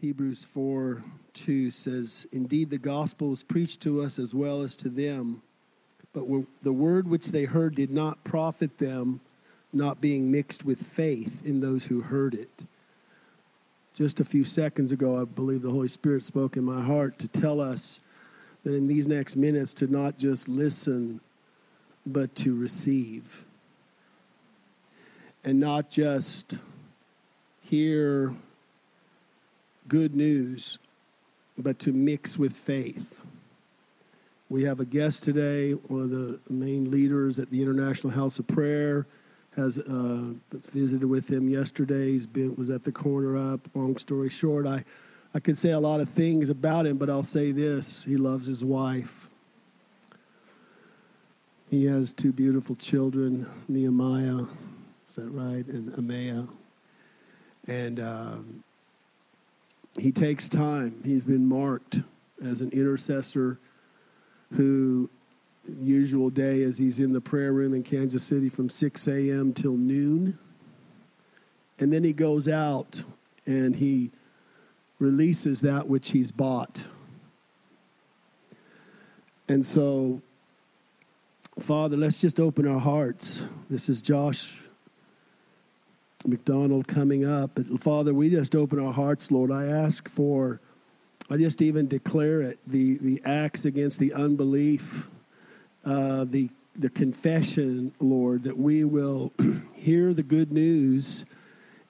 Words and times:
Hebrews 0.00 0.46
4 0.46 1.04
2 1.34 1.70
says, 1.70 2.26
Indeed, 2.32 2.70
the 2.70 2.78
gospel 2.78 3.28
was 3.28 3.42
preached 3.42 3.82
to 3.82 4.00
us 4.00 4.18
as 4.18 4.34
well 4.34 4.62
as 4.62 4.74
to 4.78 4.88
them, 4.88 5.42
but 6.14 6.24
the 6.62 6.72
word 6.72 7.06
which 7.06 7.28
they 7.28 7.44
heard 7.44 7.74
did 7.74 7.90
not 7.90 8.24
profit 8.24 8.78
them, 8.78 9.20
not 9.74 10.00
being 10.00 10.30
mixed 10.30 10.64
with 10.64 10.82
faith 10.82 11.44
in 11.44 11.60
those 11.60 11.84
who 11.84 12.00
heard 12.00 12.32
it. 12.32 12.64
Just 13.94 14.20
a 14.20 14.24
few 14.24 14.42
seconds 14.42 14.90
ago, 14.90 15.20
I 15.20 15.24
believe 15.24 15.60
the 15.60 15.70
Holy 15.70 15.88
Spirit 15.88 16.24
spoke 16.24 16.56
in 16.56 16.64
my 16.64 16.80
heart 16.82 17.18
to 17.18 17.28
tell 17.28 17.60
us 17.60 18.00
that 18.64 18.74
in 18.74 18.86
these 18.86 19.06
next 19.06 19.36
minutes 19.36 19.74
to 19.74 19.86
not 19.86 20.16
just 20.16 20.48
listen, 20.48 21.20
but 22.06 22.34
to 22.36 22.58
receive. 22.58 23.44
And 25.44 25.60
not 25.60 25.90
just 25.90 26.58
hear 27.60 28.34
good 29.90 30.14
news, 30.14 30.78
but 31.58 31.80
to 31.80 31.92
mix 31.92 32.38
with 32.38 32.54
faith. 32.54 33.22
We 34.48 34.62
have 34.62 34.78
a 34.78 34.84
guest 34.84 35.24
today, 35.24 35.72
one 35.72 36.00
of 36.00 36.10
the 36.10 36.38
main 36.48 36.92
leaders 36.92 37.40
at 37.40 37.50
the 37.50 37.60
International 37.60 38.12
House 38.12 38.38
of 38.38 38.46
Prayer, 38.46 39.06
has 39.56 39.78
uh, 39.78 40.32
visited 40.52 41.04
with 41.04 41.28
him 41.28 41.48
yesterday. 41.48 42.12
He's 42.12 42.24
been 42.24 42.54
was 42.54 42.70
at 42.70 42.84
the 42.84 42.92
corner 42.92 43.36
up. 43.36 43.68
Long 43.74 43.96
story 43.96 44.30
short, 44.30 44.64
I 44.64 44.84
I 45.34 45.40
could 45.40 45.58
say 45.58 45.70
a 45.70 45.80
lot 45.80 46.00
of 46.00 46.08
things 46.08 46.50
about 46.50 46.86
him, 46.86 46.96
but 46.96 47.10
I'll 47.10 47.24
say 47.24 47.50
this: 47.50 48.04
he 48.04 48.16
loves 48.16 48.46
his 48.46 48.64
wife. 48.64 49.28
He 51.68 51.84
has 51.86 52.12
two 52.12 52.32
beautiful 52.32 52.76
children, 52.76 53.44
Nehemiah, 53.66 54.46
is 55.08 55.16
that 55.16 55.30
right, 55.30 55.66
and 55.66 55.92
Amaya, 55.94 56.48
and 57.66 57.98
um, 57.98 58.64
he 60.00 60.12
takes 60.12 60.48
time. 60.48 61.00
He's 61.04 61.22
been 61.22 61.46
marked 61.46 62.00
as 62.42 62.60
an 62.60 62.70
intercessor 62.70 63.58
who 64.54 65.10
usual 65.78 66.30
day 66.30 66.62
as 66.62 66.78
he's 66.78 67.00
in 67.00 67.12
the 67.12 67.20
prayer 67.20 67.52
room 67.52 67.74
in 67.74 67.82
Kansas 67.82 68.24
City 68.24 68.48
from 68.48 68.68
6 68.68 69.06
a.m. 69.08 69.52
till 69.52 69.76
noon. 69.76 70.38
And 71.78 71.92
then 71.92 72.02
he 72.02 72.12
goes 72.12 72.48
out 72.48 73.02
and 73.46 73.76
he 73.76 74.10
releases 74.98 75.60
that 75.60 75.86
which 75.86 76.10
he's 76.10 76.30
bought. 76.32 76.86
And 79.48 79.64
so, 79.64 80.22
Father, 81.58 81.96
let's 81.96 82.20
just 82.20 82.40
open 82.40 82.66
our 82.66 82.80
hearts. 82.80 83.44
This 83.68 83.88
is 83.88 84.00
Josh 84.02 84.60
McDonald 86.26 86.86
coming 86.86 87.24
up. 87.24 87.52
But 87.54 87.80
Father, 87.80 88.12
we 88.12 88.30
just 88.30 88.54
open 88.54 88.78
our 88.78 88.92
hearts, 88.92 89.30
Lord. 89.30 89.50
I 89.50 89.66
ask 89.66 90.08
for, 90.08 90.60
I 91.30 91.36
just 91.36 91.62
even 91.62 91.88
declare 91.88 92.42
it 92.42 92.58
the, 92.66 92.98
the 92.98 93.22
acts 93.24 93.64
against 93.64 93.98
the 93.98 94.12
unbelief, 94.12 95.08
uh, 95.84 96.24
the, 96.24 96.50
the 96.76 96.90
confession, 96.90 97.92
Lord, 98.00 98.44
that 98.44 98.56
we 98.56 98.84
will 98.84 99.32
hear 99.76 100.12
the 100.12 100.22
good 100.22 100.52
news 100.52 101.24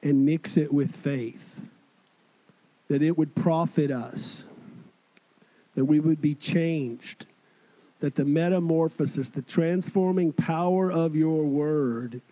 and 0.02 0.24
mix 0.24 0.56
it 0.56 0.72
with 0.72 0.94
faith, 0.94 1.60
that 2.88 3.02
it 3.02 3.18
would 3.18 3.34
profit 3.34 3.90
us, 3.90 4.46
that 5.74 5.84
we 5.84 6.00
would 6.00 6.22
be 6.22 6.34
changed, 6.34 7.26
that 7.98 8.14
the 8.14 8.24
metamorphosis, 8.24 9.28
the 9.28 9.42
transforming 9.42 10.32
power 10.32 10.90
of 10.90 11.14
your 11.14 11.44
word 11.44 12.22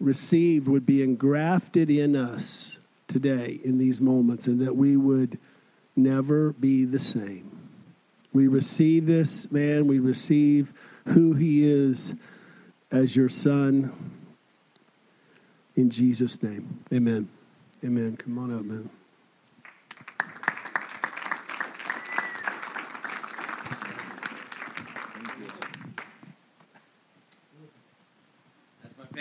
received 0.00 0.66
would 0.66 0.86
be 0.86 1.02
engrafted 1.02 1.90
in 1.90 2.16
us 2.16 2.80
today 3.06 3.60
in 3.62 3.78
these 3.78 4.00
moments 4.00 4.46
and 4.46 4.60
that 4.60 4.74
we 4.74 4.96
would 4.96 5.38
never 5.94 6.52
be 6.54 6.84
the 6.84 6.98
same. 6.98 7.68
We 8.32 8.48
receive 8.48 9.06
this 9.06 9.50
man, 9.50 9.86
we 9.86 9.98
receive 9.98 10.72
who 11.06 11.34
he 11.34 11.68
is 11.68 12.14
as 12.90 13.14
your 13.14 13.28
son 13.28 13.92
in 15.74 15.90
Jesus' 15.90 16.42
name. 16.42 16.80
Amen. 16.92 17.28
Amen. 17.84 18.16
Come 18.16 18.38
on 18.38 18.56
up, 18.56 18.64
man. 18.64 18.90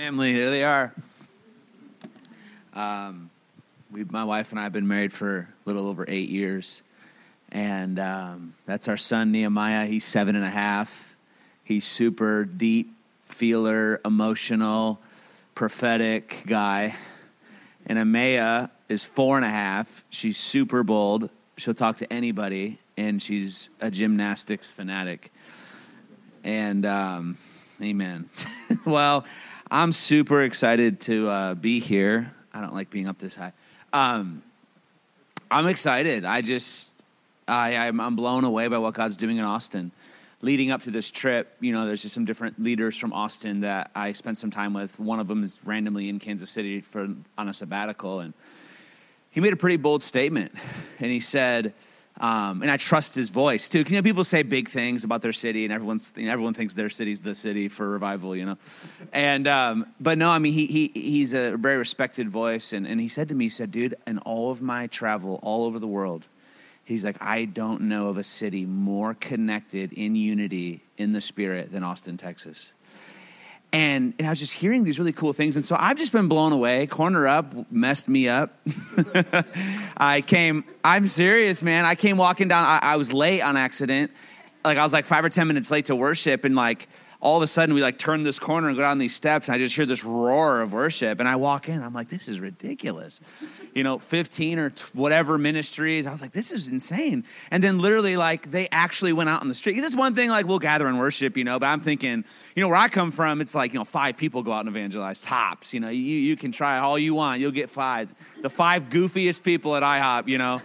Family. 0.10 0.34
Here 0.34 0.50
they 0.50 0.64
are. 0.64 0.92
Um, 2.74 3.30
we, 3.92 4.06
my 4.06 4.24
wife 4.24 4.50
and 4.50 4.60
I 4.60 4.64
have 4.64 4.74
been 4.74 4.88
married 4.88 5.14
for 5.14 5.42
a 5.42 5.48
little 5.70 5.88
over 5.88 6.04
eight 6.08 6.30
years, 6.30 6.82
and 7.52 8.00
um, 8.00 8.56
that's 8.66 8.88
our 8.88 8.98
son 8.98 9.32
Nehemiah. 9.32 9.86
He's 9.86 10.06
seven 10.06 10.36
and 10.36 10.44
a 10.44 10.50
half. 10.50 11.16
He's 11.64 11.86
super 11.86 12.44
deep 12.44 12.92
feeler, 13.22 14.02
emotional, 14.04 15.00
prophetic 15.54 16.42
guy. 16.48 16.96
And 17.86 18.00
Amaya 18.00 18.72
is 18.88 19.06
four 19.06 19.38
and 19.38 19.46
a 19.46 19.52
half. 19.52 20.04
She's 20.10 20.38
super 20.38 20.84
bold. 20.84 21.30
She'll 21.56 21.76
talk 21.76 21.98
to 21.98 22.12
anybody, 22.12 22.80
and 22.98 23.22
she's 23.22 23.70
a 23.80 23.92
gymnastics 23.92 24.72
fanatic. 24.72 25.32
And 26.44 26.84
um, 26.88 27.38
amen. 27.80 28.28
well, 28.88 29.24
I'm 29.72 29.92
super 29.92 30.42
excited 30.42 31.00
to 31.02 31.28
uh, 31.28 31.54
be 31.54 31.80
here. 31.80 32.34
I 32.52 32.60
don't 32.60 32.74
like 32.74 32.90
being 32.90 33.08
up 33.08 33.20
this 33.20 33.36
high. 33.36 33.54
Um, 33.94 34.42
I'm 35.52 35.68
excited. 35.68 36.26
I 36.26 36.42
just, 36.42 36.94
I, 37.48 37.78
I'm, 37.78 38.00
I'm 38.00 38.16
blown 38.16 38.46
away 38.46 38.68
by 38.68 38.80
what 38.80 38.96
God's 38.96 39.16
doing 39.16 39.38
in 39.38 39.44
Austin. 39.44 39.92
Leading 40.42 40.72
up 40.72 40.82
to 40.84 40.92
this 40.92 41.12
trip, 41.12 41.56
you 41.60 41.72
know, 41.72 41.86
there's 41.86 42.02
just 42.02 42.16
some 42.16 42.26
different 42.26 42.60
leaders 42.60 42.98
from 42.98 43.14
Austin 43.14 43.60
that 43.60 43.92
I 43.94 44.14
spent 44.14 44.40
some 44.40 44.50
time 44.50 44.74
with. 44.74 45.00
One 45.00 45.20
of 45.20 45.28
them 45.28 45.44
is 45.44 45.60
randomly 45.64 46.10
in 46.10 46.18
Kansas 46.18 46.50
City 46.50 46.82
for 46.82 47.08
on 47.38 47.50
a 47.50 47.54
sabbatical, 47.54 48.22
and 48.22 48.34
he 49.30 49.40
made 49.40 49.54
a 49.54 49.58
pretty 49.58 49.78
bold 49.78 50.02
statement. 50.02 50.52
And 51.00 51.12
he 51.12 51.20
said, 51.20 51.74
um, 52.20 52.62
and 52.62 52.70
I 52.70 52.78
trust 52.78 53.16
his 53.16 53.30
voice 53.30 53.70
too. 53.70 53.84
You 53.88 53.96
know, 53.96 54.02
people 54.02 54.24
say 54.24 54.44
big 54.44 54.70
things 54.70 55.04
about 55.04 55.22
their 55.22 55.34
city, 55.34 55.64
and 55.64 55.74
everyone's 55.74 56.12
you 56.16 56.26
know, 56.26 56.34
everyone 56.34 56.54
thinks 56.54 56.74
their 56.74 56.90
city's 56.90 57.22
the 57.22 57.36
city 57.36 57.70
for 57.70 57.90
revival, 57.90 58.36
you 58.36 58.46
know. 58.46 58.58
And 59.14 59.48
um, 59.48 59.86
but 60.00 60.18
no, 60.18 60.30
I 60.30 60.40
mean 60.40 60.54
he 60.54 60.66
he 60.66 60.92
he's 60.94 61.34
a 61.34 61.56
very 61.58 61.78
respected 61.78 62.30
voice, 62.30 62.74
and 62.74 62.86
and 62.88 63.00
he 63.00 63.08
said 63.08 63.30
to 63.30 63.36
me, 63.36 63.46
he 63.46 63.50
said, 63.50 63.72
dude, 63.72 63.96
in 64.06 64.20
all 64.20 64.52
of 64.52 64.62
my 64.62 64.88
travel 64.88 65.40
all 65.42 65.66
over 65.66 65.80
the 65.80 65.88
world, 65.88 66.28
he's 66.84 67.06
like, 67.06 67.18
I 67.22 67.46
don't 67.46 67.82
know 67.82 68.08
of 68.10 68.18
a 68.18 68.24
city 68.24 68.66
more 68.66 69.14
connected 69.14 69.94
in 69.94 70.16
unity 70.16 70.82
in 70.98 71.14
the 71.14 71.22
spirit 71.22 71.72
than 71.72 71.84
Austin, 71.84 72.18
Texas 72.18 72.74
and, 73.72 74.14
and 74.18 74.28
I 74.28 74.32
was 74.32 74.40
just 74.40 74.54
hearing 74.54 74.84
these 74.84 74.98
really 74.98 75.12
cool 75.12 75.32
things. 75.32 75.56
And 75.56 75.64
so 75.64 75.76
I've 75.78 75.98
just 75.98 76.12
been 76.12 76.28
blown 76.28 76.54
away. 76.54 76.88
Corner 76.88 77.28
Up 77.28 77.54
messed 77.72 78.10
me 78.10 78.28
up. 78.28 78.58
I 79.98 80.22
came, 80.22 80.64
I'm 80.84 81.06
serious, 81.06 81.62
man. 81.62 81.86
I 81.86 81.96
came 81.96 82.18
walking 82.18 82.48
down, 82.48 82.66
I, 82.66 82.80
I 82.82 82.96
was 82.98 83.14
late 83.14 83.42
on 83.42 83.58
accident. 83.58 84.12
Like 84.66 84.78
I 84.78 84.84
was 84.84 84.92
like 84.92 85.06
five 85.06 85.24
or 85.24 85.30
10 85.30 85.48
minutes 85.48 85.70
late 85.70 85.86
to 85.86 85.96
worship. 85.96 86.46
And 86.46 86.56
like 86.56 86.90
all 87.22 87.36
of 87.36 87.44
a 87.44 87.48
sudden 87.48 87.76
we 87.76 87.82
like 87.82 87.98
turn 87.98 88.24
this 88.24 88.40
corner 88.40 88.70
and 88.70 88.78
go 88.78 88.82
down 88.82 88.98
these 88.98 89.14
steps 89.14 89.48
and 89.48 89.56
I 89.56 89.58
just 89.58 89.76
hear 89.76 89.86
this 89.86 90.06
roar 90.06 90.62
of 90.62 90.72
worship 90.72 91.20
and 91.20 91.28
I 91.28 91.36
walk 91.36 91.68
in 91.68 91.84
I'm 91.84 91.94
like 91.94 92.08
this 92.08 92.30
is 92.30 92.40
ridiculous. 92.40 93.20
You 93.74 93.84
know 93.84 94.00
15 94.00 94.60
or 94.60 94.70
t- 94.70 94.86
whatever 94.94 95.38
ministries 95.38 96.08
I 96.08 96.12
was 96.12 96.22
like 96.22 96.32
this 96.32 96.52
is 96.52 96.70
insane. 96.70 97.26
And 97.52 97.62
then 97.62 97.80
literally 97.80 98.16
like 98.16 98.52
they 98.52 98.70
actually 98.72 99.12
went 99.12 99.30
out 99.30 99.42
on 99.42 99.50
the 99.50 99.54
street 99.54 99.78
it's 99.78 99.96
one 99.96 100.16
thing 100.16 100.30
like 100.30 100.48
we'll 100.48 100.60
gather 100.60 100.88
and 100.88 100.98
worship 100.98 101.36
you 101.36 101.44
know 101.44 101.60
but 101.60 101.66
I'm 101.66 101.82
thinking 101.82 102.24
you 102.56 102.64
know 102.64 102.70
where 102.70 102.78
I 102.78 102.88
come 102.88 103.12
from 103.12 103.42
it's 103.42 103.54
like 103.54 103.74
you 103.74 103.80
know 103.80 103.86
five 103.86 104.16
people 104.16 104.42
go 104.42 104.54
out 104.54 104.62
and 104.62 104.70
evangelize 104.70 105.22
tops 105.22 105.74
you 105.74 105.82
know 105.82 105.90
you, 105.90 106.00
you 106.00 106.38
can 106.38 106.54
try 106.54 106.80
all 106.80 106.98
you 106.98 107.14
want 107.14 107.42
you'll 107.42 107.52
get 107.52 107.70
five 107.70 108.14
the 108.42 108.50
five 108.50 108.84
goofiest 108.84 109.44
people 109.44 109.76
at 109.76 109.84
IHOP 109.84 110.30
you 110.30 110.38
know 110.38 110.62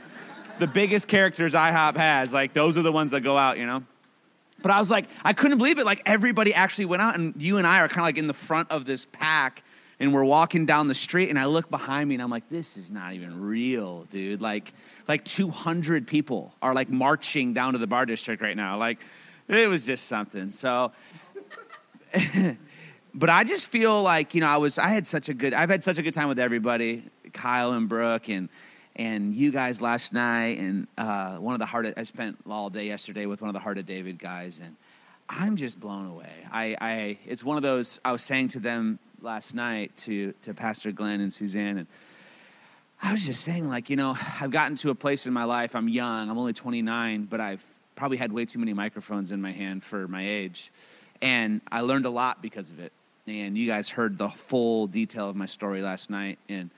the 0.60 0.68
biggest 0.68 1.08
characters 1.08 1.54
IHOP 1.54 1.96
has 1.96 2.32
like 2.32 2.52
those 2.52 2.78
are 2.78 2.82
the 2.82 2.92
ones 2.92 3.10
that 3.10 3.22
go 3.22 3.36
out 3.36 3.58
you 3.58 3.66
know 3.66 3.82
but 4.64 4.70
I 4.70 4.78
was 4.78 4.90
like, 4.90 5.10
I 5.22 5.34
couldn't 5.34 5.58
believe 5.58 5.78
it. 5.78 5.84
Like 5.84 6.00
everybody 6.06 6.54
actually 6.54 6.86
went 6.86 7.02
out, 7.02 7.16
and 7.16 7.34
you 7.36 7.58
and 7.58 7.66
I 7.66 7.80
are 7.80 7.88
kind 7.88 7.98
of 7.98 8.04
like 8.04 8.16
in 8.16 8.28
the 8.28 8.32
front 8.32 8.70
of 8.70 8.86
this 8.86 9.04
pack, 9.04 9.62
and 10.00 10.14
we're 10.14 10.24
walking 10.24 10.64
down 10.64 10.88
the 10.88 10.94
street, 10.94 11.28
and 11.28 11.38
I 11.38 11.44
look 11.44 11.68
behind 11.68 12.08
me, 12.08 12.14
and 12.14 12.22
I'm 12.22 12.30
like, 12.30 12.48
this 12.48 12.78
is 12.78 12.90
not 12.90 13.12
even 13.12 13.42
real, 13.42 14.04
dude. 14.04 14.40
Like, 14.40 14.72
like 15.06 15.22
200 15.26 16.06
people 16.06 16.54
are 16.62 16.72
like 16.72 16.88
marching 16.88 17.52
down 17.52 17.74
to 17.74 17.78
the 17.78 17.86
bar 17.86 18.06
district 18.06 18.40
right 18.40 18.56
now. 18.56 18.78
Like, 18.78 19.04
it 19.48 19.68
was 19.68 19.84
just 19.84 20.06
something. 20.06 20.50
So. 20.50 20.92
but 23.14 23.28
I 23.28 23.44
just 23.44 23.66
feel 23.66 24.02
like 24.02 24.34
you 24.34 24.40
know 24.40 24.48
I 24.48 24.56
was 24.56 24.78
I 24.78 24.88
had 24.88 25.06
such 25.06 25.28
a 25.28 25.34
good 25.34 25.52
I've 25.52 25.68
had 25.68 25.84
such 25.84 25.98
a 25.98 26.02
good 26.02 26.14
time 26.14 26.28
with 26.28 26.38
everybody 26.38 27.02
Kyle 27.34 27.72
and 27.72 27.86
Brooke 27.86 28.30
and 28.30 28.48
and 28.96 29.34
you 29.34 29.50
guys 29.50 29.82
last 29.82 30.12
night, 30.12 30.58
and 30.58 30.86
uh, 30.96 31.36
one 31.36 31.54
of 31.54 31.58
the 31.58 31.66
heart. 31.66 31.86
Of, 31.86 31.94
I 31.96 32.04
spent 32.04 32.36
all 32.48 32.70
day 32.70 32.86
yesterday 32.86 33.26
with 33.26 33.40
one 33.40 33.48
of 33.48 33.54
the 33.54 33.60
Heart 33.60 33.78
of 33.78 33.86
David 33.86 34.18
guys, 34.18 34.60
and 34.62 34.76
I'm 35.28 35.56
just 35.56 35.80
blown 35.80 36.06
away. 36.06 36.32
I, 36.52 36.76
I, 36.80 37.18
it's 37.26 37.42
one 37.42 37.56
of 37.56 37.62
those. 37.62 38.00
I 38.04 38.12
was 38.12 38.22
saying 38.22 38.48
to 38.48 38.60
them 38.60 38.98
last 39.20 39.54
night 39.54 39.96
to 39.98 40.32
to 40.42 40.54
Pastor 40.54 40.92
Glenn 40.92 41.20
and 41.20 41.32
Suzanne, 41.32 41.78
and 41.78 41.86
I 43.02 43.12
was 43.12 43.26
just 43.26 43.42
saying, 43.42 43.68
like, 43.68 43.90
you 43.90 43.96
know, 43.96 44.16
I've 44.40 44.50
gotten 44.50 44.76
to 44.76 44.90
a 44.90 44.94
place 44.94 45.26
in 45.26 45.32
my 45.32 45.44
life, 45.44 45.74
I'm 45.74 45.88
young, 45.88 46.30
I'm 46.30 46.38
only 46.38 46.52
29, 46.52 47.24
but 47.24 47.40
I've 47.40 47.64
probably 47.96 48.16
had 48.16 48.32
way 48.32 48.44
too 48.44 48.58
many 48.58 48.72
microphones 48.72 49.30
in 49.30 49.42
my 49.42 49.52
hand 49.52 49.84
for 49.84 50.08
my 50.08 50.26
age. 50.26 50.72
And 51.20 51.60
I 51.70 51.82
learned 51.82 52.06
a 52.06 52.10
lot 52.10 52.42
because 52.42 52.70
of 52.70 52.80
it. 52.80 52.92
And 53.26 53.56
you 53.56 53.66
guys 53.66 53.88
heard 53.88 54.18
the 54.18 54.28
full 54.28 54.86
detail 54.86 55.28
of 55.28 55.36
my 55.36 55.46
story 55.46 55.82
last 55.82 56.10
night. 56.10 56.38
And, 56.48 56.70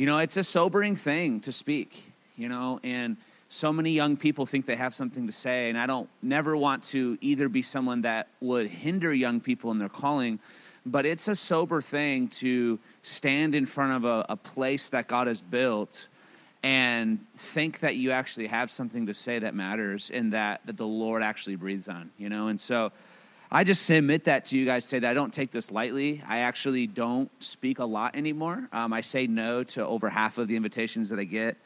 you 0.00 0.06
know, 0.06 0.16
it's 0.16 0.38
a 0.38 0.44
sobering 0.44 0.94
thing 0.94 1.40
to 1.40 1.52
speak, 1.52 2.10
you 2.34 2.48
know, 2.48 2.80
and 2.82 3.18
so 3.50 3.70
many 3.70 3.90
young 3.90 4.16
people 4.16 4.46
think 4.46 4.64
they 4.64 4.76
have 4.76 4.94
something 4.94 5.26
to 5.26 5.32
say. 5.32 5.68
And 5.68 5.76
I 5.76 5.86
don't 5.86 6.08
never 6.22 6.56
want 6.56 6.84
to 6.84 7.18
either 7.20 7.50
be 7.50 7.60
someone 7.60 8.00
that 8.00 8.28
would 8.40 8.66
hinder 8.66 9.12
young 9.12 9.40
people 9.40 9.70
in 9.72 9.76
their 9.76 9.90
calling, 9.90 10.38
but 10.86 11.04
it's 11.04 11.28
a 11.28 11.34
sober 11.34 11.82
thing 11.82 12.28
to 12.28 12.78
stand 13.02 13.54
in 13.54 13.66
front 13.66 13.92
of 13.92 14.06
a, 14.06 14.24
a 14.30 14.36
place 14.36 14.88
that 14.88 15.06
God 15.06 15.26
has 15.26 15.42
built 15.42 16.08
and 16.62 17.18
think 17.34 17.80
that 17.80 17.96
you 17.96 18.10
actually 18.10 18.46
have 18.46 18.70
something 18.70 19.04
to 19.04 19.12
say 19.12 19.38
that 19.40 19.54
matters 19.54 20.10
and 20.10 20.32
that, 20.32 20.62
that 20.64 20.78
the 20.78 20.86
Lord 20.86 21.22
actually 21.22 21.56
breathes 21.56 21.90
on, 21.90 22.10
you 22.16 22.30
know? 22.30 22.48
And 22.48 22.58
so 22.58 22.90
I 23.52 23.64
just 23.64 23.84
submit 23.84 24.24
that 24.24 24.44
to 24.46 24.58
you 24.58 24.64
guys, 24.64 24.84
say 24.84 25.00
that 25.00 25.10
I 25.10 25.14
don't 25.14 25.32
take 25.32 25.50
this 25.50 25.72
lightly. 25.72 26.22
I 26.28 26.38
actually 26.40 26.86
don't 26.86 27.28
speak 27.42 27.80
a 27.80 27.84
lot 27.84 28.14
anymore. 28.14 28.68
Um, 28.72 28.92
I 28.92 29.00
say 29.00 29.26
no 29.26 29.64
to 29.64 29.84
over 29.84 30.08
half 30.08 30.38
of 30.38 30.46
the 30.46 30.54
invitations 30.54 31.08
that 31.08 31.18
I 31.18 31.24
get. 31.24 31.56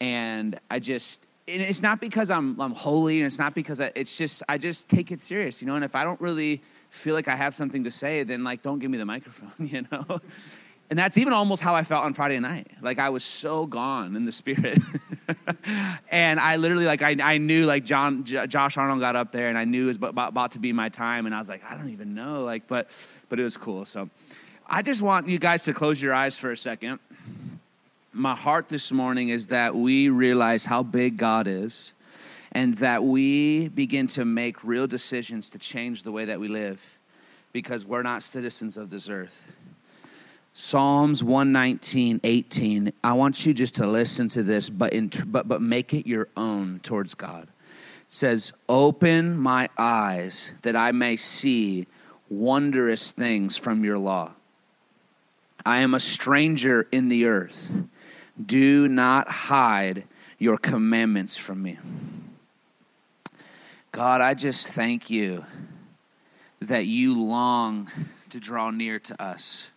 And 0.00 0.58
I 0.70 0.78
just, 0.78 1.26
and 1.46 1.60
it's 1.60 1.82
not 1.82 2.00
because 2.00 2.30
I'm, 2.30 2.58
I'm 2.58 2.72
holy 2.72 3.18
and 3.18 3.26
it's 3.26 3.38
not 3.38 3.54
because 3.54 3.78
I, 3.78 3.92
it's 3.94 4.16
just, 4.16 4.42
I 4.48 4.56
just 4.56 4.88
take 4.88 5.12
it 5.12 5.20
serious, 5.20 5.60
you 5.60 5.68
know? 5.68 5.74
And 5.74 5.84
if 5.84 5.94
I 5.94 6.02
don't 6.02 6.20
really 6.20 6.62
feel 6.88 7.14
like 7.14 7.28
I 7.28 7.36
have 7.36 7.54
something 7.54 7.84
to 7.84 7.90
say, 7.90 8.22
then 8.22 8.42
like, 8.42 8.62
don't 8.62 8.78
give 8.78 8.90
me 8.90 8.96
the 8.96 9.04
microphone, 9.04 9.52
you 9.68 9.84
know? 9.92 10.18
And 10.90 10.98
that's 10.98 11.16
even 11.16 11.32
almost 11.32 11.62
how 11.62 11.74
I 11.74 11.84
felt 11.84 12.04
on 12.04 12.12
Friday 12.12 12.38
night. 12.38 12.70
Like 12.82 12.98
I 12.98 13.08
was 13.08 13.24
so 13.24 13.66
gone 13.66 14.14
in 14.14 14.26
the 14.26 14.32
spirit. 14.32 14.78
and 16.10 16.38
I 16.38 16.56
literally 16.56 16.84
like 16.84 17.00
I, 17.00 17.16
I 17.22 17.38
knew 17.38 17.64
like 17.64 17.84
John 17.84 18.24
J- 18.24 18.46
Josh 18.46 18.76
Arnold 18.76 19.00
got 19.00 19.16
up 19.16 19.32
there 19.32 19.48
and 19.48 19.56
I 19.56 19.64
knew 19.64 19.84
it 19.84 19.86
was 19.86 19.96
about, 19.96 20.28
about 20.28 20.52
to 20.52 20.58
be 20.58 20.72
my 20.72 20.90
time 20.90 21.24
and 21.24 21.34
I 21.34 21.38
was 21.38 21.48
like 21.48 21.62
I 21.68 21.76
don't 21.76 21.90
even 21.90 22.14
know 22.14 22.44
like 22.44 22.66
but 22.66 22.90
but 23.30 23.40
it 23.40 23.44
was 23.44 23.56
cool. 23.56 23.86
So 23.86 24.10
I 24.66 24.82
just 24.82 25.00
want 25.00 25.28
you 25.28 25.38
guys 25.38 25.64
to 25.64 25.72
close 25.72 26.02
your 26.02 26.12
eyes 26.12 26.36
for 26.36 26.50
a 26.50 26.56
second. 26.56 26.98
My 28.12 28.34
heart 28.34 28.68
this 28.68 28.92
morning 28.92 29.30
is 29.30 29.46
that 29.46 29.74
we 29.74 30.10
realize 30.10 30.66
how 30.66 30.82
big 30.82 31.16
God 31.16 31.46
is 31.46 31.94
and 32.52 32.74
that 32.74 33.02
we 33.02 33.68
begin 33.68 34.06
to 34.08 34.24
make 34.24 34.62
real 34.62 34.86
decisions 34.86 35.48
to 35.50 35.58
change 35.58 36.02
the 36.02 36.12
way 36.12 36.26
that 36.26 36.38
we 36.38 36.48
live 36.48 36.98
because 37.52 37.84
we're 37.84 38.02
not 38.02 38.22
citizens 38.22 38.76
of 38.76 38.90
this 38.90 39.08
earth. 39.08 39.52
Psalms 40.54 41.24
119, 41.24 42.20
18. 42.22 42.92
I 43.02 43.12
want 43.14 43.46
you 43.46 43.54
just 43.54 43.76
to 43.76 43.86
listen 43.86 44.28
to 44.28 44.42
this, 44.42 44.68
but, 44.68 44.92
in, 44.92 45.10
but, 45.26 45.48
but 45.48 45.62
make 45.62 45.94
it 45.94 46.06
your 46.06 46.28
own 46.36 46.80
towards 46.82 47.14
God. 47.14 47.44
It 47.44 47.48
says, 48.10 48.52
Open 48.68 49.38
my 49.38 49.70
eyes 49.78 50.52
that 50.60 50.76
I 50.76 50.92
may 50.92 51.16
see 51.16 51.86
wondrous 52.28 53.12
things 53.12 53.56
from 53.56 53.82
your 53.82 53.98
law. 53.98 54.32
I 55.64 55.78
am 55.78 55.94
a 55.94 56.00
stranger 56.00 56.86
in 56.92 57.08
the 57.08 57.26
earth. 57.26 57.82
Do 58.44 58.88
not 58.88 59.28
hide 59.28 60.04
your 60.38 60.58
commandments 60.58 61.38
from 61.38 61.62
me. 61.62 61.78
God, 63.90 64.20
I 64.20 64.34
just 64.34 64.68
thank 64.68 65.08
you 65.08 65.46
that 66.60 66.86
you 66.86 67.22
long 67.22 67.88
to 68.30 68.40
draw 68.40 68.70
near 68.70 68.98
to 68.98 69.22
us 69.22 69.71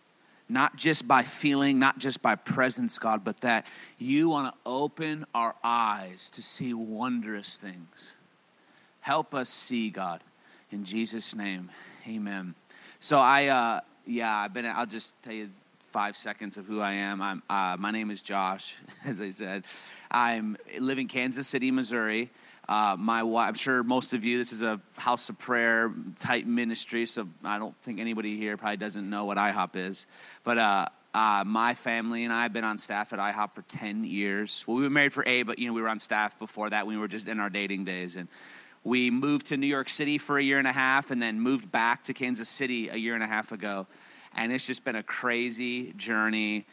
not 0.48 0.76
just 0.76 1.08
by 1.08 1.22
feeling, 1.22 1.78
not 1.78 1.98
just 1.98 2.22
by 2.22 2.34
presence, 2.36 2.98
God, 2.98 3.24
but 3.24 3.40
that 3.40 3.66
you 3.98 4.28
want 4.28 4.54
to 4.54 4.60
open 4.64 5.26
our 5.34 5.54
eyes 5.64 6.30
to 6.30 6.42
see 6.42 6.72
wondrous 6.72 7.58
things. 7.58 8.14
Help 9.00 9.34
us 9.34 9.48
see, 9.48 9.90
God. 9.90 10.20
In 10.70 10.84
Jesus' 10.84 11.34
name, 11.34 11.70
amen. 12.08 12.54
So 13.00 13.18
I, 13.18 13.46
uh, 13.46 13.80
yeah, 14.06 14.36
I've 14.36 14.52
been, 14.52 14.66
I'll 14.66 14.86
just 14.86 15.20
tell 15.22 15.32
you 15.32 15.50
five 15.90 16.16
seconds 16.16 16.56
of 16.56 16.66
who 16.66 16.80
I 16.80 16.92
am. 16.92 17.22
I'm, 17.22 17.42
uh, 17.48 17.76
my 17.78 17.90
name 17.90 18.10
is 18.10 18.22
Josh, 18.22 18.76
as 19.04 19.20
I 19.20 19.30
said. 19.30 19.64
I'm 20.10 20.56
live 20.78 20.98
in 20.98 21.08
Kansas 21.08 21.48
City, 21.48 21.70
Missouri. 21.70 22.30
Uh, 22.68 22.96
my 22.98 23.22
wife, 23.22 23.48
I'm 23.48 23.54
sure 23.54 23.82
most 23.84 24.12
of 24.12 24.24
you, 24.24 24.38
this 24.38 24.52
is 24.52 24.62
a 24.62 24.80
house 24.96 25.28
of 25.28 25.38
prayer 25.38 25.92
type 26.18 26.46
ministry, 26.46 27.06
so 27.06 27.28
I 27.44 27.58
don't 27.58 27.76
think 27.82 28.00
anybody 28.00 28.36
here 28.36 28.56
probably 28.56 28.76
doesn't 28.76 29.08
know 29.08 29.24
what 29.24 29.38
IHOP 29.38 29.76
is. 29.76 30.06
But 30.42 30.58
uh, 30.58 30.86
uh, 31.14 31.44
my 31.46 31.74
family 31.74 32.24
and 32.24 32.32
I 32.32 32.42
have 32.42 32.52
been 32.52 32.64
on 32.64 32.76
staff 32.76 33.12
at 33.12 33.20
IHOP 33.20 33.54
for 33.54 33.62
10 33.62 34.04
years. 34.04 34.64
Well, 34.66 34.76
we 34.76 34.82
were 34.82 34.90
married 34.90 35.12
for 35.12 35.22
A, 35.26 35.44
but 35.44 35.60
you 35.60 35.68
know 35.68 35.74
we 35.74 35.80
were 35.80 35.88
on 35.88 36.00
staff 36.00 36.38
before 36.38 36.70
that. 36.70 36.86
We 36.86 36.96
were 36.96 37.08
just 37.08 37.28
in 37.28 37.38
our 37.38 37.50
dating 37.50 37.84
days, 37.84 38.16
and 38.16 38.28
we 38.82 39.10
moved 39.10 39.46
to 39.46 39.56
New 39.56 39.66
York 39.66 39.88
City 39.88 40.18
for 40.18 40.38
a 40.38 40.42
year 40.42 40.58
and 40.58 40.66
a 40.66 40.72
half, 40.72 41.12
and 41.12 41.22
then 41.22 41.40
moved 41.40 41.70
back 41.70 42.04
to 42.04 42.14
Kansas 42.14 42.48
City 42.48 42.88
a 42.88 42.96
year 42.96 43.14
and 43.14 43.22
a 43.22 43.28
half 43.28 43.52
ago. 43.52 43.86
And 44.34 44.52
it's 44.52 44.66
just 44.66 44.84
been 44.84 44.96
a 44.96 45.02
crazy 45.02 45.92
journey 45.94 46.66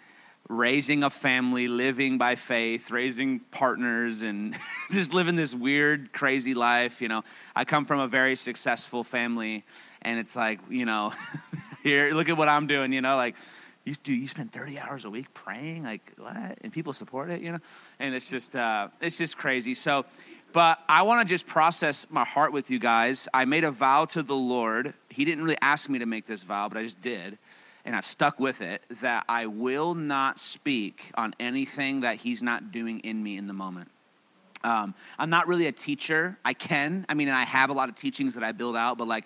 raising 0.50 1.04
a 1.04 1.10
family, 1.10 1.68
living 1.68 2.18
by 2.18 2.36
faith, 2.36 2.92
raising 2.92 3.40
partners, 3.40 4.22
and 4.22 4.56
just 4.92 5.13
living 5.13 5.36
this 5.36 5.56
weird, 5.56 6.12
crazy 6.12 6.54
life. 6.54 7.01
You 7.01 7.07
know, 7.07 7.24
I 7.56 7.66
come 7.66 7.86
from 7.86 8.00
a 8.00 8.07
very 8.07 8.36
successful 8.36 9.04
family, 9.04 9.63
and 10.01 10.19
it's 10.19 10.36
like, 10.36 10.60
you 10.69 10.86
know, 10.86 11.13
here, 11.84 12.13
look 12.13 12.30
at 12.30 12.38
what 12.38 12.50
I'm 12.50 12.68
doing. 12.68 12.92
You 12.92 13.01
know, 13.01 13.16
like 13.16 13.36
you 13.86 13.95
do, 13.95 14.13
you 14.13 14.28
spend 14.28 14.51
30 14.51 14.80
hours 14.80 15.06
a 15.06 15.10
week 15.10 15.34
praying, 15.34 15.84
like 15.84 16.13
what? 16.18 16.36
And 16.62 16.72
people 16.72 16.94
support 16.94 17.31
it. 17.31 17.42
You 17.42 17.54
know, 17.54 17.60
and 18.00 18.13
it's 18.13 18.30
just, 18.30 18.56
uh, 18.56 18.89
it's 19.01 19.18
just 19.18 19.38
crazy. 19.38 19.74
So. 19.74 20.06
But 20.51 20.78
I 20.88 21.01
want 21.01 21.28
to 21.28 21.34
just 21.34 21.48
process 21.48 22.06
my 22.12 22.24
heart 22.24 22.54
with 22.54 22.69
you 22.69 22.78
guys. 22.78 23.28
I 23.34 23.46
made 23.46 23.63
a 23.63 23.72
vow 23.72 24.06
to 24.06 24.22
the 24.22 24.36
Lord. 24.36 24.94
He 25.10 25.25
didn't 25.25 25.44
really 25.44 25.57
ask 25.63 25.89
me 25.89 25.98
to 25.98 26.06
make 26.06 26.28
this 26.28 26.44
vow, 26.44 26.69
but 26.69 26.78
I 26.78 26.84
just 26.84 27.01
did 27.01 27.39
and 27.86 27.96
I've 27.96 28.06
stuck 28.06 28.40
with 28.40 28.62
it, 28.62 28.82
that 29.02 29.26
I 29.28 29.48
will 29.48 29.94
not 29.96 30.40
speak 30.40 31.12
on 31.16 31.34
anything 31.40 32.02
that 32.02 32.18
He's 32.18 32.42
not 32.42 32.72
doing 32.72 33.00
in 33.00 33.22
me 33.22 33.38
in 33.38 33.48
the 33.48 33.54
moment. 33.54 33.90
Um, 34.64 34.94
I'm 35.20 35.30
not 35.30 35.48
really 35.48 35.68
a 35.68 35.72
teacher. 35.72 36.38
I 36.46 36.54
can. 36.54 37.06
I 37.10 37.14
mean, 37.14 37.28
and 37.28 37.36
I 37.36 37.44
have 37.44 37.70
a 37.70 37.74
lot 37.74 37.90
of 37.90 37.96
teachings 37.96 38.36
that 38.36 38.44
I 38.44 38.54
build 38.54 38.78
out, 38.78 38.98
but 38.98 39.08
like, 39.08 39.26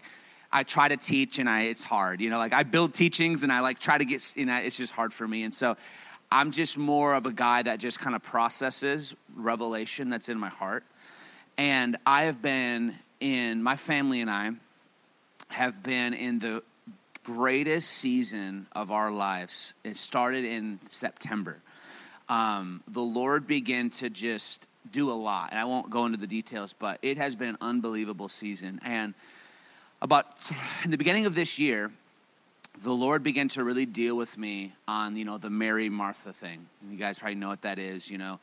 I 0.51 0.63
try 0.63 0.87
to 0.87 0.97
teach 0.97 1.39
and 1.39 1.49
I 1.49 1.63
it's 1.63 1.83
hard. 1.83 2.21
You 2.21 2.29
know, 2.29 2.37
like 2.37 2.53
I 2.53 2.63
build 2.63 2.93
teachings 2.93 3.43
and 3.43 3.51
I 3.51 3.59
like 3.59 3.79
try 3.79 3.97
to 3.97 4.05
get. 4.05 4.35
You 4.35 4.45
know, 4.45 4.55
it's 4.55 4.77
just 4.77 4.93
hard 4.93 5.13
for 5.13 5.27
me. 5.27 5.43
And 5.43 5.53
so, 5.53 5.77
I'm 6.31 6.51
just 6.51 6.77
more 6.77 7.13
of 7.13 7.25
a 7.25 7.31
guy 7.31 7.63
that 7.63 7.79
just 7.79 7.99
kind 7.99 8.15
of 8.15 8.21
processes 8.21 9.15
revelation 9.35 10.09
that's 10.09 10.29
in 10.29 10.37
my 10.37 10.49
heart. 10.49 10.83
And 11.57 11.97
I 12.05 12.25
have 12.25 12.41
been 12.41 12.95
in 13.19 13.63
my 13.63 13.77
family 13.77 14.21
and 14.21 14.29
I 14.29 14.51
have 15.49 15.81
been 15.81 16.13
in 16.13 16.39
the 16.39 16.63
greatest 17.27 17.89
season 17.89 18.67
of 18.71 18.89
our 18.89 19.11
lives. 19.11 19.73
It 19.83 19.97
started 19.97 20.45
in 20.45 20.79
September. 20.87 21.57
Um, 22.29 22.81
the 22.87 23.01
Lord 23.01 23.45
began 23.47 23.89
to 23.91 24.09
just 24.09 24.69
do 24.89 25.11
a 25.11 25.13
lot, 25.13 25.49
and 25.51 25.59
I 25.59 25.65
won't 25.65 25.89
go 25.89 26.05
into 26.05 26.17
the 26.17 26.27
details, 26.27 26.71
but 26.71 26.99
it 27.01 27.17
has 27.17 27.35
been 27.35 27.49
an 27.49 27.57
unbelievable 27.59 28.29
season. 28.29 28.79
And 28.81 29.13
about 30.01 30.25
in 30.85 30.91
the 30.91 30.97
beginning 30.97 31.25
of 31.25 31.35
this 31.35 31.59
year, 31.59 31.91
the 32.81 32.93
Lord 32.93 33.23
began 33.23 33.49
to 33.49 33.63
really 33.65 33.85
deal 33.85 34.15
with 34.15 34.37
me 34.37 34.73
on 34.87 35.17
you 35.17 35.25
know 35.25 35.37
the 35.37 35.49
Mary 35.49 35.89
Martha 35.89 36.31
thing. 36.31 36.65
And 36.81 36.93
you 36.93 36.97
guys 36.97 37.19
probably 37.19 37.35
know 37.35 37.49
what 37.49 37.63
that 37.63 37.77
is. 37.77 38.09
You 38.09 38.19
know, 38.19 38.39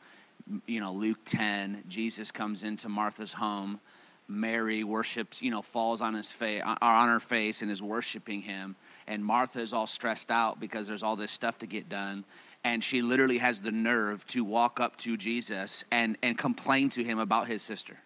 you 0.67 0.79
know 0.79 0.91
Luke 0.91 1.19
ten, 1.25 1.83
Jesus 1.87 2.29
comes 2.31 2.61
into 2.61 2.87
Martha's 2.87 3.33
home 3.33 3.79
Mary 4.27 4.83
worships, 4.83 5.41
you 5.41 5.51
know, 5.51 5.61
falls 5.61 6.01
on 6.01 6.13
his 6.13 6.31
face, 6.31 6.61
on 6.63 7.07
her 7.07 7.19
face, 7.19 7.61
and 7.61 7.69
is 7.69 7.81
worshiping 7.81 8.41
him. 8.41 8.75
And 9.07 9.23
Martha 9.23 9.59
is 9.59 9.73
all 9.73 9.87
stressed 9.87 10.31
out 10.31 10.59
because 10.59 10.87
there's 10.87 11.03
all 11.03 11.15
this 11.15 11.31
stuff 11.31 11.59
to 11.59 11.67
get 11.67 11.89
done, 11.89 12.25
and 12.63 12.83
she 12.83 13.01
literally 13.01 13.37
has 13.37 13.61
the 13.61 13.71
nerve 13.71 14.25
to 14.27 14.43
walk 14.43 14.79
up 14.79 14.97
to 14.97 15.15
Jesus 15.17 15.85
and 15.91 16.17
and 16.23 16.37
complain 16.37 16.89
to 16.89 17.03
him 17.03 17.19
about 17.19 17.47
his 17.47 17.61
sister, 17.61 17.97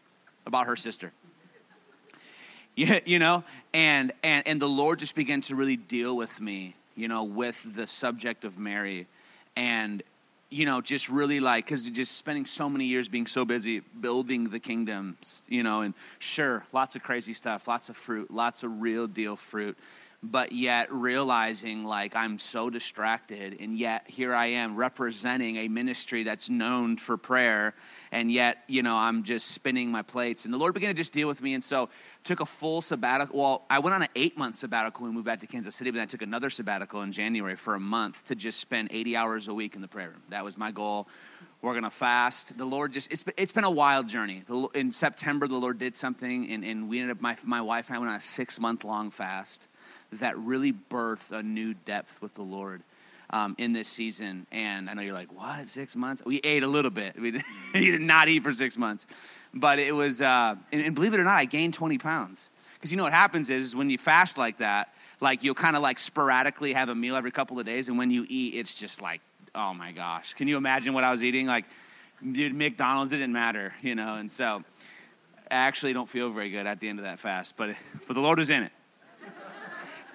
about 0.45 0.67
her 0.67 0.75
sister. 0.75 1.11
You, 2.75 3.01
you 3.03 3.19
know, 3.19 3.43
and 3.73 4.13
and 4.23 4.47
and 4.47 4.61
the 4.61 4.69
Lord 4.69 4.99
just 4.99 5.13
began 5.13 5.41
to 5.41 5.55
really 5.55 5.75
deal 5.75 6.15
with 6.15 6.39
me, 6.39 6.75
you 6.95 7.09
know, 7.09 7.25
with 7.25 7.75
the 7.75 7.85
subject 7.87 8.45
of 8.45 8.57
Mary, 8.57 9.05
and 9.57 10.01
you 10.51 10.65
know, 10.65 10.81
just 10.81 11.09
really 11.09 11.39
like, 11.39 11.65
because 11.65 11.89
just 11.91 12.17
spending 12.17 12.45
so 12.45 12.67
many 12.69 12.85
years 12.85 13.07
being 13.07 13.27
so 13.27 13.45
busy 13.45 13.81
building 14.01 14.49
the 14.49 14.59
kingdom, 14.59 15.15
you 15.47 15.61
know, 15.61 15.81
and 15.81 15.93
sure, 16.17 16.65
lots 16.73 16.95
of 16.95 17.03
crazy 17.03 17.33
stuff, 17.33 17.67
lots 17.67 17.89
of 17.89 17.95
fruit, 17.95 18.31
lots 18.31 18.63
of 18.63 18.81
real 18.81 19.05
deal 19.05 19.35
fruit. 19.35 19.77
but 20.21 20.51
yet 20.51 20.91
realizing 20.91 21.85
like 21.85 22.15
I'm 22.15 22.39
so 22.39 22.69
distracted, 22.69 23.57
and 23.59 23.77
yet 23.77 24.03
here 24.07 24.33
I 24.33 24.47
am 24.47 24.75
representing 24.75 25.57
a 25.57 25.67
ministry 25.69 26.23
that's 26.23 26.49
known 26.49 26.97
for 26.97 27.17
prayer, 27.17 27.73
and 28.11 28.31
yet 28.31 28.63
you 28.67 28.83
know 28.83 28.97
I'm 28.97 29.23
just 29.23 29.51
spinning 29.51 29.91
my 29.91 30.01
plates. 30.01 30.43
And 30.45 30.53
the 30.53 30.57
Lord 30.57 30.73
began 30.73 30.89
to 30.89 30.93
just 30.93 31.13
deal 31.13 31.27
with 31.27 31.41
me, 31.41 31.53
and 31.53 31.63
so 31.63 31.89
took 32.23 32.39
a 32.39 32.45
full 32.45 32.81
sabbatical. 32.81 33.39
Well, 33.39 33.65
I 33.69 33.79
went 33.79 33.95
on 33.95 34.01
an 34.01 34.09
eight 34.15 34.37
month 34.37 34.55
sabbatical 34.55 35.05
and 35.05 35.13
moved 35.13 35.25
back 35.25 35.39
to 35.39 35.47
Kansas 35.47 35.75
City, 35.75 35.91
but 35.91 35.95
then 35.95 36.03
I 36.03 36.07
took 36.07 36.21
another 36.21 36.49
sabbatical 36.49 37.01
in 37.01 37.11
January 37.11 37.55
for 37.55 37.75
a 37.75 37.79
month 37.79 38.25
to 38.25 38.35
just 38.35 38.59
spend 38.59 38.89
80 38.91 39.15
hours 39.15 39.47
a 39.47 39.53
week 39.53 39.75
in 39.75 39.81
the 39.81 39.87
prayer 39.87 40.09
room. 40.09 40.21
That 40.29 40.43
was 40.43 40.57
my 40.57 40.71
goal. 40.71 41.07
We're 41.61 41.73
gonna 41.73 41.89
fast. 41.89 42.57
The 42.57 42.65
Lord 42.65 42.93
just 42.93 43.11
it's 43.11 43.25
it's 43.35 43.51
been 43.51 43.65
a 43.65 43.71
wild 43.71 44.07
journey. 44.07 44.43
In 44.73 44.93
September, 44.93 45.45
the 45.45 45.57
Lord 45.57 45.77
did 45.77 45.93
something, 45.93 46.49
and, 46.51 46.63
and 46.63 46.87
we 46.87 46.99
ended 46.99 47.17
up 47.17 47.21
my 47.21 47.35
my 47.43 47.61
wife 47.61 47.87
and 47.87 47.97
I 47.97 47.99
went 47.99 48.11
on 48.11 48.15
a 48.15 48.21
six 48.21 48.59
month 48.59 48.85
long 48.85 49.11
fast 49.11 49.67
that 50.13 50.37
really 50.37 50.71
birthed 50.71 51.31
a 51.31 51.43
new 51.43 51.73
depth 51.73 52.21
with 52.21 52.33
the 52.35 52.43
Lord. 52.43 52.81
Um, 53.31 53.55
in 53.59 53.73
this 53.73 53.87
season. 53.87 54.47
And 54.51 54.89
I 54.89 54.95
know 54.95 55.03
you're 55.03 55.13
like, 55.13 55.31
what, 55.31 55.69
six 55.69 55.95
months? 55.95 56.23
We 56.25 56.39
ate 56.43 56.63
a 56.63 56.67
little 56.67 56.89
bit. 56.89 57.15
We 57.15 57.43
did 57.73 58.01
not 58.01 58.27
eat 58.27 58.41
for 58.41 58.55
six 58.55 58.75
months. 58.75 59.05
But 59.53 59.77
it 59.77 59.93
was, 59.93 60.19
uh, 60.19 60.55
and, 60.71 60.81
and, 60.81 60.95
believe 60.95 61.13
it 61.13 61.19
or 61.19 61.23
not, 61.23 61.35
I 61.35 61.45
gained 61.45 61.75
20 61.75 61.99
pounds. 61.99 62.49
Because 62.73 62.91
you 62.91 62.97
know 62.97 63.03
what 63.03 63.13
happens 63.13 63.49
is, 63.49 63.61
is 63.63 63.75
when 63.75 63.89
you 63.89 63.97
fast 63.97 64.37
like 64.37 64.57
that, 64.57 64.93
like 65.19 65.43
you'll 65.43 65.53
kind 65.53 65.75
of 65.75 65.81
like 65.81 65.99
sporadically 65.99 66.73
have 66.73 66.89
a 66.89 66.95
meal 66.95 67.15
every 67.15 67.31
couple 67.31 67.59
of 67.59 67.65
days. 67.65 67.87
And 67.87 67.97
when 67.97 68.09
you 68.09 68.25
eat, 68.29 68.55
it's 68.55 68.73
just 68.73 69.01
like, 69.01 69.21
oh 69.53 69.73
my 69.73 69.91
gosh. 69.91 70.33
Can 70.33 70.47
you 70.47 70.57
imagine 70.57 70.93
what 70.93 71.03
I 71.03 71.11
was 71.11 71.23
eating? 71.23 71.45
Like, 71.45 71.65
dude, 72.31 72.53
McDonald's, 72.53 73.11
it 73.11 73.17
didn't 73.17 73.33
matter, 73.33 73.73
you 73.81 73.95
know? 73.95 74.15
And 74.15 74.31
so 74.31 74.63
I 75.51 75.55
actually 75.55 75.93
don't 75.93 76.07
feel 76.07 76.29
very 76.29 76.49
good 76.49 76.67
at 76.67 76.79
the 76.79 76.87
end 76.87 76.99
of 76.99 77.05
that 77.05 77.19
fast, 77.19 77.57
but, 77.57 77.75
but 78.07 78.13
the 78.13 78.21
Lord 78.21 78.39
was 78.39 78.49
in 78.49 78.63
it. 78.63 78.71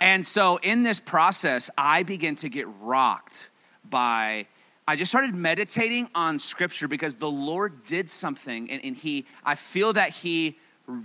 And 0.05 0.25
so 0.25 0.59
in 0.63 0.83
this 0.83 1.01
process, 1.01 1.71
I 1.79 2.03
began 2.03 2.35
to 2.37 2.51
get 2.51 2.67
rocked 2.83 3.49
by 3.89 4.47
I 4.87 4.97
just 4.97 5.11
started 5.11 5.35
meditating 5.35 6.11
on 6.15 6.39
scripture 6.39 6.87
because 6.89 7.15
the 7.15 7.31
Lord 7.31 7.87
did 7.87 8.11
something 8.11 8.71
and, 8.71 8.85
and, 8.85 8.95
He, 8.95 9.25
I 9.47 9.55
feel 9.55 9.95
that 9.95 10.11
He 10.11 10.59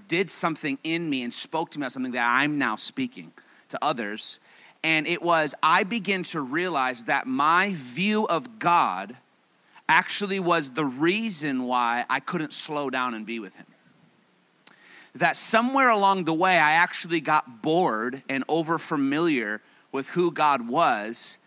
did 0.09 0.29
something 0.29 0.77
in 0.83 1.09
me 1.09 1.23
and 1.23 1.33
spoke 1.33 1.71
to 1.71 1.79
me 1.79 1.83
about 1.83 1.93
something 1.93 2.11
that 2.11 2.27
I'm 2.27 2.57
now 2.57 2.75
speaking 2.75 3.31
to 3.69 3.79
others. 3.81 4.41
And 4.83 5.07
it 5.07 5.21
was, 5.21 5.55
I 5.63 5.83
began 5.83 6.23
to 6.23 6.41
realize 6.41 7.03
that 7.03 7.25
my 7.25 7.71
view 7.75 8.27
of 8.27 8.59
God 8.59 9.15
actually 9.87 10.41
was 10.41 10.71
the 10.71 10.83
reason 10.83 11.63
why 11.63 12.03
I 12.09 12.19
couldn't 12.19 12.51
slow 12.51 12.89
down 12.89 13.13
and 13.13 13.25
be 13.25 13.39
with 13.39 13.55
Him 13.55 13.65
that 15.15 15.37
somewhere 15.37 15.89
along 15.89 16.25
the 16.25 16.33
way, 16.33 16.57
I 16.57 16.73
actually 16.73 17.21
got 17.21 17.61
bored 17.61 18.23
and 18.29 18.43
over 18.47 18.77
familiar 18.77 19.61
with 19.91 20.07
who 20.09 20.31
God 20.31 20.67
was. 20.67 21.37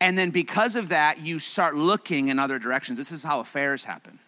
And 0.00 0.18
then 0.18 0.30
because 0.30 0.76
of 0.76 0.88
that, 0.88 1.20
you 1.20 1.38
start 1.38 1.76
looking 1.76 2.28
in 2.28 2.38
other 2.38 2.58
directions. 2.58 2.98
This 2.98 3.12
is 3.12 3.22
how 3.22 3.40
affairs 3.40 3.84
happen. 3.84 4.18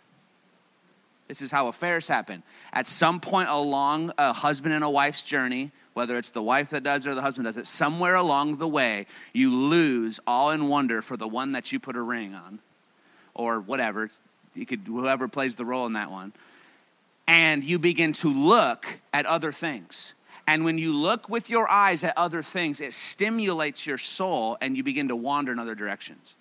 This 1.28 1.42
is 1.42 1.50
how 1.50 1.66
affairs 1.66 2.06
happen. 2.08 2.42
At 2.72 2.86
some 2.86 3.20
point 3.20 3.48
along 3.48 4.12
a 4.16 4.32
husband 4.32 4.74
and 4.74 4.84
a 4.84 4.90
wife's 4.90 5.22
journey, 5.22 5.72
whether 5.92 6.16
it's 6.16 6.30
the 6.30 6.42
wife 6.42 6.70
that 6.70 6.84
does 6.84 7.04
it 7.04 7.10
or 7.10 7.14
the 7.14 7.22
husband 7.22 7.46
does 7.46 7.56
it, 7.56 7.66
somewhere 7.66 8.14
along 8.14 8.56
the 8.56 8.68
way, 8.68 9.06
you 9.32 9.54
lose 9.54 10.20
all 10.26 10.52
in 10.52 10.68
wonder 10.68 11.02
for 11.02 11.16
the 11.16 11.26
one 11.26 11.52
that 11.52 11.72
you 11.72 11.80
put 11.80 11.96
a 11.96 12.00
ring 12.00 12.34
on, 12.34 12.60
or 13.34 13.60
whatever. 13.60 14.08
You 14.54 14.66
could 14.66 14.82
whoever 14.86 15.26
plays 15.26 15.56
the 15.56 15.64
role 15.64 15.84
in 15.86 15.94
that 15.94 16.10
one 16.10 16.32
and 17.26 17.64
you 17.64 17.78
begin 17.78 18.12
to 18.14 18.32
look 18.32 19.00
at 19.12 19.26
other 19.26 19.52
things. 19.52 20.14
And 20.46 20.64
when 20.64 20.78
you 20.78 20.94
look 20.94 21.28
with 21.28 21.50
your 21.50 21.68
eyes 21.68 22.04
at 22.04 22.16
other 22.16 22.42
things, 22.42 22.80
it 22.80 22.92
stimulates 22.92 23.86
your 23.86 23.98
soul 23.98 24.56
and 24.60 24.76
you 24.76 24.82
begin 24.82 25.08
to 25.08 25.16
wander 25.16 25.52
in 25.52 25.58
other 25.58 25.74
directions. 25.74 26.36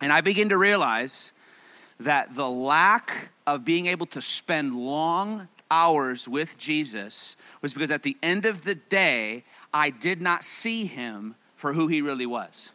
And 0.00 0.12
I 0.12 0.20
begin 0.20 0.48
to 0.48 0.58
realize 0.58 1.32
that 2.00 2.34
the 2.34 2.48
lack 2.48 3.30
of 3.46 3.64
being 3.64 3.86
able 3.86 4.06
to 4.06 4.22
spend 4.22 4.74
long 4.74 5.48
hours 5.70 6.28
with 6.28 6.58
Jesus 6.58 7.36
was 7.60 7.74
because 7.74 7.90
at 7.90 8.02
the 8.02 8.16
end 8.22 8.46
of 8.46 8.62
the 8.62 8.74
day, 8.74 9.44
I 9.72 9.90
did 9.90 10.20
not 10.20 10.42
see 10.42 10.86
him 10.86 11.34
for 11.56 11.72
who 11.72 11.88
he 11.88 12.02
really 12.02 12.26
was. 12.26 12.72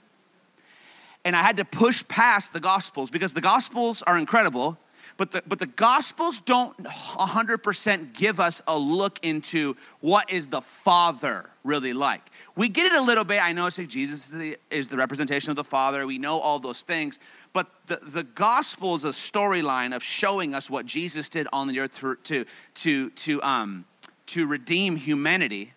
And 1.26 1.36
I 1.36 1.42
had 1.42 1.58
to 1.58 1.66
push 1.66 2.06
past 2.08 2.54
the 2.54 2.60
Gospels 2.60 3.10
because 3.10 3.34
the 3.34 3.42
Gospels 3.42 4.02
are 4.02 4.18
incredible 4.18 4.78
but 5.18 5.32
the, 5.32 5.44
but 5.48 5.60
the 5.60 5.68
Gospels 5.68 6.40
don't 6.40 6.76
100% 6.84 8.14
give 8.14 8.40
us 8.40 8.62
a 8.68 8.78
look 8.78 9.20
into 9.24 9.76
what 10.00 10.32
is 10.32 10.48
the 10.48 10.62
Father 10.62 11.50
really 11.64 11.94
like. 11.94 12.22
We 12.56 12.68
get 12.68 12.92
it 12.92 13.00
a 13.00 13.02
little 13.02 13.24
bit. 13.24 13.44
I 13.44 13.54
know 13.54 13.68
it's 13.68 13.78
like 13.78 13.88
Jesus 13.88 14.26
is 14.26 14.32
the, 14.32 14.58
is 14.70 14.90
the 14.90 14.98
representation 14.98 15.50
of 15.52 15.56
the 15.56 15.64
Father. 15.64 16.06
We 16.06 16.18
know 16.18 16.40
all 16.40 16.60
those 16.60 16.84
things. 16.84 17.20
But 17.54 17.68
the, 17.88 18.00
the 18.02 18.24
Gospel 18.24 18.96
is 18.96 19.06
a 19.06 19.10
storyline 19.10 19.96
of 19.96 20.04
showing 20.04 20.54
us 20.56 20.70
what 20.70 20.86
Jesus 20.86 21.30
did 21.30 21.48
on 21.54 21.68
the 21.68 21.80
earth 21.80 22.00
to, 22.00 22.16
to, 22.16 22.46
to, 22.76 23.10
to, 23.12 23.44
um, 23.44 23.86
to 24.28 24.48
redeem 24.48 24.96
humanity. 24.96 25.74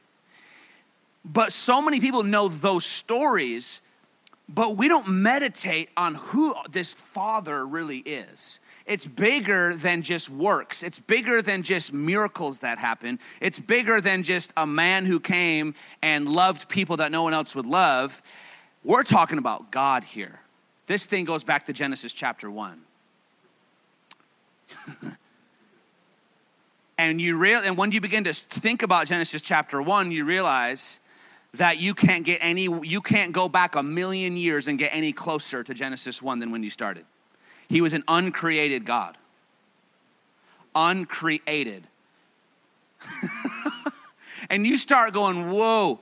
But 1.24 1.52
so 1.52 1.82
many 1.82 2.00
people 2.00 2.22
know 2.22 2.48
those 2.48 2.86
stories, 2.86 3.82
but 4.48 4.76
we 4.76 4.88
don't 4.88 5.08
meditate 5.08 5.90
on 5.96 6.14
who 6.14 6.54
this 6.70 6.92
Father 6.92 7.66
really 7.66 7.98
is. 7.98 8.60
It's 8.86 9.06
bigger 9.06 9.74
than 9.74 10.02
just 10.02 10.30
works. 10.30 10.84
It's 10.84 11.00
bigger 11.00 11.42
than 11.42 11.62
just 11.62 11.92
miracles 11.92 12.60
that 12.60 12.78
happen. 12.78 13.18
It's 13.40 13.58
bigger 13.58 14.00
than 14.00 14.22
just 14.22 14.52
a 14.56 14.64
man 14.64 15.04
who 15.04 15.18
came 15.18 15.74
and 16.02 16.28
loved 16.28 16.68
people 16.68 16.98
that 16.98 17.10
no 17.10 17.24
one 17.24 17.34
else 17.34 17.56
would 17.56 17.66
love. 17.66 18.22
We're 18.84 19.02
talking 19.02 19.38
about 19.38 19.72
God 19.72 20.04
here. 20.04 20.38
This 20.86 21.04
thing 21.04 21.24
goes 21.24 21.42
back 21.42 21.66
to 21.66 21.72
Genesis 21.72 22.14
chapter 22.14 22.48
1. 22.48 22.80
and 26.98 27.20
you 27.20 27.36
real 27.36 27.60
and 27.60 27.76
when 27.76 27.90
you 27.90 28.00
begin 28.00 28.22
to 28.24 28.32
think 28.32 28.84
about 28.84 29.08
Genesis 29.08 29.42
chapter 29.42 29.82
1, 29.82 30.12
you 30.12 30.24
realize 30.24 31.00
that 31.54 31.78
you 31.78 31.92
can't 31.92 32.24
get 32.24 32.38
any 32.40 32.68
you 32.84 33.00
can't 33.00 33.32
go 33.32 33.48
back 33.48 33.74
a 33.74 33.82
million 33.82 34.36
years 34.36 34.68
and 34.68 34.78
get 34.78 34.94
any 34.94 35.12
closer 35.12 35.64
to 35.64 35.74
Genesis 35.74 36.22
1 36.22 36.38
than 36.38 36.52
when 36.52 36.62
you 36.62 36.70
started. 36.70 37.04
He 37.68 37.80
was 37.80 37.94
an 37.94 38.04
uncreated 38.08 38.84
God. 38.84 39.16
Uncreated. 40.74 41.84
and 44.50 44.66
you 44.66 44.76
start 44.76 45.12
going, 45.12 45.50
whoa. 45.50 46.00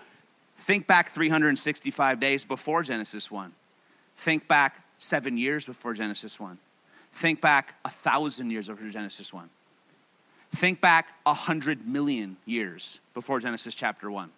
Think 0.56 0.86
back 0.86 1.10
365 1.10 2.20
days 2.20 2.44
before 2.44 2.82
Genesis 2.82 3.30
1. 3.30 3.52
Think 4.16 4.48
back 4.48 4.82
seven 4.98 5.36
years 5.36 5.64
before 5.66 5.94
Genesis 5.94 6.38
1. 6.40 6.58
Think 7.12 7.40
back 7.40 7.74
a 7.84 7.90
thousand 7.90 8.50
years 8.50 8.68
before 8.68 8.88
Genesis 8.88 9.32
1. 9.32 9.48
Think 10.52 10.80
back 10.80 11.14
a 11.26 11.34
hundred 11.34 11.86
million 11.86 12.36
years 12.46 13.00
before 13.12 13.40
Genesis 13.40 13.74
chapter 13.74 14.10
1. 14.10 14.30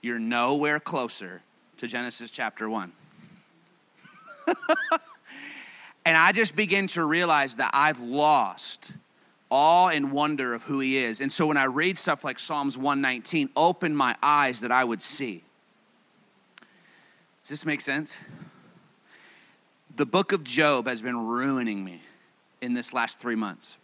You're 0.00 0.18
nowhere 0.18 0.80
closer 0.80 1.42
to 1.78 1.86
Genesis 1.86 2.30
chapter 2.30 2.68
1. 2.68 2.92
And 6.08 6.16
I 6.16 6.32
just 6.32 6.56
begin 6.56 6.86
to 6.86 7.04
realize 7.04 7.56
that 7.56 7.70
I've 7.74 8.00
lost 8.00 8.94
awe 9.50 9.88
and 9.88 10.10
wonder 10.10 10.54
of 10.54 10.62
who 10.62 10.80
he 10.80 10.96
is. 10.96 11.20
And 11.20 11.30
so 11.30 11.48
when 11.48 11.58
I 11.58 11.64
read 11.64 11.98
stuff 11.98 12.24
like 12.24 12.38
Psalms 12.38 12.78
119, 12.78 13.50
open 13.54 13.94
my 13.94 14.16
eyes 14.22 14.62
that 14.62 14.72
I 14.72 14.84
would 14.84 15.02
see. 15.02 15.42
Does 17.42 17.50
this 17.50 17.66
make 17.66 17.82
sense? 17.82 18.18
The 19.96 20.06
book 20.06 20.32
of 20.32 20.44
Job 20.44 20.86
has 20.86 21.02
been 21.02 21.26
ruining 21.26 21.84
me 21.84 22.00
in 22.62 22.72
this 22.72 22.94
last 22.94 23.20
three 23.20 23.36
months. 23.36 23.76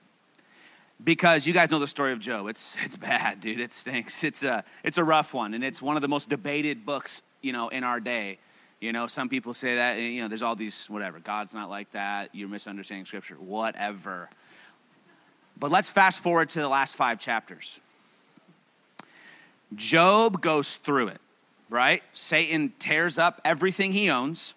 Because 1.05 1.47
you 1.47 1.53
guys 1.53 1.71
know 1.71 1.79
the 1.79 1.87
story 1.87 2.13
of 2.13 2.21
Job. 2.21 2.47
It's, 2.47 2.75
it's 2.83 2.97
bad, 2.97 3.43
dude. 3.43 3.61
It 3.61 3.71
stinks. 3.71 4.25
It's 4.25 4.43
a, 4.43 4.65
it's 4.83 4.97
a 4.97 5.05
rough 5.05 5.35
one. 5.35 5.53
And 5.53 5.63
it's 5.63 5.83
one 5.83 5.97
of 5.97 6.01
the 6.01 6.09
most 6.09 6.31
debated 6.31 6.87
books, 6.87 7.21
you 7.43 7.53
know, 7.53 7.69
in 7.69 7.85
our 7.85 8.01
day. 8.01 8.39
You 8.85 8.93
know, 8.93 9.07
some 9.07 9.31
people 9.31 9.55
say 9.55 9.77
that, 9.77 9.97
eh, 9.97 10.09
you 10.09 10.21
know, 10.21 10.29
there's 10.29 10.43
all 10.43 10.55
these, 10.55 10.91
whatever, 10.91 11.19
God's 11.19 11.55
not 11.55 11.71
like 11.71 11.91
that, 11.93 12.29
you're 12.35 12.51
misunderstanding 12.51 13.07
scripture, 13.07 13.37
whatever. 13.37 14.29
But 15.59 15.71
let's 15.71 15.91
fast 15.91 16.23
forward 16.23 16.51
to 16.51 16.61
the 16.61 16.69
last 16.69 16.95
five 16.95 17.19
chapters. 17.19 17.81
Job 19.75 20.43
goes 20.43 20.77
through 20.77 21.09
it, 21.09 21.21
right? 21.71 22.03
Satan 22.13 22.75
tears 22.79 23.17
up 23.17 23.41
everything 23.43 23.91
he 23.91 24.11
owns. 24.11 24.53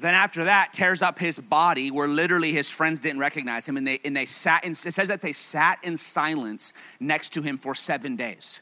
Then 0.00 0.14
after 0.14 0.42
that, 0.42 0.72
tears 0.72 1.02
up 1.02 1.20
his 1.20 1.38
body, 1.38 1.92
where 1.92 2.08
literally 2.08 2.50
his 2.50 2.68
friends 2.68 2.98
didn't 2.98 3.20
recognize 3.20 3.64
him, 3.64 3.76
and 3.76 3.86
they 3.86 4.00
and 4.04 4.16
they 4.16 4.26
sat. 4.26 4.64
In, 4.64 4.72
it 4.72 4.76
says 4.76 5.06
that 5.06 5.20
they 5.20 5.32
sat 5.32 5.78
in 5.84 5.96
silence 5.96 6.72
next 6.98 7.30
to 7.34 7.42
him 7.42 7.58
for 7.58 7.76
seven 7.76 8.16
days 8.16 8.60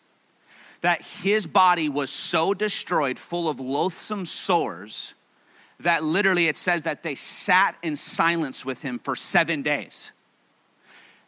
that 0.81 1.03
his 1.03 1.47
body 1.47 1.89
was 1.89 2.11
so 2.11 2.55
destroyed, 2.55 3.19
full 3.19 3.49
of 3.49 3.61
loathsome 3.61 4.25
sores, 4.25 5.15
that 5.81 6.05
literally 6.05 6.49
it 6.49 6.57
says 6.57 6.85
that 6.85 7.03
they 7.03 7.15
sat 7.15 7.77
in 7.83 7.97
silence 7.97 8.65
with 8.65 8.83
him 8.83 8.99
for 8.99 9.17
seven 9.17 9.63
days. 9.63 10.13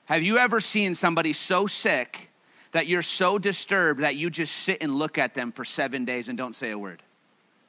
Have 0.07 0.23
you 0.23 0.39
ever 0.39 0.61
seen 0.61 0.95
somebody 0.95 1.33
so 1.33 1.67
sick 1.67 2.31
that 2.73 2.87
you're 2.87 3.03
so 3.03 3.39
disturbed 3.39 4.01
that 4.01 4.17
you 4.17 4.31
just 4.31 4.55
sit 4.55 4.83
and 4.83 4.97
look 4.97 5.19
at 5.19 5.35
them 5.35 5.53
for 5.53 5.65
seven 5.65 6.05
days 6.05 6.29
and 6.29 6.37
don't 6.37 6.55
say 6.55 6.71
a 6.71 6.79
word 6.79 7.03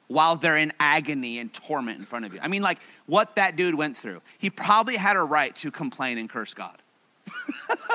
while 0.08 0.36
they're 0.36 0.56
in 0.56 0.72
agony 0.78 1.38
and 1.38 1.52
torment 1.52 1.98
in 1.98 2.04
front 2.04 2.24
of 2.24 2.34
you. 2.34 2.40
I 2.42 2.48
mean, 2.48 2.62
like 2.62 2.78
what 3.06 3.36
that 3.36 3.56
dude 3.56 3.74
went 3.74 3.96
through. 3.96 4.20
He 4.38 4.50
probably 4.50 4.96
had 4.96 5.16
a 5.16 5.22
right 5.22 5.54
to 5.56 5.70
complain 5.70 6.18
and 6.18 6.28
curse 6.28 6.54
God. 6.54 6.76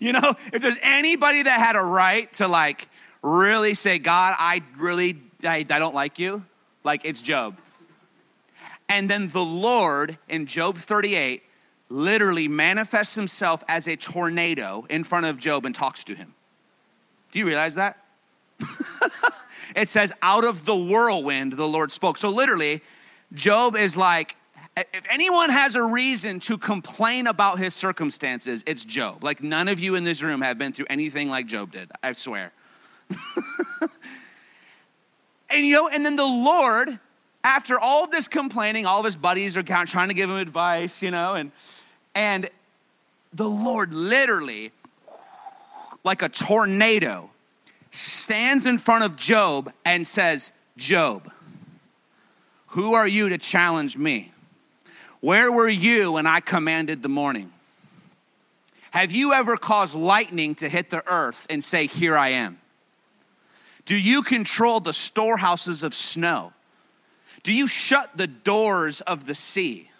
you 0.00 0.12
know, 0.12 0.34
if 0.52 0.62
there's 0.62 0.78
anybody 0.82 1.44
that 1.44 1.60
had 1.60 1.76
a 1.76 1.82
right 1.82 2.32
to 2.34 2.48
like 2.48 2.88
really 3.22 3.74
say, 3.74 3.98
God, 3.98 4.34
I 4.38 4.62
really, 4.78 5.20
I, 5.44 5.58
I 5.58 5.78
don't 5.78 5.94
like 5.94 6.18
you, 6.18 6.44
like 6.82 7.04
it's 7.04 7.22
Job. 7.22 7.56
And 8.88 9.08
then 9.08 9.28
the 9.28 9.44
Lord 9.44 10.18
in 10.28 10.46
Job 10.46 10.76
38 10.76 11.44
literally 11.90 12.48
manifests 12.48 13.14
himself 13.14 13.62
as 13.68 13.86
a 13.86 13.94
tornado 13.96 14.86
in 14.88 15.04
front 15.04 15.26
of 15.26 15.38
Job 15.38 15.64
and 15.66 15.74
talks 15.74 16.02
to 16.04 16.14
him. 16.14 16.34
Do 17.30 17.38
you 17.38 17.46
realize 17.46 17.74
that? 17.74 17.98
it 19.76 19.88
says, 19.88 20.12
out 20.22 20.44
of 20.44 20.64
the 20.64 20.74
whirlwind, 20.74 21.52
the 21.52 21.68
Lord 21.68 21.92
spoke. 21.92 22.16
So 22.16 22.30
literally, 22.30 22.80
Job 23.32 23.76
is 23.76 23.96
like, 23.96 24.36
if 24.76 25.06
anyone 25.10 25.50
has 25.50 25.76
a 25.76 25.82
reason 25.82 26.40
to 26.40 26.56
complain 26.56 27.26
about 27.26 27.58
his 27.58 27.74
circumstances, 27.74 28.62
it's 28.66 28.84
Job. 28.84 29.24
Like 29.24 29.42
none 29.42 29.68
of 29.68 29.80
you 29.80 29.94
in 29.94 30.04
this 30.04 30.22
room 30.22 30.40
have 30.42 30.58
been 30.58 30.72
through 30.72 30.86
anything 30.90 31.28
like 31.28 31.46
Job 31.46 31.72
did, 31.72 31.90
I 32.02 32.12
swear. 32.12 32.52
and 35.50 35.64
you 35.64 35.74
know, 35.74 35.88
and 35.88 36.04
then 36.04 36.16
the 36.16 36.24
Lord, 36.24 36.98
after 37.42 37.78
all 37.78 38.06
this 38.06 38.28
complaining, 38.28 38.86
all 38.86 39.00
of 39.00 39.04
his 39.04 39.16
buddies 39.16 39.56
are 39.56 39.62
trying 39.62 40.08
to 40.08 40.14
give 40.14 40.30
him 40.30 40.36
advice, 40.36 41.02
you 41.02 41.10
know, 41.10 41.34
and 41.34 41.52
and 42.14 42.48
the 43.32 43.48
Lord 43.48 43.94
literally, 43.94 44.72
like 46.04 46.22
a 46.22 46.28
tornado, 46.28 47.30
stands 47.90 48.66
in 48.66 48.78
front 48.78 49.04
of 49.04 49.16
Job 49.16 49.72
and 49.84 50.06
says, 50.06 50.52
Job, 50.76 51.30
who 52.68 52.94
are 52.94 53.06
you 53.06 53.28
to 53.28 53.38
challenge 53.38 53.96
me? 53.96 54.32
Where 55.20 55.52
were 55.52 55.68
you 55.68 56.12
when 56.12 56.26
I 56.26 56.40
commanded 56.40 57.02
the 57.02 57.08
morning? 57.08 57.52
Have 58.90 59.12
you 59.12 59.32
ever 59.32 59.56
caused 59.56 59.94
lightning 59.94 60.54
to 60.56 60.68
hit 60.68 60.90
the 60.90 61.06
earth 61.06 61.46
and 61.48 61.62
say, 61.62 61.86
Here 61.86 62.16
I 62.16 62.28
am? 62.28 62.58
Do 63.84 63.96
you 63.96 64.22
control 64.22 64.80
the 64.80 64.92
storehouses 64.92 65.84
of 65.84 65.94
snow? 65.94 66.52
Do 67.42 67.52
you 67.52 67.66
shut 67.66 68.16
the 68.16 68.26
doors 68.26 69.00
of 69.00 69.24
the 69.26 69.34
sea? 69.34 69.90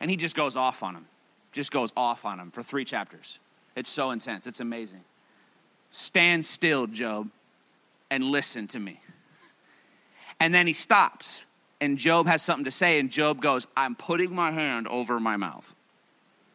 And 0.00 0.10
he 0.10 0.16
just 0.16 0.36
goes 0.36 0.56
off 0.56 0.82
on 0.82 0.94
him, 0.94 1.06
just 1.52 1.72
goes 1.72 1.92
off 1.96 2.24
on 2.24 2.38
him 2.38 2.50
for 2.50 2.62
three 2.62 2.84
chapters. 2.84 3.38
It's 3.74 3.88
so 3.88 4.10
intense, 4.10 4.46
it's 4.46 4.60
amazing. 4.60 5.04
Stand 5.90 6.44
still, 6.44 6.86
Job, 6.86 7.30
and 8.10 8.24
listen 8.24 8.66
to 8.68 8.78
me. 8.78 9.00
And 10.40 10.54
then 10.54 10.66
he 10.66 10.72
stops, 10.72 11.45
and 11.80 11.98
Job 11.98 12.26
has 12.26 12.42
something 12.42 12.64
to 12.64 12.70
say, 12.70 12.98
and 12.98 13.10
Job 13.10 13.40
goes, 13.40 13.66
I'm 13.76 13.94
putting 13.94 14.34
my 14.34 14.50
hand 14.50 14.88
over 14.88 15.20
my 15.20 15.36
mouth. 15.36 15.74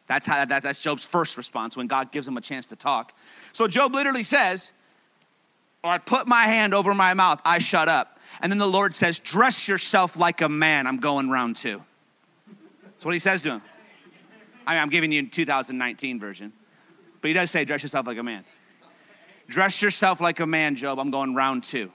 That's, 0.06 0.26
how, 0.26 0.44
that, 0.44 0.62
that's 0.62 0.80
Job's 0.80 1.04
first 1.04 1.36
response 1.36 1.76
when 1.76 1.86
God 1.86 2.10
gives 2.12 2.26
him 2.26 2.36
a 2.36 2.40
chance 2.40 2.66
to 2.68 2.76
talk. 2.76 3.16
So 3.52 3.68
Job 3.68 3.94
literally 3.94 4.24
says, 4.24 4.72
I 5.84 5.98
put 5.98 6.26
my 6.26 6.44
hand 6.44 6.74
over 6.74 6.94
my 6.94 7.14
mouth, 7.14 7.40
I 7.44 7.58
shut 7.58 7.88
up. 7.88 8.18
And 8.40 8.50
then 8.50 8.58
the 8.58 8.66
Lord 8.66 8.94
says, 8.94 9.18
Dress 9.18 9.68
yourself 9.68 10.16
like 10.16 10.40
a 10.40 10.48
man. 10.48 10.86
I'm 10.86 10.98
going 10.98 11.28
round 11.30 11.56
two. 11.56 11.82
That's 12.84 13.04
what 13.04 13.12
he 13.12 13.18
says 13.18 13.42
to 13.42 13.50
him. 13.50 13.62
I 14.66 14.74
mean, 14.74 14.82
I'm 14.82 14.90
giving 14.90 15.12
you 15.12 15.28
2019 15.28 16.20
version. 16.20 16.52
But 17.20 17.28
he 17.28 17.34
does 17.34 17.50
say, 17.50 17.64
Dress 17.64 17.82
yourself 17.82 18.06
like 18.06 18.18
a 18.18 18.22
man. 18.22 18.44
Dress 19.48 19.82
yourself 19.82 20.20
like 20.20 20.40
a 20.40 20.46
man, 20.46 20.76
Job. 20.76 20.98
I'm 20.98 21.10
going 21.10 21.34
round 21.34 21.64
two. 21.64 21.90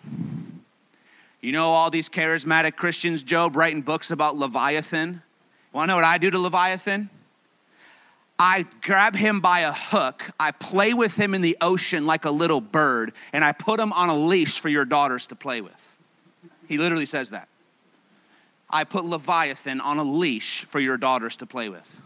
You 1.42 1.52
know, 1.52 1.66
all 1.66 1.90
these 1.90 2.10
charismatic 2.10 2.76
Christians, 2.76 3.24
Job, 3.24 3.56
writing 3.56 3.82
books 3.82 4.12
about 4.12 4.36
Leviathan. 4.36 5.22
Want 5.72 5.88
to 5.88 5.92
know 5.92 5.96
what 5.96 6.04
I 6.04 6.18
do 6.18 6.32
to 6.32 6.40
Leviathan? 6.40 7.10
I 8.40 8.66
grab 8.82 9.16
him 9.16 9.40
by 9.40 9.62
a 9.62 9.74
hook, 9.74 10.30
I 10.40 10.52
play 10.52 10.94
with 10.94 11.18
him 11.18 11.34
in 11.34 11.42
the 11.42 11.58
ocean 11.60 12.06
like 12.06 12.26
a 12.26 12.30
little 12.30 12.62
bird, 12.62 13.14
and 13.34 13.44
I 13.44 13.52
put 13.52 13.80
him 13.80 13.92
on 13.94 14.10
a 14.10 14.16
leash 14.16 14.60
for 14.60 14.70
your 14.70 14.86
daughters 14.86 15.28
to 15.28 15.36
play 15.36 15.62
with. 15.62 15.98
He 16.68 16.78
literally 16.78 17.08
says 17.08 17.32
that. 17.32 17.48
I 18.70 18.84
put 18.84 19.06
Leviathan 19.06 19.82
on 19.82 19.98
a 19.98 20.04
leash 20.04 20.66
for 20.66 20.80
your 20.80 20.98
daughters 20.98 21.38
to 21.38 21.46
play 21.46 21.70
with. 21.70 22.02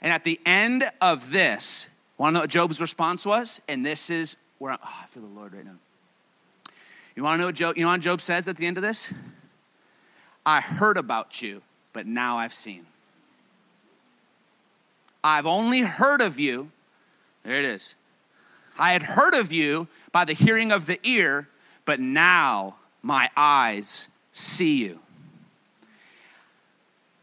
And 0.00 0.12
at 0.12 0.24
the 0.24 0.40
end 0.46 0.84
of 1.00 1.30
this, 1.30 1.88
want 2.16 2.30
to 2.30 2.34
know 2.34 2.40
what 2.40 2.50
Job's 2.50 2.80
response 2.80 3.26
was? 3.26 3.60
And 3.68 3.84
this 3.84 4.08
is 4.08 4.36
where 4.58 4.72
I'm, 4.72 4.78
oh, 4.82 4.98
I 5.02 5.06
feel 5.06 5.22
the 5.22 5.28
Lord 5.28 5.52
right 5.52 5.64
now. 5.64 5.76
You 7.16 7.22
want 7.22 7.38
to 7.38 7.40
know 7.40 7.46
what 7.46 7.54
Job, 7.54 7.76
you 7.76 7.84
know 7.84 7.90
what 7.90 8.00
Job 8.00 8.20
says 8.20 8.48
at 8.48 8.56
the 8.56 8.66
end 8.66 8.76
of 8.76 8.82
this? 8.82 9.12
I 10.46 10.60
heard 10.60 10.96
about 10.96 11.42
you, 11.42 11.62
but 11.92 12.06
now 12.06 12.36
I've 12.36 12.54
seen. 12.54 12.86
I've 15.22 15.46
only 15.46 15.80
heard 15.80 16.20
of 16.20 16.38
you. 16.38 16.70
There 17.44 17.58
it 17.58 17.64
is. 17.64 17.94
I 18.78 18.92
had 18.92 19.02
heard 19.02 19.34
of 19.34 19.52
you 19.52 19.88
by 20.12 20.24
the 20.24 20.32
hearing 20.32 20.72
of 20.72 20.86
the 20.86 20.98
ear, 21.02 21.48
but 21.84 22.00
now 22.00 22.76
my 23.02 23.28
eyes 23.36 24.08
see 24.32 24.82
you. 24.82 25.00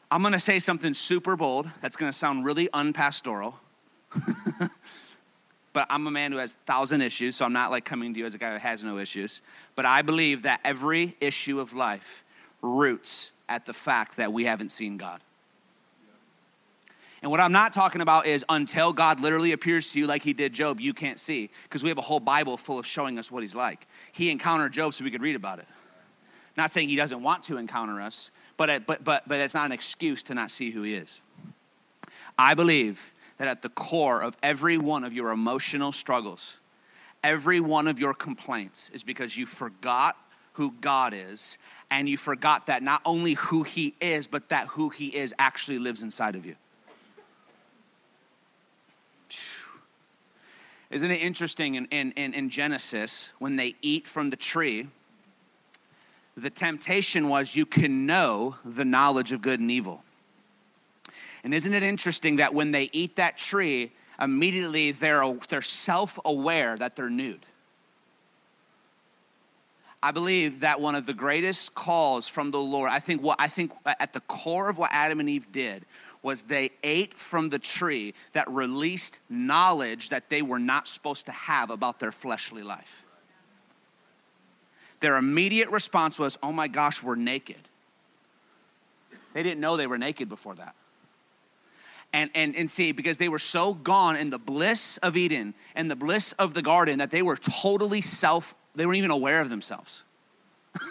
I'm 0.09 0.21
going 0.21 0.33
to 0.33 0.39
say 0.39 0.59
something 0.59 0.93
super 0.93 1.35
bold 1.35 1.69
that's 1.81 1.95
going 1.95 2.11
to 2.11 2.17
sound 2.17 2.45
really 2.45 2.69
unpastoral. 2.73 3.59
but 5.77 5.85
I'm 5.91 6.07
a 6.07 6.11
man 6.11 6.31
who 6.31 6.39
has 6.39 6.53
thousand 6.65 7.01
issues, 7.01 7.35
so 7.35 7.45
I'm 7.45 7.53
not 7.53 7.69
like 7.69 7.85
coming 7.85 8.11
to 8.11 8.19
you 8.19 8.25
as 8.25 8.33
a 8.33 8.39
guy 8.39 8.51
who 8.51 8.57
has 8.57 8.81
no 8.81 8.97
issues. 8.97 9.43
But 9.75 9.85
I 9.85 10.01
believe 10.01 10.41
that 10.41 10.59
every 10.63 11.15
issue 11.21 11.59
of 11.59 11.75
life 11.75 12.25
roots 12.63 13.31
at 13.47 13.67
the 13.67 13.73
fact 13.73 14.17
that 14.17 14.33
we 14.33 14.45
haven't 14.45 14.71
seen 14.71 14.97
God. 14.97 15.21
And 17.21 17.29
what 17.29 17.39
I'm 17.39 17.51
not 17.51 17.73
talking 17.73 18.01
about 18.01 18.25
is 18.25 18.43
until 18.49 18.91
God 18.91 19.19
literally 19.19 19.51
appears 19.51 19.91
to 19.91 19.99
you 19.99 20.07
like 20.07 20.23
he 20.23 20.33
did 20.33 20.51
Job, 20.51 20.81
you 20.81 20.95
can't 20.95 21.19
see. 21.19 21.51
Because 21.61 21.83
we 21.83 21.89
have 21.89 21.99
a 21.99 22.01
whole 22.01 22.19
Bible 22.19 22.57
full 22.57 22.79
of 22.79 22.87
showing 22.87 23.19
us 23.19 23.31
what 23.31 23.43
he's 23.43 23.53
like. 23.53 23.85
He 24.13 24.31
encountered 24.31 24.73
Job 24.73 24.95
so 24.95 25.03
we 25.03 25.11
could 25.11 25.21
read 25.21 25.35
about 25.35 25.59
it. 25.59 25.67
Not 26.57 26.71
saying 26.71 26.89
he 26.89 26.95
doesn't 26.95 27.21
want 27.21 27.43
to 27.43 27.57
encounter 27.57 28.01
us, 28.01 28.31
but, 28.57 28.87
but, 28.87 29.03
but, 29.03 29.27
but 29.27 29.39
it's 29.39 29.53
not 29.53 29.67
an 29.67 29.73
excuse 29.73 30.23
to 30.23 30.33
not 30.33 30.49
see 30.49 30.71
who 30.71 30.81
he 30.81 30.95
is. 30.95 31.21
I 32.35 32.55
believe 32.55 33.13
that 33.37 33.47
at 33.47 33.61
the 33.61 33.69
core 33.69 34.21
of 34.21 34.35
every 34.41 34.77
one 34.77 35.03
of 35.03 35.13
your 35.13 35.31
emotional 35.31 35.91
struggles, 35.91 36.59
every 37.23 37.59
one 37.59 37.87
of 37.87 37.99
your 37.99 38.13
complaints 38.13 38.89
is 38.93 39.03
because 39.03 39.37
you 39.37 39.45
forgot 39.45 40.17
who 40.53 40.73
God 40.81 41.13
is, 41.13 41.59
and 41.91 42.09
you 42.09 42.17
forgot 42.17 42.65
that 42.65 42.81
not 42.81 43.01
only 43.05 43.33
who 43.33 43.61
He 43.61 43.93
is, 44.01 44.25
but 44.25 44.49
that 44.49 44.65
who 44.67 44.89
He 44.89 45.15
is 45.15 45.33
actually 45.37 45.77
lives 45.77 46.01
inside 46.01 46.35
of 46.35 46.47
you. 46.47 46.55
Isn't 50.89 51.11
it 51.11 51.21
interesting 51.21 51.75
in, 51.75 51.85
in, 51.91 52.11
in, 52.13 52.49
Genesis 52.49 53.33
when 53.39 53.57
they 53.57 53.75
eat 53.81 54.07
from 54.07 54.29
the 54.29 54.37
tree? 54.37 54.87
The 56.37 56.49
temptation 56.49 57.27
was 57.27 57.55
you 57.55 57.65
can 57.65 58.05
know 58.05 58.55
the 58.63 58.85
knowledge 58.85 59.33
of 59.33 59.41
good 59.41 59.59
and 59.59 59.69
evil. 59.69 60.01
And 61.43 61.53
isn't 61.53 61.73
it 61.73 61.83
interesting 61.83 62.37
that 62.37 62.53
when 62.53 62.71
they 62.71 62.89
eat 62.91 63.15
that 63.17 63.37
tree, 63.37 63.91
immediately 64.19 64.91
they're, 64.91 65.33
they're 65.49 65.61
self 65.61 66.19
aware 66.25 66.77
that 66.77 66.95
they're 66.95 67.09
nude? 67.09 67.45
I 70.01 70.11
believe 70.11 70.59
that 70.59 70.79
one 70.79 70.95
of 70.95 71.05
the 71.05 71.13
greatest 71.13 71.73
calls 71.73 72.27
from 72.27 72.51
the 72.51 72.59
Lord, 72.59 72.91
I 72.91 72.99
think 72.99 73.21
what 73.21 73.39
I 73.39 73.47
think 73.47 73.71
at 73.85 74.13
the 74.13 74.19
core 74.21 74.69
of 74.69 74.77
what 74.77 74.91
Adam 74.93 75.19
and 75.19 75.27
Eve 75.27 75.51
did 75.51 75.85
was 76.21 76.43
they 76.43 76.71
ate 76.83 77.13
from 77.13 77.49
the 77.49 77.59
tree 77.59 78.13
that 78.33 78.49
released 78.49 79.19
knowledge 79.29 80.09
that 80.09 80.29
they 80.29 80.41
were 80.41 80.59
not 80.59 80.87
supposed 80.87 81.25
to 81.25 81.31
have 81.31 81.69
about 81.69 81.99
their 81.99 82.11
fleshly 82.11 82.63
life. 82.63 83.05
Their 84.99 85.17
immediate 85.17 85.69
response 85.69 86.19
was, 86.19 86.37
Oh 86.41 86.51
my 86.51 86.67
gosh, 86.67 87.01
we're 87.01 87.15
naked. 87.15 87.69
They 89.33 89.43
didn't 89.43 89.59
know 89.59 89.77
they 89.77 89.87
were 89.87 89.97
naked 89.97 90.29
before 90.29 90.55
that. 90.55 90.75
And, 92.13 92.31
and, 92.33 92.55
and 92.55 92.69
see, 92.69 92.93
because 92.93 93.17
they 93.17 93.29
were 93.29 93.39
so 93.39 93.73
gone 93.73 94.15
in 94.15 94.29
the 94.29 94.39
bliss 94.39 94.97
of 94.97 95.17
Eden 95.17 95.53
and 95.75 95.91
the 95.91 95.95
bliss 95.95 96.31
of 96.33 96.53
the 96.53 96.61
garden 96.61 96.99
that 96.99 97.11
they 97.11 97.21
were 97.21 97.35
totally 97.35 98.01
self, 98.01 98.55
they 98.75 98.85
weren't 98.85 98.97
even 98.97 99.11
aware 99.11 99.41
of 99.41 99.49
themselves. 99.49 100.03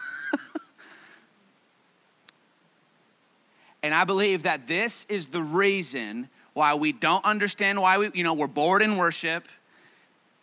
And 3.86 3.94
I 3.94 4.02
believe 4.02 4.42
that 4.42 4.66
this 4.66 5.06
is 5.08 5.28
the 5.28 5.40
reason 5.40 6.28
why 6.54 6.74
we 6.74 6.90
don't 6.90 7.24
understand 7.24 7.80
why 7.80 7.98
we, 7.98 8.10
you 8.14 8.24
know, 8.24 8.34
we're 8.34 8.48
bored 8.48 8.82
in 8.82 8.96
worship. 8.96 9.46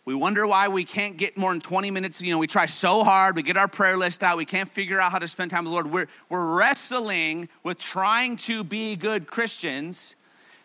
We 0.06 0.14
wonder 0.14 0.46
why 0.46 0.68
we 0.68 0.84
can't 0.84 1.18
get 1.18 1.36
more 1.36 1.52
than 1.52 1.60
20 1.60 1.90
minutes. 1.90 2.22
You 2.22 2.32
know, 2.32 2.38
we 2.38 2.46
try 2.46 2.64
so 2.64 3.04
hard, 3.04 3.36
we 3.36 3.42
get 3.42 3.58
our 3.58 3.68
prayer 3.68 3.98
list 3.98 4.22
out, 4.22 4.38
we 4.38 4.46
can't 4.46 4.68
figure 4.68 4.98
out 4.98 5.12
how 5.12 5.18
to 5.18 5.28
spend 5.28 5.50
time 5.50 5.64
with 5.64 5.72
the 5.72 5.74
Lord. 5.74 5.92
We're, 5.92 6.06
we're 6.30 6.56
wrestling 6.56 7.50
with 7.62 7.78
trying 7.78 8.38
to 8.38 8.64
be 8.64 8.96
good 8.96 9.26
Christians 9.26 10.16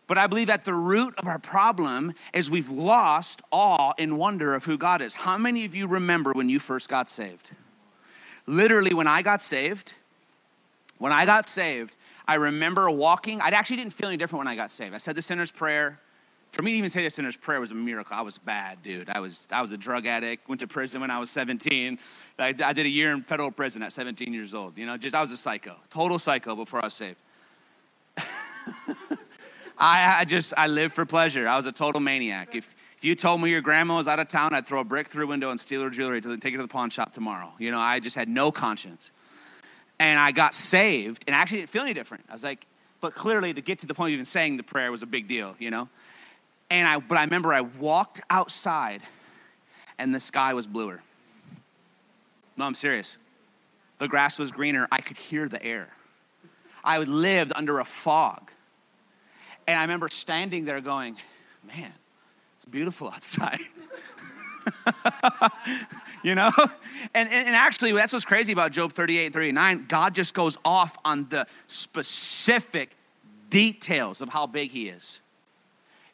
But 0.10 0.18
I 0.18 0.26
believe 0.26 0.50
at 0.50 0.66
the 0.66 0.74
root 0.74 1.14
of 1.20 1.28
our 1.28 1.38
problem 1.38 2.16
is 2.34 2.50
we've 2.50 2.72
lost 2.72 3.44
awe 3.52 3.94
and 4.00 4.18
wonder 4.18 4.56
of 4.56 4.66
who 4.66 4.76
God 4.76 5.04
is. 5.04 5.14
How 5.14 5.38
many 5.38 5.66
of 5.66 5.76
you 5.76 5.86
remember 5.86 6.32
when 6.34 6.50
you 6.50 6.58
first 6.58 6.90
got 6.90 7.12
saved? 7.12 7.52
Literally, 8.48 8.96
when 8.96 9.06
I 9.06 9.22
got 9.22 9.44
saved, 9.44 9.94
when 10.98 11.12
I 11.12 11.28
got 11.28 11.48
saved, 11.48 11.96
I 12.28 12.36
remember 12.36 12.90
walking. 12.90 13.40
I 13.40 13.50
actually 13.50 13.76
didn't 13.76 13.94
feel 13.94 14.08
any 14.08 14.18
different 14.18 14.40
when 14.40 14.48
I 14.48 14.56
got 14.56 14.72
saved. 14.72 14.96
I 14.96 14.98
said 14.98 15.16
the 15.16 15.22
sinner's 15.22 15.52
prayer. 15.52 16.00
For 16.54 16.64
me 16.64 16.72
to 16.72 16.78
even 16.80 16.90
say 16.90 17.04
the 17.04 17.12
sinner's 17.12 17.38
prayer 17.38 17.60
was 17.60 17.70
a 17.70 17.76
miracle. 17.76 18.18
I 18.18 18.24
was 18.24 18.40
bad, 18.40 18.82
dude. 18.82 19.12
I 19.12 19.20
was 19.20 19.48
I 19.52 19.62
was 19.62 19.74
a 19.74 19.78
drug 19.78 20.08
addict. 20.08 20.50
Went 20.50 20.62
to 20.62 20.68
prison 20.68 21.02
when 21.02 21.12
I 21.12 21.20
was 21.20 21.30
17. 21.30 22.00
I, 22.40 22.48
I 22.48 22.74
did 22.74 22.88
a 22.88 22.90
year 22.90 23.12
in 23.12 23.22
federal 23.22 23.52
prison 23.52 23.84
at 23.84 23.94
17 23.94 24.34
years 24.34 24.56
old. 24.56 24.76
You 24.76 24.88
know, 24.88 24.98
just 24.98 25.16
I 25.16 25.22
was 25.22 25.30
a 25.30 25.38
psycho, 25.38 25.76
total 25.92 26.18
psycho 26.18 26.56
before 26.56 26.82
I 26.82 26.86
was 26.86 26.96
saved. 26.96 27.18
I, 29.80 30.18
I 30.20 30.26
just, 30.26 30.54
I 30.58 30.68
lived 30.68 30.94
for 30.94 31.06
pleasure. 31.06 31.48
I 31.48 31.56
was 31.56 31.66
a 31.66 31.72
total 31.72 32.02
maniac. 32.02 32.54
If, 32.54 32.76
if 32.98 33.06
you 33.06 33.16
told 33.16 33.42
me 33.42 33.50
your 33.50 33.62
grandma 33.62 33.96
was 33.98 34.08
out 34.08 34.20
of 34.20 34.28
town, 34.28 34.54
I'd 34.54 34.68
throw 34.68 34.82
a 34.82 34.84
brick 34.84 35.08
through 35.08 35.24
a 35.24 35.28
window 35.28 35.52
and 35.52 35.60
steal 35.60 35.82
her 35.84 35.90
jewelry 35.90 36.20
to 36.22 36.38
take 36.38 36.54
her 36.54 36.58
to 36.58 36.64
the 36.64 36.68
pawn 36.68 36.90
shop 36.90 37.14
tomorrow. 37.14 37.54
You 37.60 37.72
know, 37.72 37.80
I 37.80 38.02
just 38.02 38.18
had 38.18 38.28
no 38.28 38.52
conscience. 38.52 39.12
And 40.00 40.20
I 40.20 40.32
got 40.32 40.54
saved 40.54 41.24
and 41.28 41.36
I 41.36 41.40
actually 41.40 41.60
didn't 41.60 41.70
feel 41.70 41.84
any 41.84 41.94
different. 41.94 42.26
I 42.30 42.34
was 42.34 42.44
like, 42.44 42.66
but 43.00 43.16
clearly 43.16 43.54
to 43.54 43.62
get 43.62 43.80
to 43.80 43.88
the 43.88 43.94
point 43.94 44.10
of 44.10 44.14
even 44.16 44.26
saying 44.26 44.58
the 44.58 44.64
prayer 44.64 44.92
was 44.92 45.02
a 45.02 45.08
big 45.08 45.28
deal, 45.28 45.56
you 45.60 45.72
know? 45.72 45.88
And 46.70 46.88
I, 46.88 47.00
but 47.00 47.18
I 47.18 47.24
remember 47.24 47.54
I 47.54 47.62
walked 47.62 48.20
outside 48.30 49.02
and 49.98 50.14
the 50.14 50.20
sky 50.20 50.54
was 50.54 50.68
bluer. 50.68 51.02
No, 52.58 52.66
I'm 52.66 52.76
serious. 52.76 53.18
The 53.98 54.10
grass 54.10 54.38
was 54.38 54.52
greener. 54.52 54.88
I 54.92 55.00
could 55.00 55.18
hear 55.18 55.48
the 55.48 55.64
air. 55.64 55.90
I 56.84 57.00
lived 57.00 57.54
under 57.56 57.80
a 57.80 57.86
fog. 57.86 58.52
And 59.70 59.78
I 59.78 59.84
remember 59.84 60.10
standing 60.10 60.66
there 60.66 60.82
going, 60.82 61.16
man, 61.68 61.94
it's 62.58 62.66
beautiful 62.66 63.08
outside. 63.08 63.60
you 66.24 66.34
know? 66.34 66.50
And, 67.14 67.30
and, 67.30 67.48
and, 67.48 67.56
actually, 67.56 67.92
that's 67.92 68.12
what's 68.12 68.26
crazy 68.26 68.52
about 68.52 68.72
Job 68.72 68.94
38 68.94 69.26
and 69.26 69.34
39. 69.34 69.86
God 69.88 70.16
just 70.16 70.34
goes 70.34 70.58
off 70.66 70.98
on 71.06 71.28
the 71.30 71.46
specific 71.68 72.96
details 73.52 74.22
of 74.22 74.30
how 74.30 74.48
big 74.48 74.72
he 74.72 74.88
is. 74.88 75.22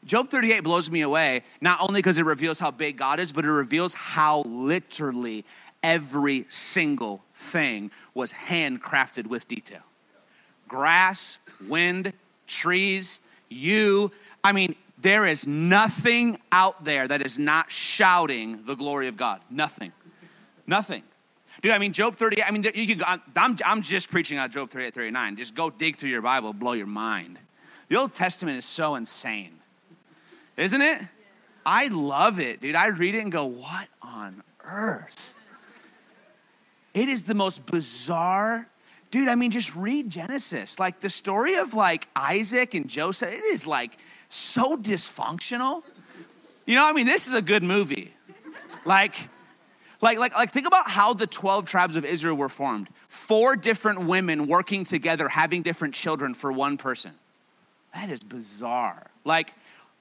Job 0.03 0.27
38 0.27 0.59
blows 0.59 0.91
me 0.91 0.99
away, 0.99 1.41
not 1.61 1.79
only 1.79 1.99
because 1.99 2.17
it 2.17 2.25
reveals 2.25 2.59
how 2.59 2.71
big 2.71 2.97
God 2.97 3.21
is, 3.21 3.31
but 3.31 3.45
it 3.45 3.51
reveals 3.51 3.93
how 3.93 4.41
literally 4.41 5.45
every 5.81 6.45
single 6.49 7.23
thing 7.31 7.89
was 8.13 8.33
handcrafted 8.33 9.27
with 9.27 9.47
detail 9.47 9.83
grass, 10.67 11.37
wind, 11.69 12.11
trees, 12.47 13.21
you, 13.55 14.11
I 14.43 14.51
mean, 14.51 14.75
there 14.97 15.25
is 15.25 15.47
nothing 15.47 16.39
out 16.51 16.83
there 16.83 17.07
that 17.07 17.21
is 17.21 17.37
not 17.37 17.71
shouting 17.71 18.65
the 18.65 18.75
glory 18.75 19.07
of 19.07 19.17
God. 19.17 19.41
Nothing. 19.49 19.91
Nothing. 20.67 21.03
Dude, 21.61 21.71
I 21.71 21.77
mean, 21.77 21.93
Job 21.93 22.15
38, 22.15 22.43
I 22.45 22.51
mean, 22.51 22.65
you 22.75 22.95
can 22.95 23.19
I'm, 23.35 23.55
I'm 23.65 23.81
just 23.81 24.11
preaching 24.11 24.37
on 24.37 24.51
Job 24.51 24.69
38, 24.69 24.93
39. 24.93 25.35
Just 25.37 25.55
go 25.55 25.69
dig 25.69 25.95
through 25.95 26.09
your 26.09 26.21
Bible, 26.21 26.53
blow 26.53 26.73
your 26.73 26.85
mind. 26.85 27.39
The 27.87 27.97
Old 27.97 28.13
Testament 28.13 28.57
is 28.57 28.65
so 28.65 28.95
insane, 28.95 29.53
isn't 30.57 30.81
it? 30.81 31.01
I 31.65 31.87
love 31.87 32.39
it, 32.39 32.61
dude. 32.61 32.75
I 32.75 32.87
read 32.87 33.15
it 33.15 33.19
and 33.19 33.31
go, 33.31 33.45
what 33.45 33.87
on 34.01 34.43
earth? 34.63 35.35
It 36.93 37.09
is 37.09 37.23
the 37.23 37.35
most 37.35 37.65
bizarre 37.65 38.67
dude, 39.15 39.29
I 39.29 39.35
mean, 39.35 39.49
just 39.49 39.73
read 39.77 40.09
Genesis. 40.09 40.77
Like 40.77 40.99
the 40.99 41.09
story 41.09 41.55
of 41.55 41.73
like 41.73 42.09
Isaac 42.17 42.73
and 42.73 42.89
Joseph, 42.89 43.31
it 43.31 43.45
is 43.45 43.65
like 43.65 43.97
so 44.27 44.75
dysfunctional. 44.75 45.83
You 46.65 46.75
know, 46.75 46.85
I 46.85 46.91
mean, 46.91 47.05
this 47.05 47.25
is 47.25 47.33
a 47.33 47.41
good 47.41 47.63
movie. 47.63 48.11
Like, 48.83 49.15
like, 50.01 50.19
like, 50.19 50.35
like, 50.35 50.51
think 50.51 50.67
about 50.67 50.89
how 50.89 51.13
the 51.13 51.27
12 51.27 51.63
tribes 51.63 51.95
of 51.95 52.03
Israel 52.03 52.35
were 52.35 52.49
formed. 52.49 52.89
Four 53.07 53.55
different 53.55 54.01
women 54.01 54.47
working 54.47 54.83
together, 54.83 55.29
having 55.29 55.61
different 55.61 55.93
children 55.93 56.33
for 56.33 56.51
one 56.51 56.75
person. 56.75 57.13
That 57.93 58.09
is 58.09 58.21
bizarre. 58.21 59.07
Like, 59.23 59.53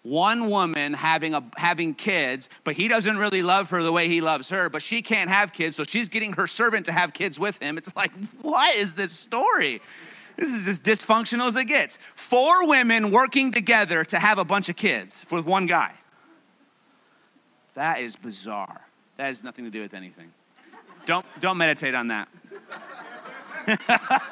one 0.04 0.50
woman 0.50 0.92
having 0.92 1.34
a 1.34 1.42
having 1.56 1.94
kids 1.94 2.50
but 2.62 2.76
he 2.76 2.88
doesn't 2.88 3.16
really 3.16 3.42
love 3.42 3.70
her 3.70 3.82
the 3.82 3.90
way 3.90 4.06
he 4.06 4.20
loves 4.20 4.50
her 4.50 4.68
but 4.68 4.82
she 4.82 5.00
can't 5.00 5.30
have 5.30 5.52
kids 5.52 5.76
so 5.76 5.82
she's 5.82 6.10
getting 6.10 6.34
her 6.34 6.46
servant 6.46 6.86
to 6.86 6.92
have 6.92 7.12
kids 7.12 7.40
with 7.40 7.60
him. 7.60 7.78
It's 7.78 7.94
like 7.96 8.12
what 8.42 8.76
is 8.76 8.94
this 8.94 9.12
story? 9.12 9.80
This 10.36 10.52
is 10.52 10.68
as 10.68 10.80
dysfunctional 10.80 11.46
as 11.46 11.56
it 11.56 11.64
gets. 11.64 11.96
Four 11.96 12.68
women 12.68 13.10
working 13.10 13.50
together 13.50 14.04
to 14.04 14.18
have 14.18 14.38
a 14.38 14.44
bunch 14.44 14.68
of 14.68 14.76
kids 14.76 15.24
with 15.30 15.46
one 15.46 15.66
guy. 15.66 15.92
That 17.74 18.00
is 18.00 18.14
bizarre. 18.14 18.82
That 19.16 19.26
has 19.26 19.42
nothing 19.42 19.64
to 19.64 19.70
do 19.70 19.80
with 19.80 19.94
anything. 19.94 20.30
Don't 21.06 21.24
don't 21.40 21.56
meditate 21.56 21.94
on 21.94 22.08
that. 22.08 22.28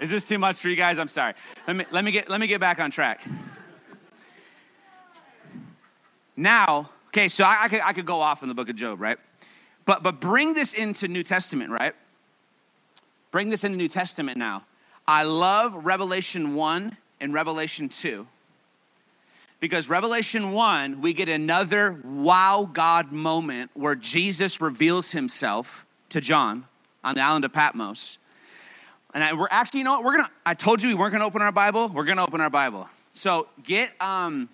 Is 0.00 0.10
this 0.10 0.28
too 0.28 0.38
much 0.38 0.58
for 0.58 0.68
you 0.68 0.76
guys? 0.76 0.98
I'm 0.98 1.08
sorry. 1.08 1.32
Let 1.66 1.76
me 1.76 1.86
let 1.90 2.04
me 2.04 2.10
get 2.10 2.28
let 2.28 2.40
me 2.40 2.46
get 2.46 2.60
back 2.60 2.78
on 2.78 2.90
track 2.90 3.22
now, 6.36 6.90
okay, 7.08 7.28
so 7.28 7.44
I, 7.44 7.64
I, 7.64 7.68
could, 7.68 7.80
I 7.84 7.92
could 7.92 8.06
go 8.06 8.20
off 8.20 8.42
in 8.42 8.48
the 8.48 8.54
book 8.54 8.68
of 8.68 8.76
Job, 8.76 9.00
right? 9.00 9.18
But, 9.84 10.02
but 10.02 10.20
bring 10.20 10.54
this 10.54 10.72
into 10.72 11.08
New 11.08 11.22
Testament, 11.22 11.70
right? 11.70 11.94
Bring 13.30 13.50
this 13.50 13.64
into 13.64 13.76
New 13.76 13.88
Testament 13.88 14.38
now. 14.38 14.64
I 15.06 15.24
love 15.24 15.84
Revelation 15.84 16.54
1 16.54 16.96
and 17.20 17.34
Revelation 17.34 17.88
2 17.88 18.26
because 19.60 19.88
Revelation 19.88 20.52
1, 20.52 21.00
we 21.00 21.12
get 21.12 21.28
another 21.28 22.00
wow 22.04 22.68
God 22.70 23.12
moment 23.12 23.70
where 23.74 23.94
Jesus 23.94 24.60
reveals 24.60 25.12
himself 25.12 25.86
to 26.10 26.20
John 26.20 26.66
on 27.02 27.14
the 27.14 27.20
island 27.20 27.44
of 27.44 27.52
Patmos. 27.52 28.18
And 29.14 29.22
I, 29.22 29.32
we're 29.32 29.48
actually, 29.50 29.80
you 29.80 29.84
know 29.84 29.94
what? 29.94 30.04
We're 30.04 30.16
gonna, 30.16 30.30
I 30.44 30.54
told 30.54 30.82
you 30.82 30.88
we 30.88 30.94
weren't 30.94 31.12
gonna 31.12 31.24
open 31.24 31.40
our 31.40 31.52
Bible. 31.52 31.88
We're 31.88 32.04
gonna 32.04 32.24
open 32.24 32.40
our 32.40 32.50
Bible. 32.50 32.88
So 33.12 33.46
get, 33.62 33.90
um, 34.00 34.48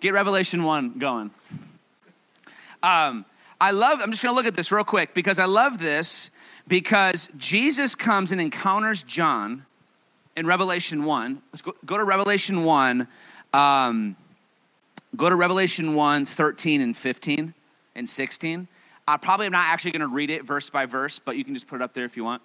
Get 0.00 0.12
Revelation 0.12 0.62
1 0.62 0.98
going. 0.98 1.30
Um, 2.82 3.24
I 3.60 3.70
love, 3.70 4.00
I'm 4.02 4.10
just 4.10 4.22
going 4.22 4.32
to 4.32 4.36
look 4.36 4.46
at 4.46 4.54
this 4.54 4.70
real 4.70 4.84
quick 4.84 5.14
because 5.14 5.38
I 5.38 5.46
love 5.46 5.78
this 5.78 6.30
because 6.68 7.28
Jesus 7.36 7.94
comes 7.94 8.32
and 8.32 8.40
encounters 8.40 9.02
John 9.02 9.64
in 10.36 10.46
Revelation 10.46 11.04
1. 11.04 11.42
Let's 11.52 11.62
go, 11.62 11.74
go 11.84 11.96
to 11.96 12.04
Revelation 12.04 12.64
1. 12.64 13.08
Um, 13.54 14.16
go 15.16 15.30
to 15.30 15.36
Revelation 15.36 15.94
1, 15.94 16.24
13 16.26 16.80
and 16.82 16.96
15 16.96 17.54
and 17.94 18.08
16. 18.08 18.68
I 19.08 19.16
probably 19.16 19.46
am 19.46 19.52
not 19.52 19.64
actually 19.66 19.92
going 19.92 20.00
to 20.00 20.08
read 20.08 20.30
it 20.30 20.44
verse 20.44 20.68
by 20.68 20.84
verse, 20.84 21.18
but 21.18 21.36
you 21.36 21.44
can 21.44 21.54
just 21.54 21.68
put 21.68 21.76
it 21.76 21.82
up 21.82 21.94
there 21.94 22.04
if 22.04 22.16
you 22.16 22.24
want. 22.24 22.42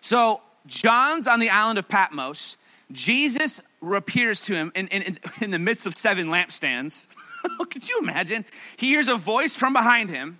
So, 0.00 0.42
John's 0.66 1.26
on 1.26 1.40
the 1.40 1.50
island 1.50 1.78
of 1.78 1.88
Patmos. 1.88 2.56
Jesus 2.92 3.60
appears 3.92 4.40
to 4.42 4.54
him 4.54 4.72
in, 4.74 4.88
in, 4.88 5.18
in 5.40 5.50
the 5.50 5.58
midst 5.58 5.86
of 5.86 5.94
seven 5.94 6.28
lampstands. 6.28 7.06
Could 7.70 7.88
you 7.88 7.98
imagine? 8.00 8.44
He 8.76 8.88
hears 8.88 9.08
a 9.08 9.16
voice 9.16 9.54
from 9.54 9.72
behind 9.72 10.10
him. 10.10 10.38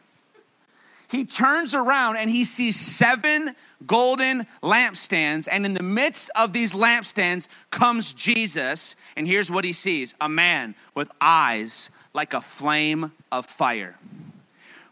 He 1.11 1.25
turns 1.25 1.75
around 1.75 2.17
and 2.17 2.31
he 2.31 2.45
sees 2.45 2.79
seven 2.79 3.55
golden 3.87 4.47
lampstands. 4.63 5.47
And 5.51 5.65
in 5.65 5.75
the 5.75 5.83
midst 5.83 6.31
of 6.35 6.53
these 6.53 6.75
lampstands 6.75 7.49
comes 7.71 8.15
Jesus. 8.15 8.97
And 9.17 9.27
here's 9.27 9.51
what 9.51 9.65
he 9.65 9.73
sees 9.73 10.15
a 10.21 10.29
man 10.29 10.75
with 10.95 11.11
eyes 11.21 11.91
like 12.15 12.35
a 12.35 12.41
flame 12.41 13.13
of 13.31 13.47
fire, 13.47 13.97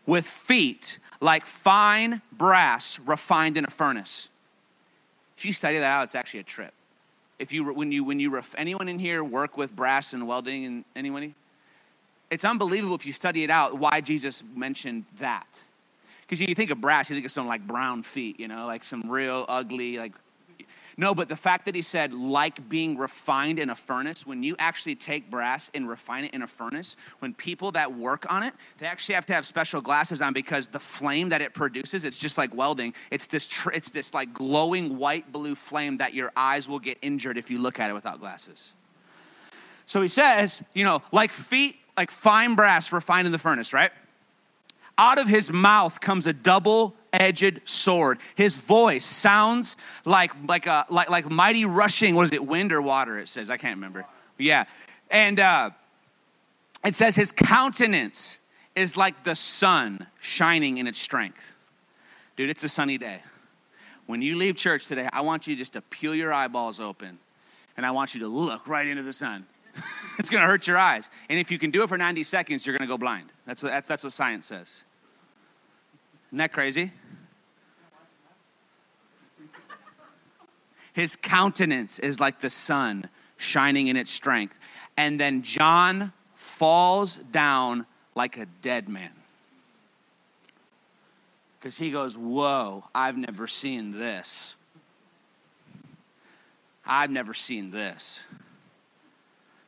with 0.06 0.26
feet 0.26 0.98
like 1.20 1.46
fine 1.46 2.20
brass 2.32 2.98
refined 3.00 3.56
in 3.56 3.64
a 3.64 3.70
furnace. 3.70 4.28
If 5.36 5.44
you 5.44 5.52
study 5.52 5.78
that 5.78 5.90
out, 5.90 6.04
it's 6.04 6.14
actually 6.14 6.40
a 6.40 6.44
trip 6.44 6.74
if 7.42 7.52
you 7.52 7.72
when 7.72 7.90
you 7.90 8.04
when 8.04 8.20
you 8.20 8.30
ref, 8.30 8.54
anyone 8.56 8.88
in 8.88 9.00
here 9.00 9.24
work 9.24 9.56
with 9.56 9.74
brass 9.74 10.12
and 10.12 10.28
welding 10.28 10.64
and 10.64 10.84
anyone 10.94 11.34
it's 12.30 12.44
unbelievable 12.44 12.94
if 12.94 13.04
you 13.04 13.12
study 13.12 13.42
it 13.42 13.50
out 13.50 13.76
why 13.76 14.00
jesus 14.00 14.44
mentioned 14.54 15.04
that. 15.18 15.60
Because 16.22 16.40
you 16.40 16.54
think 16.54 16.70
of 16.70 16.80
brass 16.80 17.10
you 17.10 17.16
think 17.16 17.26
of 17.26 17.32
some 17.32 17.48
like 17.48 17.66
brown 17.66 18.04
feet 18.04 18.38
you 18.38 18.46
know 18.46 18.66
like 18.66 18.84
some 18.84 19.10
real 19.10 19.44
ugly 19.48 19.98
like 19.98 20.12
no, 20.96 21.14
but 21.14 21.28
the 21.28 21.36
fact 21.36 21.64
that 21.64 21.74
he 21.74 21.82
said, 21.82 22.12
like 22.12 22.68
being 22.68 22.96
refined 22.96 23.58
in 23.58 23.70
a 23.70 23.74
furnace, 23.74 24.26
when 24.26 24.42
you 24.42 24.54
actually 24.58 24.94
take 24.94 25.30
brass 25.30 25.70
and 25.74 25.88
refine 25.88 26.24
it 26.24 26.34
in 26.34 26.42
a 26.42 26.46
furnace, 26.46 26.96
when 27.20 27.32
people 27.34 27.70
that 27.72 27.94
work 27.94 28.30
on 28.30 28.42
it, 28.42 28.52
they 28.78 28.86
actually 28.86 29.14
have 29.14 29.26
to 29.26 29.32
have 29.32 29.46
special 29.46 29.80
glasses 29.80 30.20
on 30.20 30.32
because 30.32 30.68
the 30.68 30.80
flame 30.80 31.30
that 31.30 31.40
it 31.40 31.54
produces, 31.54 32.04
it's 32.04 32.18
just 32.18 32.36
like 32.36 32.54
welding. 32.54 32.94
It's 33.10 33.26
this, 33.26 33.46
tr- 33.46 33.70
it's 33.70 33.90
this 33.90 34.12
like 34.12 34.34
glowing 34.34 34.98
white 34.98 35.32
blue 35.32 35.54
flame 35.54 35.98
that 35.98 36.14
your 36.14 36.30
eyes 36.36 36.68
will 36.68 36.80
get 36.80 36.98
injured 37.00 37.38
if 37.38 37.50
you 37.50 37.58
look 37.58 37.80
at 37.80 37.88
it 37.88 37.94
without 37.94 38.20
glasses. 38.20 38.74
So 39.86 40.02
he 40.02 40.08
says, 40.08 40.62
you 40.74 40.84
know, 40.84 41.02
like 41.12 41.32
feet, 41.32 41.76
like 41.96 42.10
fine 42.10 42.54
brass 42.54 42.92
refined 42.92 43.26
in 43.26 43.32
the 43.32 43.38
furnace, 43.38 43.72
right? 43.72 43.92
Out 44.98 45.18
of 45.18 45.26
his 45.26 45.52
mouth 45.52 46.00
comes 46.00 46.26
a 46.26 46.32
double 46.32 46.94
edged 47.12 47.60
sword. 47.64 48.18
His 48.34 48.56
voice 48.56 49.04
sounds 49.04 49.76
like, 50.04 50.32
like, 50.46 50.66
a, 50.66 50.86
like, 50.90 51.10
like 51.10 51.30
mighty 51.30 51.64
rushing, 51.64 52.14
what 52.14 52.24
is 52.24 52.32
it, 52.32 52.44
wind 52.44 52.72
or 52.72 52.82
water? 52.82 53.18
It 53.18 53.28
says, 53.28 53.50
I 53.50 53.56
can't 53.56 53.76
remember. 53.76 54.04
Yeah. 54.38 54.64
And 55.10 55.40
uh, 55.40 55.70
it 56.84 56.94
says, 56.94 57.16
his 57.16 57.32
countenance 57.32 58.38
is 58.74 58.96
like 58.96 59.24
the 59.24 59.34
sun 59.34 60.06
shining 60.20 60.78
in 60.78 60.86
its 60.86 60.98
strength. 60.98 61.54
Dude, 62.36 62.50
it's 62.50 62.64
a 62.64 62.68
sunny 62.68 62.98
day. 62.98 63.22
When 64.06 64.22
you 64.22 64.36
leave 64.36 64.56
church 64.56 64.86
today, 64.86 65.08
I 65.12 65.20
want 65.20 65.46
you 65.46 65.54
just 65.54 65.74
to 65.74 65.80
peel 65.82 66.14
your 66.14 66.32
eyeballs 66.32 66.80
open 66.80 67.18
and 67.76 67.86
I 67.86 67.90
want 67.90 68.14
you 68.14 68.20
to 68.20 68.28
look 68.28 68.68
right 68.68 68.86
into 68.86 69.02
the 69.02 69.12
sun. 69.12 69.46
it's 70.18 70.30
gonna 70.30 70.46
hurt 70.46 70.66
your 70.66 70.78
eyes. 70.78 71.10
And 71.28 71.38
if 71.38 71.50
you 71.50 71.58
can 71.58 71.70
do 71.70 71.82
it 71.82 71.88
for 71.88 71.98
90 71.98 72.22
seconds, 72.22 72.66
you're 72.66 72.76
gonna 72.76 72.88
go 72.88 72.98
blind. 72.98 73.30
That's 73.46 73.62
what, 73.62 73.70
that's, 73.70 73.88
that's 73.88 74.04
what 74.04 74.12
science 74.12 74.46
says. 74.46 74.84
Isn't 76.28 76.38
that 76.38 76.52
crazy? 76.52 76.92
His 80.92 81.16
countenance 81.16 81.98
is 81.98 82.20
like 82.20 82.40
the 82.40 82.50
sun 82.50 83.08
shining 83.36 83.88
in 83.88 83.96
its 83.96 84.10
strength. 84.10 84.58
And 84.96 85.18
then 85.18 85.42
John 85.42 86.12
falls 86.34 87.16
down 87.16 87.86
like 88.14 88.36
a 88.38 88.46
dead 88.60 88.88
man. 88.88 89.10
Because 91.58 91.78
he 91.78 91.90
goes, 91.90 92.16
Whoa, 92.16 92.84
I've 92.94 93.16
never 93.16 93.46
seen 93.46 93.92
this. 93.92 94.56
I've 96.84 97.10
never 97.10 97.34
seen 97.34 97.70
this. 97.70 98.26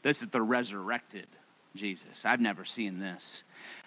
This 0.04 0.20
is 0.20 0.28
the 0.28 0.42
resurrected 0.42 1.26
Jesus. 1.74 2.26
I've 2.26 2.40
never 2.40 2.64
seen 2.64 3.00
this. 3.00 3.42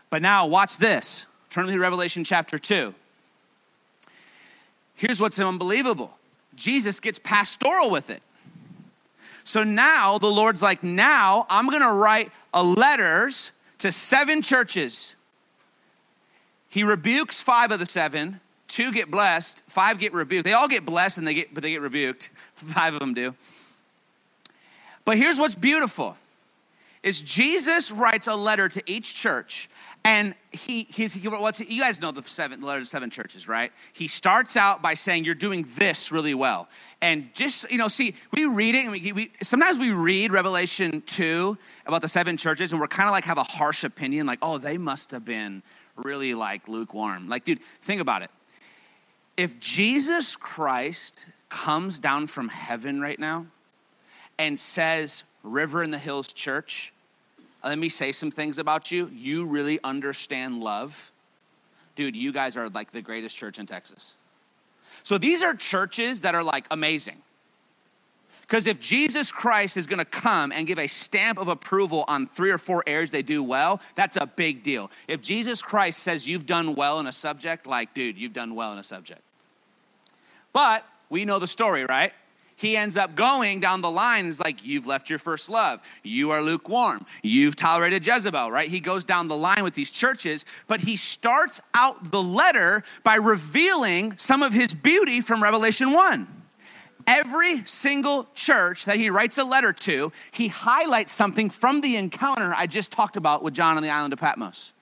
But 0.10 0.22
now, 0.22 0.48
watch 0.48 0.78
this. 0.78 1.28
Turn 1.52 1.68
to 1.68 1.80
Revelation 1.80 2.24
chapter 2.24 2.58
2. 2.58 2.94
Here's 4.96 5.22
what's 5.22 5.40
unbelievable 5.40 6.18
Jesus 6.56 7.00
gets 7.00 7.20
pastoral 7.20 7.90
with 7.90 8.10
it. 8.10 8.24
So 9.44 9.64
now 9.64 10.18
the 10.18 10.28
Lord's 10.28 10.62
like, 10.62 10.84
now 10.84 11.46
I'm 11.50 11.70
going 11.70 11.84
to 11.84 11.94
write 11.94 12.32
a 12.52 12.64
letters 12.64 13.52
to 13.78 13.92
seven 13.92 14.42
churches. 14.42 15.16
He 16.68 16.84
rebukes 16.84 17.42
five 17.42 17.72
of 17.72 17.80
the 17.80 17.86
seven. 17.86 18.42
Two 18.68 18.92
get 18.92 19.10
blessed, 19.10 19.64
five 19.68 20.00
get 20.00 20.14
rebuked. 20.14 20.44
They 20.44 20.54
all 20.54 20.68
get 20.68 20.84
blessed 20.84 21.20
and 21.20 21.28
they 21.28 21.36
get 21.36 21.54
but 21.54 21.64
they 21.64 21.72
get 21.72 21.82
rebuked. 21.82 22.32
Five 22.56 22.96
of 22.96 23.00
them 23.00 23.14
do. 23.14 23.34
But 25.08 25.18
here's 25.18 25.40
what's 25.40 25.56
beautiful 25.56 26.18
is 27.02 27.22
Jesus 27.22 27.92
writes 27.92 28.28
a 28.28 28.36
letter 28.36 28.68
to 28.68 28.84
each 28.86 29.16
church 29.16 29.70
and 30.04 30.36
he, 30.52 30.84
he's, 30.84 31.14
he, 31.14 31.26
what's, 31.30 31.62
you 31.62 31.82
guys 31.82 32.02
know 32.02 32.12
the 32.12 32.24
seven, 32.24 32.62
letter 32.62 32.82
to 32.82 32.86
seven 32.86 33.10
churches, 33.10 33.48
right? 33.48 33.72
He 33.94 34.10
starts 34.10 34.58
out 34.58 34.82
by 34.82 34.96
saying, 34.96 35.24
You're 35.24 35.34
doing 35.34 35.66
this 35.78 36.12
really 36.12 36.34
well. 36.34 36.68
And 37.02 37.34
just, 37.34 37.72
you 37.72 37.78
know, 37.78 37.88
see, 37.88 38.16
we 38.34 38.48
read 38.48 38.76
it, 38.76 38.80
and 38.84 38.92
we, 38.92 39.14
we 39.14 39.32
sometimes 39.42 39.78
we 39.78 39.92
read 39.92 40.34
Revelation 40.34 41.02
2 41.06 41.58
about 41.86 42.02
the 42.02 42.10
seven 42.10 42.36
churches, 42.36 42.74
and 42.74 42.82
we're 42.82 42.88
kind 42.88 43.08
of 43.08 43.14
like 43.14 43.24
have 43.24 43.38
a 43.38 43.44
harsh 43.44 43.86
opinion, 43.86 44.28
like, 44.28 44.40
Oh, 44.42 44.58
they 44.58 44.78
must 44.78 45.12
have 45.12 45.24
been 45.24 45.64
really 45.96 46.34
like 46.34 46.68
lukewarm. 46.68 47.30
Like, 47.30 47.46
dude, 47.46 47.62
think 47.82 48.02
about 48.02 48.24
it. 48.24 48.32
If 49.38 49.58
Jesus 49.62 50.36
Christ 50.36 51.28
comes 51.48 51.98
down 51.98 52.28
from 52.28 52.50
heaven 52.50 53.00
right 53.00 53.18
now 53.18 53.46
and 54.40 54.60
says, 54.60 55.24
River 55.44 55.84
in 55.84 55.92
the 55.92 55.98
Hills 55.98 56.32
Church, 56.34 56.94
let 57.64 57.78
me 57.78 57.90
say 57.90 58.12
some 58.12 58.32
things 58.32 58.60
about 58.60 58.92
you. 58.92 59.10
You 59.14 59.46
really 59.46 59.80
understand 59.84 60.62
love. 60.62 61.12
Dude, 61.96 62.16
you 62.16 62.32
guys 62.32 62.56
are 62.56 62.70
like 62.70 62.92
the 62.92 63.02
greatest 63.02 63.36
church 63.36 63.60
in 63.60 63.66
Texas. 63.66 64.16
So 65.04 65.18
these 65.18 65.44
are 65.44 65.54
churches 65.54 66.22
that 66.22 66.36
are 66.36 66.44
like 66.44 66.68
amazing. 66.72 67.18
Because 68.42 68.66
if 68.66 68.80
Jesus 68.80 69.32
Christ 69.32 69.76
is 69.76 69.88
gonna 69.88 70.06
come 70.06 70.54
and 70.54 70.66
give 70.66 70.80
a 70.80 70.88
stamp 70.88 71.38
of 71.38 71.50
approval 71.50 72.06
on 72.08 72.28
three 72.28 72.52
or 72.52 72.58
four 72.58 72.82
areas 72.88 73.12
they 73.12 73.22
do 73.22 73.44
well, 73.44 73.82
that's 73.96 74.16
a 74.16 74.26
big 74.26 74.64
deal. 74.64 74.90
If 75.08 75.22
Jesus 75.22 75.62
Christ 75.62 76.00
says 76.00 76.28
you've 76.28 76.46
done 76.46 76.76
well 76.76 77.00
in 77.00 77.08
a 77.08 77.12
subject, 77.12 77.68
like, 77.68 77.94
dude, 77.94 78.18
you've 78.18 78.34
done 78.34 78.56
well 78.56 78.72
in 78.72 78.78
a 78.78 78.84
subject. 78.84 79.22
But 80.54 80.86
we 81.10 81.26
know 81.26 81.40
the 81.40 81.48
story, 81.48 81.84
right? 81.84 82.14
He 82.58 82.76
ends 82.76 82.98
up 82.98 83.16
going 83.16 83.60
down 83.60 83.82
the 83.82 83.90
line. 83.90 84.28
It's 84.28 84.40
like, 84.40 84.66
you've 84.66 84.88
left 84.88 85.12
your 85.12 85.20
first 85.20 85.48
love. 85.48 85.80
You 86.04 86.32
are 86.32 86.42
lukewarm. 86.42 87.06
You've 87.22 87.56
tolerated 87.56 88.06
Jezebel, 88.06 88.52
right? 88.52 88.68
He 88.68 88.80
goes 88.80 89.06
down 89.06 89.28
the 89.28 89.38
line 89.38 89.64
with 89.64 89.76
these 89.76 89.92
churches, 89.92 90.44
but 90.66 90.82
he 90.82 90.96
starts 90.96 91.62
out 91.76 92.12
the 92.12 92.22
letter 92.22 92.84
by 93.04 93.16
revealing 93.16 94.18
some 94.18 94.42
of 94.42 94.54
his 94.54 94.74
beauty 94.74 95.22
from 95.22 95.42
Revelation 95.42 95.92
1. 95.92 96.28
Every 97.06 97.64
single 97.66 98.28
church 98.34 98.86
that 98.86 98.98
he 98.98 99.12
writes 99.12 99.38
a 99.38 99.44
letter 99.44 99.72
to, 99.72 100.12
he 100.32 100.48
highlights 100.48 101.14
something 101.14 101.52
from 101.52 101.82
the 101.82 101.96
encounter 101.96 102.54
I 102.58 102.66
just 102.66 102.92
talked 102.92 103.18
about 103.18 103.44
with 103.44 103.54
John 103.54 103.78
on 103.78 103.84
the 103.84 103.90
island 103.90 104.14
of 104.14 104.20
Patmos. 104.20 104.74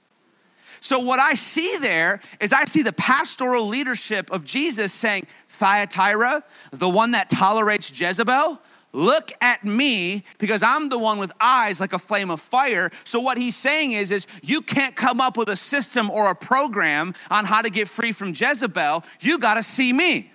So, 0.85 0.99
what 0.99 1.19
I 1.19 1.33
see 1.33 1.77
there 1.77 2.19
is 2.39 2.53
I 2.53 2.65
see 2.65 2.83
the 2.83 2.93
pastoral 2.93 3.65
leadership 3.67 4.29
of 4.31 4.45
Jesus 4.45 4.93
saying, 4.93 5.25
Thyatira, 5.55 6.43
the 6.71 6.89
one 6.89 7.11
that 7.11 7.29
tolerates 7.29 7.99
Jezebel, 7.99 8.59
look 8.93 9.31
at 9.41 9.63
me 9.63 10.23
because 10.37 10.63
I'm 10.63 10.89
the 10.89 10.97
one 10.97 11.19
with 11.19 11.31
eyes 11.39 11.79
like 11.81 11.93
a 11.93 11.99
flame 11.99 12.31
of 12.31 12.39
fire. 12.39 12.91
So 13.03 13.19
what 13.19 13.37
he's 13.37 13.55
saying 13.55 13.91
is 13.91 14.11
is 14.11 14.27
you 14.41 14.61
can't 14.61 14.95
come 14.95 15.19
up 15.19 15.37
with 15.37 15.49
a 15.49 15.55
system 15.55 16.09
or 16.09 16.29
a 16.29 16.35
program 16.35 17.13
on 17.29 17.45
how 17.45 17.61
to 17.61 17.69
get 17.69 17.87
free 17.87 18.11
from 18.11 18.29
Jezebel. 18.29 19.03
You 19.19 19.37
got 19.37 19.55
to 19.55 19.63
see 19.63 19.91
me. 19.91 20.31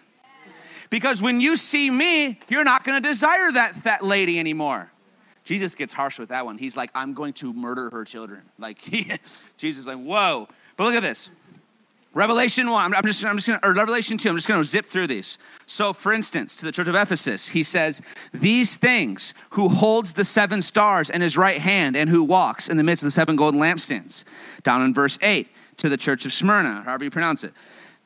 Because 0.91 1.23
when 1.23 1.41
you 1.41 1.57
see 1.57 1.89
me, 1.89 2.39
you're 2.49 2.65
not 2.65 2.83
going 2.83 3.01
to 3.01 3.09
desire 3.09 3.53
that 3.53 3.85
that 3.85 4.05
lady 4.05 4.39
anymore. 4.41 4.91
Jesus 5.45 5.75
gets 5.75 5.93
harsh 5.93 6.19
with 6.19 6.29
that 6.29 6.45
one. 6.45 6.59
He's 6.59 6.77
like, 6.77 6.91
I'm 6.95 7.15
going 7.15 7.33
to 7.35 7.53
murder 7.53 7.91
her 7.91 8.05
children. 8.05 8.43
Like, 8.59 8.79
he, 8.83 9.11
Jesus 9.57 9.87
like, 9.87 9.99
whoa. 9.99 10.49
But 10.77 10.85
look 10.85 10.95
at 10.95 11.03
this. 11.03 11.31
Revelation 12.13 12.69
1, 12.69 12.95
I'm 12.95 13.05
just, 13.05 13.25
I'm 13.25 13.37
just 13.37 13.47
gonna, 13.47 13.61
or 13.63 13.73
Revelation 13.73 14.19
2, 14.19 14.31
I'm 14.31 14.37
just 14.37 14.49
gonna 14.49 14.65
zip 14.65 14.85
through 14.85 15.07
these. 15.07 15.39
So, 15.67 15.93
for 15.93 16.13
instance, 16.13 16.57
to 16.57 16.65
the 16.65 16.73
church 16.73 16.89
of 16.89 16.97
Ephesus, 16.97 17.49
he 17.49 17.63
says, 17.63 18.03
These 18.33 18.77
things, 18.77 19.33
who 19.51 19.69
holds 19.69 20.15
the 20.15 20.25
seven 20.25 20.61
stars 20.61 21.09
in 21.09 21.21
his 21.21 21.37
right 21.37 21.59
hand 21.59 21.97
and 21.97 22.11
who 22.11 22.25
walks 22.25 22.69
in 22.69 22.77
the 22.77 22.83
midst 22.83 23.05
of 23.05 23.07
the 23.07 23.13
seven 23.13 23.37
golden 23.37 23.61
lampstands. 23.61 24.25
Down 24.65 24.83
in 24.83 24.93
verse 24.93 25.19
8, 25.23 25.47
to 25.77 25.89
the 25.89 25.97
church 25.97 26.27
of 26.27 26.33
Smyrna, 26.33 26.83
however 26.85 27.05
you 27.05 27.11
pronounce 27.11 27.45
it. 27.45 27.53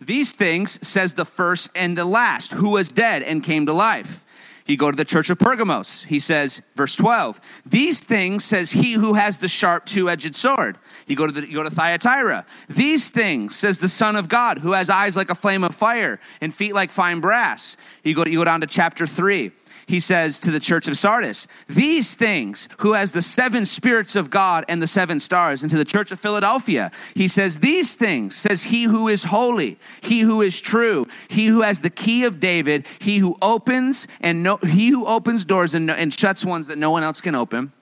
These 0.01 0.33
things, 0.33 0.87
says 0.87 1.15
the 1.15 1.25
first 1.25 1.71
and 1.75 1.97
the 1.97 2.05
last, 2.05 2.53
who 2.53 2.71
was 2.71 2.91
dead 2.91 3.23
and 3.23 3.43
came 3.43 3.65
to 3.67 3.73
life. 3.73 4.24
You 4.67 4.79
go 4.79 4.91
to 4.91 4.97
the 4.97 5.05
church 5.05 5.29
of 5.29 5.39
Pergamos. 5.39 6.05
He 6.05 6.19
says, 6.19 6.63
verse 6.75 6.97
12, 6.97 7.39
these 7.67 8.01
things 8.01 8.45
says 8.45 8.73
he 8.73 8.93
who 8.93 9.13
has 9.13 9.37
the 9.37 9.49
sharp 9.49 9.85
two-edged 9.85 10.35
sword. 10.35 10.79
You 11.07 11.17
go 11.17 11.27
to 11.27 11.33
the, 11.33 11.47
you 11.47 11.55
go 11.55 11.63
to 11.63 11.71
Thyatira. 11.71 12.47
These 12.71 13.11
things 13.11 13.57
says 13.57 13.79
the 13.79 13.91
Son 13.91 14.17
of 14.17 14.29
God, 14.31 14.59
who 14.59 14.73
has 14.73 14.89
eyes 14.89 15.17
like 15.17 15.29
a 15.29 15.35
flame 15.35 15.65
of 15.65 15.75
fire 15.75 16.19
and 16.41 16.53
feet 16.53 16.75
like 16.75 16.91
fine 16.91 17.21
brass. 17.21 17.77
You 18.05 18.15
go, 18.15 18.25
you 18.25 18.39
go 18.39 18.45
down 18.45 18.63
to 18.63 18.67
chapter 18.67 19.07
3 19.07 19.53
he 19.87 20.01
says 20.01 20.39
to 20.41 20.51
the 20.51 20.61
church 20.61 20.89
of 20.89 20.97
Sardis, 20.97 21.47
These 21.69 22.15
things, 22.15 22.69
who 22.79 22.95
has 22.95 23.13
the 23.13 23.23
seven 23.23 23.65
spirits 23.65 24.17
of 24.17 24.31
God 24.31 24.65
and 24.69 24.83
the 24.83 24.87
seven 24.87 25.21
stars. 25.21 25.63
And 25.63 25.71
to 25.71 25.77
the 25.77 25.85
church 25.85 26.11
of 26.11 26.21
Philadelphia, 26.21 26.91
he 27.15 27.29
says, 27.29 27.59
These 27.59 27.95
things, 27.95 28.37
says 28.37 28.65
he 28.65 28.85
who 28.85 29.09
is 29.09 29.25
holy, 29.25 29.79
he 30.01 30.21
who 30.21 30.43
is 30.43 30.61
true, 30.61 31.07
he 31.29 31.47
who 31.47 31.63
has 31.63 31.81
the 31.81 31.91
key 31.91 32.25
of 32.25 32.41
David, 32.41 32.87
he 32.99 33.19
who 33.19 33.37
opens 33.43 34.09
and 34.21 34.43
no, 34.43 34.57
he 34.59 34.89
who 34.89 35.07
opens 35.07 35.45
doors 35.45 35.75
and, 35.75 35.91
and 35.91 36.13
shuts 36.13 36.45
ones 36.45 36.67
that 36.67 36.79
no 36.79 36.91
one 36.91 37.03
else 37.03 37.21
can 37.21 37.35
open. 37.35 37.73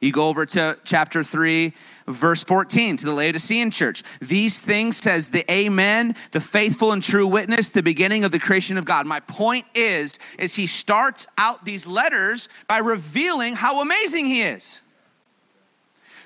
You 0.00 0.12
go 0.12 0.28
over 0.28 0.46
to 0.46 0.78
chapter 0.84 1.22
3, 1.22 1.74
verse 2.06 2.42
14 2.42 2.96
to 2.98 3.04
the 3.04 3.12
Laodicean 3.12 3.70
church. 3.70 4.02
These 4.20 4.62
things 4.62 4.96
says 4.96 5.28
the 5.28 5.50
Amen, 5.52 6.16
the 6.30 6.40
faithful 6.40 6.92
and 6.92 7.02
true 7.02 7.26
witness, 7.26 7.68
the 7.68 7.82
beginning 7.82 8.24
of 8.24 8.30
the 8.30 8.38
creation 8.38 8.78
of 8.78 8.86
God. 8.86 9.06
My 9.06 9.20
point 9.20 9.66
is, 9.74 10.18
is 10.38 10.54
he 10.54 10.66
starts 10.66 11.26
out 11.36 11.66
these 11.66 11.86
letters 11.86 12.48
by 12.66 12.78
revealing 12.78 13.54
how 13.54 13.82
amazing 13.82 14.26
he 14.26 14.40
is. 14.40 14.80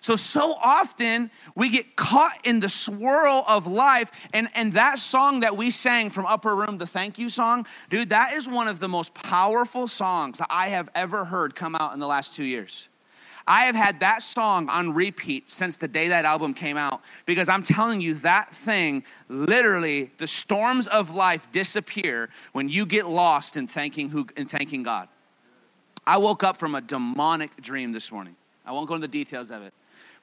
So, 0.00 0.14
so 0.16 0.54
often 0.62 1.30
we 1.56 1.70
get 1.70 1.96
caught 1.96 2.38
in 2.44 2.60
the 2.60 2.68
swirl 2.68 3.42
of 3.48 3.66
life. 3.66 4.28
And, 4.34 4.48
and 4.54 4.74
that 4.74 4.98
song 4.98 5.40
that 5.40 5.56
we 5.56 5.70
sang 5.70 6.10
from 6.10 6.26
Upper 6.26 6.54
Room, 6.54 6.78
the 6.78 6.86
thank 6.86 7.18
you 7.18 7.28
song, 7.28 7.66
dude, 7.90 8.10
that 8.10 8.34
is 8.34 8.46
one 8.46 8.68
of 8.68 8.78
the 8.78 8.88
most 8.88 9.14
powerful 9.14 9.88
songs 9.88 10.38
that 10.38 10.48
I 10.50 10.68
have 10.68 10.90
ever 10.94 11.24
heard 11.24 11.56
come 11.56 11.74
out 11.74 11.94
in 11.94 12.00
the 12.00 12.06
last 12.06 12.34
two 12.34 12.44
years. 12.44 12.90
I 13.46 13.64
have 13.64 13.74
had 13.74 14.00
that 14.00 14.22
song 14.22 14.68
on 14.70 14.94
repeat 14.94 15.52
since 15.52 15.76
the 15.76 15.88
day 15.88 16.08
that 16.08 16.24
album 16.24 16.54
came 16.54 16.78
out 16.78 17.02
because 17.26 17.48
I'm 17.48 17.62
telling 17.62 18.00
you, 18.00 18.14
that 18.14 18.50
thing 18.50 19.04
literally, 19.28 20.10
the 20.16 20.26
storms 20.26 20.86
of 20.86 21.14
life 21.14 21.50
disappear 21.52 22.30
when 22.52 22.70
you 22.70 22.86
get 22.86 23.06
lost 23.06 23.56
in 23.56 23.66
thanking, 23.66 24.08
who, 24.08 24.26
in 24.36 24.46
thanking 24.46 24.82
God. 24.82 25.08
I 26.06 26.16
woke 26.18 26.42
up 26.42 26.56
from 26.56 26.74
a 26.74 26.80
demonic 26.80 27.60
dream 27.60 27.92
this 27.92 28.10
morning. 28.10 28.36
I 28.64 28.72
won't 28.72 28.88
go 28.88 28.94
into 28.94 29.06
the 29.06 29.12
details 29.12 29.50
of 29.50 29.62
it, 29.62 29.74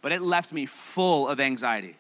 but 0.02 0.12
it 0.12 0.22
left 0.22 0.52
me 0.52 0.66
full 0.66 1.28
of 1.28 1.40
anxiety. 1.40 1.96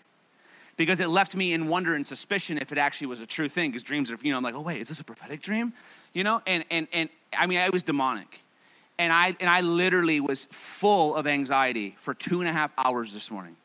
because 0.77 0.99
it 0.99 1.09
left 1.09 1.35
me 1.35 1.53
in 1.53 1.67
wonder 1.67 1.95
and 1.95 2.05
suspicion 2.05 2.57
if 2.57 2.71
it 2.71 2.77
actually 2.77 3.07
was 3.07 3.21
a 3.21 3.25
true 3.25 3.47
thing. 3.47 3.69
Because 3.69 3.83
dreams 3.83 4.11
are, 4.11 4.17
you 4.21 4.31
know, 4.31 4.37
I'm 4.37 4.43
like, 4.43 4.55
oh 4.55 4.61
wait, 4.61 4.81
is 4.81 4.87
this 4.87 4.99
a 4.99 5.03
prophetic 5.03 5.41
dream? 5.41 5.73
You 6.13 6.23
know, 6.23 6.41
and 6.47 6.65
and 6.71 6.87
and 6.91 7.09
I 7.37 7.47
mean, 7.47 7.59
it 7.59 7.71
was 7.71 7.83
demonic, 7.83 8.43
and 9.01 9.11
I 9.11 9.35
and 9.39 9.49
I 9.49 9.61
literally 9.61 10.19
was 10.19 10.45
full 10.51 11.15
of 11.15 11.25
anxiety 11.25 11.95
for 11.97 12.13
two 12.13 12.39
and 12.41 12.47
a 12.47 12.53
half 12.53 12.71
hours 12.77 13.13
this 13.13 13.31
morning. 13.31 13.55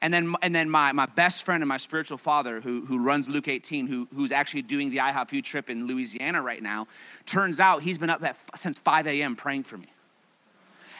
And 0.00 0.14
then, 0.14 0.36
and 0.42 0.54
then 0.54 0.70
my, 0.70 0.92
my 0.92 1.06
best 1.06 1.44
friend 1.44 1.60
and 1.60 1.68
my 1.68 1.78
spiritual 1.78 2.18
father, 2.18 2.60
who, 2.60 2.86
who 2.86 3.00
runs 3.00 3.28
Luke 3.28 3.48
18, 3.48 3.88
who, 3.88 4.06
who's 4.14 4.30
actually 4.30 4.62
doing 4.62 4.90
the 4.90 4.98
IHOP 4.98 5.42
trip 5.42 5.68
in 5.68 5.88
Louisiana 5.88 6.40
right 6.40 6.62
now, 6.62 6.86
turns 7.26 7.58
out 7.58 7.82
he's 7.82 7.98
been 7.98 8.08
up 8.08 8.22
at, 8.22 8.38
since 8.54 8.78
5 8.78 9.08
a.m. 9.08 9.34
praying 9.34 9.64
for 9.64 9.76
me. 9.76 9.88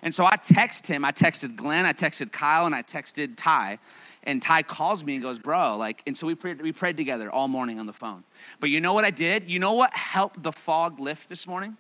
And 0.02 0.12
so 0.12 0.24
I 0.24 0.35
text 0.35 0.88
him. 0.88 1.04
I 1.04 1.12
texted 1.12 1.54
Glenn, 1.54 1.87
I 1.87 1.92
texted 1.92 2.33
Kyle, 2.33 2.66
and 2.66 2.74
I 2.74 2.83
texted 2.83 3.35
Ty 3.37 3.78
and 4.24 4.42
Ty 4.42 4.62
calls 4.64 5.04
me 5.04 5.14
and 5.14 5.22
goes, 5.22 5.38
"Bro, 5.38 5.76
like," 5.76 6.02
and 6.07 6.16
so 6.16 6.26
we 6.26 6.35
prayed, 6.35 6.61
we 6.61 6.72
prayed 6.72 6.96
together 6.96 7.31
all 7.31 7.48
morning 7.48 7.78
on 7.78 7.87
the 7.87 7.92
phone. 7.92 8.24
But 8.61 8.70
you 8.70 8.81
know 8.81 8.94
what 8.94 9.04
I 9.04 9.11
did? 9.11 9.48
You 9.48 9.59
know 9.61 9.74
what 9.74 9.94
helped 9.94 10.42
the 10.42 10.52
fog 10.52 10.98
lift 10.98 11.28
this 11.28 11.46
morning? 11.46 11.76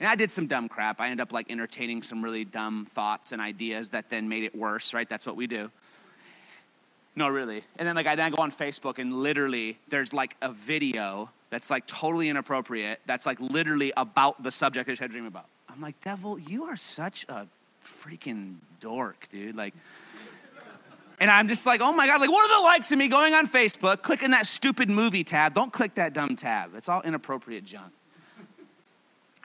And 0.00 0.08
I 0.08 0.14
did 0.14 0.30
some 0.30 0.46
dumb 0.46 0.68
crap. 0.68 1.00
I 1.00 1.06
ended 1.06 1.20
up 1.20 1.32
like 1.32 1.50
entertaining 1.50 2.02
some 2.02 2.22
really 2.22 2.44
dumb 2.44 2.84
thoughts 2.86 3.32
and 3.32 3.40
ideas 3.40 3.90
that 3.90 4.10
then 4.10 4.28
made 4.28 4.44
it 4.44 4.54
worse. 4.54 4.92
Right? 4.92 5.08
That's 5.08 5.26
what 5.26 5.36
we 5.36 5.46
do. 5.46 5.70
No, 7.14 7.28
really. 7.28 7.62
And 7.78 7.88
then 7.88 7.96
like 7.96 8.06
I 8.06 8.14
then 8.14 8.30
go 8.30 8.42
on 8.42 8.50
Facebook 8.50 8.98
and 8.98 9.12
literally 9.22 9.78
there's 9.88 10.12
like 10.12 10.36
a 10.42 10.52
video 10.52 11.30
that's 11.48 11.70
like 11.70 11.86
totally 11.86 12.28
inappropriate. 12.28 13.00
That's 13.06 13.24
like 13.24 13.40
literally 13.40 13.92
about 13.96 14.42
the 14.42 14.50
subject 14.50 14.88
I 14.88 14.92
just 14.92 15.00
had 15.00 15.10
a 15.10 15.12
dream 15.12 15.26
about. 15.26 15.46
I'm 15.70 15.80
like, 15.80 15.98
devil, 16.02 16.38
you 16.38 16.64
are 16.64 16.76
such 16.76 17.24
a 17.28 17.46
freaking 17.84 18.56
dork, 18.80 19.28
dude. 19.30 19.56
Like. 19.56 19.74
And 21.18 21.30
I'm 21.30 21.48
just 21.48 21.64
like, 21.64 21.80
oh 21.82 21.92
my 21.92 22.06
God, 22.06 22.20
like, 22.20 22.28
what 22.28 22.50
are 22.50 22.60
the 22.60 22.64
likes 22.64 22.92
of 22.92 22.98
me 22.98 23.08
going 23.08 23.32
on 23.32 23.46
Facebook, 23.46 24.02
clicking 24.02 24.32
that 24.32 24.46
stupid 24.46 24.90
movie 24.90 25.24
tab? 25.24 25.54
Don't 25.54 25.72
click 25.72 25.94
that 25.94 26.12
dumb 26.12 26.36
tab. 26.36 26.74
It's 26.74 26.90
all 26.90 27.00
inappropriate 27.00 27.64
junk. 27.64 27.90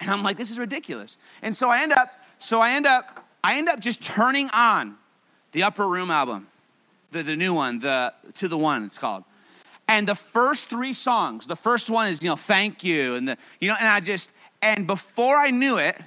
And 0.01 0.09
I'm 0.09 0.23
like, 0.23 0.35
this 0.35 0.49
is 0.49 0.59
ridiculous. 0.59 1.17
And 1.41 1.55
so 1.55 1.69
I 1.69 1.83
end 1.83 1.93
up, 1.93 2.11
so 2.39 2.59
I 2.59 2.71
end 2.71 2.87
up, 2.87 3.25
I 3.43 3.57
end 3.57 3.69
up 3.69 3.79
just 3.79 4.01
turning 4.01 4.49
on 4.49 4.97
the 5.51 5.63
Upper 5.63 5.87
Room 5.87 6.09
album, 6.09 6.47
the, 7.11 7.23
the 7.23 7.35
new 7.35 7.53
one, 7.53 7.79
the 7.79 8.13
To 8.33 8.47
the 8.47 8.57
One, 8.57 8.83
it's 8.83 8.97
called. 8.97 9.23
And 9.87 10.07
the 10.07 10.15
first 10.15 10.69
three 10.69 10.93
songs, 10.93 11.45
the 11.47 11.55
first 11.55 11.89
one 11.89 12.07
is, 12.07 12.23
you 12.23 12.29
know, 12.29 12.35
thank 12.35 12.83
you. 12.83 13.15
And 13.15 13.27
the, 13.27 13.37
you 13.59 13.69
know, 13.69 13.75
and 13.77 13.87
I 13.87 13.99
just, 13.99 14.33
and 14.61 14.87
before 14.87 15.37
I 15.37 15.51
knew 15.51 15.77
it, 15.77 15.99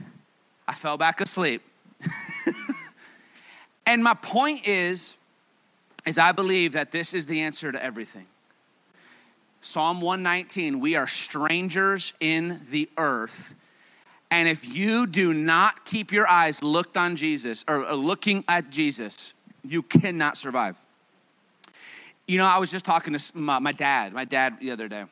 I 0.67 0.75
fell 0.75 0.97
back 0.97 1.21
asleep. 1.21 1.63
and 3.87 4.03
my 4.03 4.15
point 4.15 4.67
is, 4.67 5.17
is 6.07 6.19
I 6.19 6.33
believe 6.33 6.73
that 6.73 6.91
this 6.91 7.15
is 7.15 7.27
the 7.27 7.43
answer 7.43 7.71
to 7.71 7.83
everything. 7.83 8.27
Psalm 9.61 10.01
119, 10.01 10.81
we 10.81 10.97
are 10.97 11.07
strangers 11.07 12.13
in 12.21 12.61
the 12.71 12.89
earth. 12.97 13.55
And 14.31 14.49
if 14.49 14.75
you 14.75 15.07
do 15.07 15.33
not 15.33 15.85
keep 15.85 16.11
your 16.11 16.29
eyes 16.29 16.63
looked 16.63 16.97
on 16.97 17.17
Jesus 17.17 17.65
or 17.69 17.85
uh, 17.85 17.95
looking 17.95 18.45
at 18.49 18.71
Jesus, 18.71 19.33
you 19.63 19.83
cannot 19.83 20.37
survive. 20.37 20.81
You 22.27 22.39
know, 22.39 22.47
I 22.47 22.59
was 22.59 22.71
just 22.71 22.85
talking 22.85 23.17
to 23.17 23.39
my, 23.39 23.59
my 23.59 23.73
dad, 23.73 24.13
my 24.13 24.25
dad 24.25 24.59
the 24.61 24.71
other 24.71 24.89
day, 24.89 25.05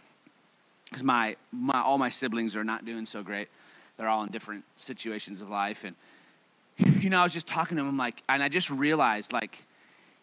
because 0.86 1.02
my, 1.02 1.36
my, 1.52 1.80
all 1.80 1.98
my 1.98 2.08
siblings 2.08 2.56
are 2.56 2.64
not 2.64 2.84
doing 2.84 3.06
so 3.06 3.22
great. 3.22 3.48
They're 3.96 4.08
all 4.08 4.24
in 4.24 4.30
different 4.30 4.64
situations 4.76 5.40
of 5.40 5.50
life. 5.50 5.84
And, 5.84 5.94
you 7.00 7.10
know, 7.10 7.20
I 7.20 7.22
was 7.22 7.34
just 7.34 7.46
talking 7.46 7.76
to 7.76 7.84
him, 7.84 7.98
like, 7.98 8.22
and 8.28 8.42
I 8.42 8.48
just 8.48 8.70
realized, 8.70 9.32
like, 9.32 9.66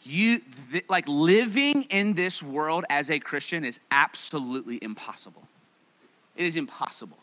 you 0.03 0.41
th- 0.71 0.85
like 0.89 1.07
living 1.07 1.83
in 1.89 2.13
this 2.13 2.41
world 2.41 2.85
as 2.89 3.09
a 3.09 3.19
christian 3.19 3.65
is 3.65 3.79
absolutely 3.91 4.79
impossible 4.81 5.47
it 6.35 6.45
is 6.45 6.55
impossible 6.55 7.17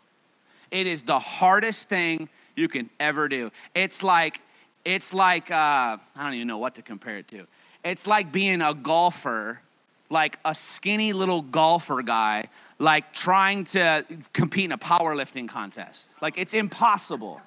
it 0.70 0.86
is 0.86 1.02
the 1.02 1.18
hardest 1.18 1.88
thing 1.88 2.28
you 2.54 2.68
can 2.68 2.90
ever 2.98 3.28
do. 3.28 3.50
It's 3.74 4.02
like 4.02 4.40
it's 4.84 5.12
like 5.12 5.50
uh, 5.50 5.54
i 5.54 6.22
don't 6.22 6.34
even 6.34 6.46
know 6.46 6.58
what 6.58 6.76
to 6.76 6.82
compare 6.82 7.18
it 7.18 7.28
to. 7.28 7.46
It's 7.84 8.06
like 8.06 8.32
being 8.32 8.62
a 8.62 8.74
golfer 8.74 9.60
like 10.08 10.38
a 10.44 10.54
skinny 10.54 11.12
little 11.12 11.42
golfer 11.42 12.02
guy 12.02 12.48
like 12.78 13.12
trying 13.12 13.64
to 13.64 14.04
compete 14.32 14.66
in 14.66 14.72
a 14.72 14.78
powerlifting 14.78 15.48
contest. 15.48 16.14
Like 16.20 16.38
it's 16.38 16.54
impossible. 16.54 17.40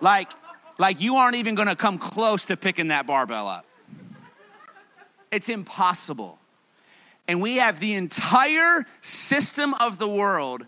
Like 0.00 0.30
like 0.78 1.00
you 1.00 1.16
aren't 1.16 1.36
even 1.36 1.54
gonna 1.54 1.76
come 1.76 1.98
close 1.98 2.44
to 2.46 2.56
picking 2.56 2.88
that 2.88 3.06
barbell 3.06 3.48
up. 3.48 3.66
It's 5.30 5.48
impossible. 5.48 6.38
And 7.28 7.40
we 7.40 7.56
have 7.56 7.80
the 7.80 7.94
entire 7.94 8.86
system 9.00 9.74
of 9.74 9.98
the 9.98 10.08
world 10.08 10.64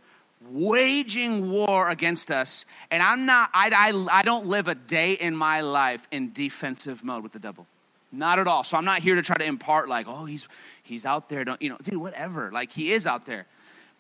waging 0.51 1.51
war 1.51 1.91
against 1.91 2.31
us. 2.31 2.65
And 2.91 3.03
I'm 3.03 3.27
not, 3.27 3.51
I, 3.53 3.71
I, 3.75 4.19
I 4.21 4.23
don't 4.23 4.47
live 4.47 4.69
a 4.69 4.75
day 4.75 5.15
in 5.15 5.37
my 5.37 5.61
life 5.61 6.07
in 6.11 6.33
defensive 6.33 7.05
mode 7.05 7.23
with 7.23 7.33
the 7.33 7.39
devil. 7.39 7.67
Not 8.11 8.39
at 8.39 8.47
all. 8.47 8.65
So 8.65 8.77
I'm 8.77 8.85
not 8.85 9.01
here 9.01 9.17
to 9.17 9.23
try 9.23 9.37
to 9.37 9.45
impart 9.45 9.89
like, 9.89 10.07
oh, 10.09 10.25
he's 10.25 10.49
he's 10.83 11.05
out 11.05 11.29
there. 11.29 11.45
Don't 11.45 11.61
you 11.61 11.69
know, 11.69 11.77
dude, 11.83 11.99
whatever. 11.99 12.51
Like 12.51 12.73
he 12.73 12.93
is 12.93 13.07
out 13.07 13.27
there. 13.27 13.47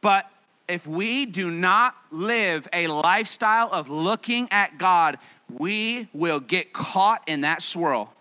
But 0.01 0.31
if 0.67 0.87
we 0.87 1.27
do 1.27 1.51
not 1.51 1.95
live 2.11 2.69
a 2.73 2.87
lifestyle 2.87 3.71
of 3.71 3.91
looking 3.91 4.49
at 4.51 4.79
God, 4.79 5.19
we 5.51 6.09
will 6.15 6.41
get 6.41 6.73
caught 6.73 7.23
in 7.27 7.43
that 7.43 7.63
swirl. 7.63 8.13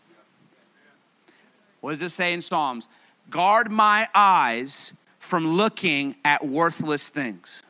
What 1.80 1.92
does 1.92 2.02
it 2.02 2.10
say 2.10 2.34
in 2.34 2.42
Psalms? 2.42 2.90
Guard 3.30 3.72
my 3.72 4.08
eyes 4.16 4.94
from 5.20 5.56
looking 5.56 6.16
at 6.24 6.46
worthless 6.46 7.10
things. 7.10 7.64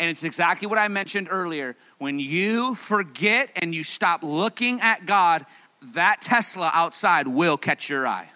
And 0.00 0.10
it's 0.10 0.24
exactly 0.24 0.66
what 0.66 0.78
I 0.78 0.88
mentioned 0.88 1.28
earlier. 1.30 1.76
When 1.98 2.18
you 2.18 2.74
forget 2.74 3.50
and 3.56 3.74
you 3.74 3.84
stop 3.84 4.22
looking 4.22 4.80
at 4.80 5.06
God, 5.06 5.46
that 5.94 6.20
Tesla 6.20 6.70
outside 6.74 7.28
will 7.28 7.56
catch 7.56 7.88
your 7.88 8.06
eye. 8.06 8.28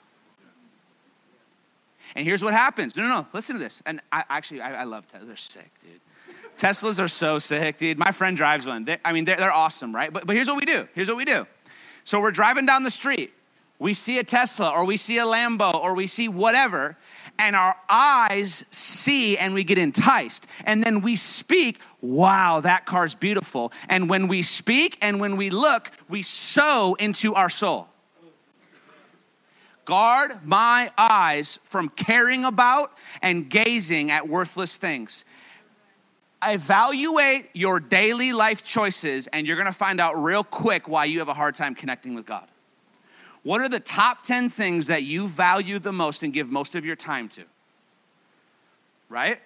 And 2.14 2.26
here's 2.26 2.42
what 2.42 2.54
happens. 2.54 2.96
No, 2.96 3.02
no, 3.02 3.08
no. 3.08 3.26
Listen 3.32 3.56
to 3.56 3.60
this. 3.60 3.82
And 3.86 4.00
I 4.10 4.24
actually, 4.28 4.60
I, 4.60 4.82
I 4.82 4.84
love 4.84 5.06
Tesla. 5.08 5.26
They're 5.26 5.36
sick, 5.36 5.70
dude. 5.82 6.00
Teslas 6.56 7.02
are 7.02 7.08
so 7.08 7.38
sick, 7.38 7.78
dude. 7.78 7.98
My 7.98 8.10
friend 8.10 8.36
drives 8.36 8.66
one. 8.66 8.84
They, 8.84 8.98
I 9.04 9.12
mean, 9.12 9.24
they're, 9.24 9.36
they're 9.36 9.52
awesome, 9.52 9.94
right? 9.94 10.12
But, 10.12 10.26
but 10.26 10.34
here's 10.34 10.48
what 10.48 10.56
we 10.56 10.64
do. 10.64 10.88
Here's 10.94 11.08
what 11.08 11.16
we 11.16 11.24
do. 11.24 11.46
So 12.04 12.20
we're 12.20 12.32
driving 12.32 12.66
down 12.66 12.82
the 12.82 12.90
street 12.90 13.32
we 13.78 13.94
see 13.94 14.18
a 14.18 14.24
Tesla 14.24 14.70
or 14.70 14.84
we 14.84 14.96
see 14.96 15.18
a 15.18 15.24
Lambo 15.24 15.74
or 15.74 15.94
we 15.94 16.06
see 16.06 16.28
whatever, 16.28 16.96
and 17.38 17.54
our 17.54 17.76
eyes 17.88 18.64
see 18.70 19.38
and 19.38 19.54
we 19.54 19.64
get 19.64 19.78
enticed. 19.78 20.46
And 20.64 20.82
then 20.82 21.00
we 21.00 21.16
speak, 21.16 21.80
wow, 22.00 22.60
that 22.60 22.86
car's 22.86 23.14
beautiful. 23.14 23.72
And 23.88 24.10
when 24.10 24.28
we 24.28 24.42
speak 24.42 24.98
and 25.00 25.20
when 25.20 25.36
we 25.36 25.50
look, 25.50 25.90
we 26.08 26.22
sow 26.22 26.94
into 26.94 27.34
our 27.34 27.50
soul. 27.50 27.88
Guard 29.84 30.44
my 30.44 30.90
eyes 30.98 31.58
from 31.64 31.88
caring 31.88 32.44
about 32.44 32.92
and 33.22 33.48
gazing 33.48 34.10
at 34.10 34.28
worthless 34.28 34.76
things. 34.76 35.24
Evaluate 36.42 37.48
your 37.54 37.80
daily 37.80 38.32
life 38.32 38.62
choices, 38.62 39.26
and 39.28 39.46
you're 39.46 39.56
gonna 39.56 39.72
find 39.72 39.98
out 39.98 40.22
real 40.22 40.44
quick 40.44 40.88
why 40.88 41.06
you 41.06 41.18
have 41.20 41.28
a 41.28 41.34
hard 41.34 41.54
time 41.54 41.74
connecting 41.74 42.14
with 42.14 42.26
God. 42.26 42.46
What 43.42 43.60
are 43.60 43.68
the 43.68 43.80
top 43.80 44.22
10 44.22 44.48
things 44.50 44.86
that 44.86 45.02
you 45.02 45.28
value 45.28 45.78
the 45.78 45.92
most 45.92 46.22
and 46.22 46.32
give 46.32 46.50
most 46.50 46.74
of 46.74 46.84
your 46.84 46.96
time 46.96 47.28
to? 47.30 47.44
Right? 49.08 49.40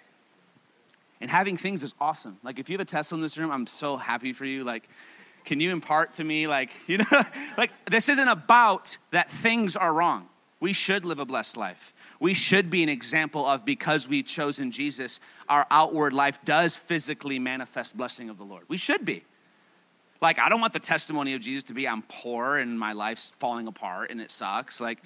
And 1.21 1.31
having 1.31 1.57
things 1.57 1.83
is 1.83 1.95
awesome. 2.01 2.39
Like 2.43 2.59
if 2.59 2.69
you 2.69 2.75
have 2.75 2.81
a 2.81 2.91
Tesla 2.91 3.17
in 3.17 3.23
this 3.23 3.39
room, 3.39 3.51
I'm 3.51 3.67
so 3.67 3.97
happy 3.97 4.33
for 4.33 4.45
you. 4.45 4.65
Like, 4.65 4.89
can 5.45 5.61
you 5.61 5.71
impart 5.71 6.15
to 6.15 6.25
me, 6.25 6.47
like, 6.47 6.71
you 6.89 6.99
know, 6.99 7.23
like 7.57 7.71
this 7.87 8.09
isn't 8.09 8.29
about 8.29 8.99
that 9.11 9.31
things 9.31 9.77
are 9.77 9.93
wrong. 9.93 10.29
We 10.61 10.73
should 10.73 11.05
live 11.05 11.19
a 11.19 11.25
blessed 11.25 11.57
life. 11.57 11.93
We 12.21 12.35
should 12.35 12.71
be 12.71 12.85
an 12.85 12.89
example 12.89 13.47
of 13.47 13.65
because 13.65 14.09
we've 14.09 14.25
chosen 14.25 14.71
Jesus, 14.71 15.19
our 15.49 15.67
outward 15.73 16.13
life 16.13 16.45
does 16.45 16.77
physically 16.77 17.41
manifest 17.41 17.97
blessing 17.97 18.31
of 18.31 18.39
the 18.39 18.45
Lord. 18.45 18.65
We 18.69 18.77
should 18.77 19.05
be. 19.05 19.25
Like, 20.23 20.39
I 20.39 20.49
don't 20.49 20.61
want 20.61 20.73
the 20.73 20.81
testimony 20.81 21.35
of 21.35 21.43
Jesus 21.43 21.65
to 21.65 21.75
be 21.75 21.87
I'm 21.87 22.03
poor 22.03 22.57
and 22.57 22.79
my 22.79 22.93
life's 22.93 23.31
falling 23.41 23.67
apart 23.67 24.13
and 24.13 24.21
it 24.21 24.31
sucks. 24.31 24.81
Like, 24.81 25.03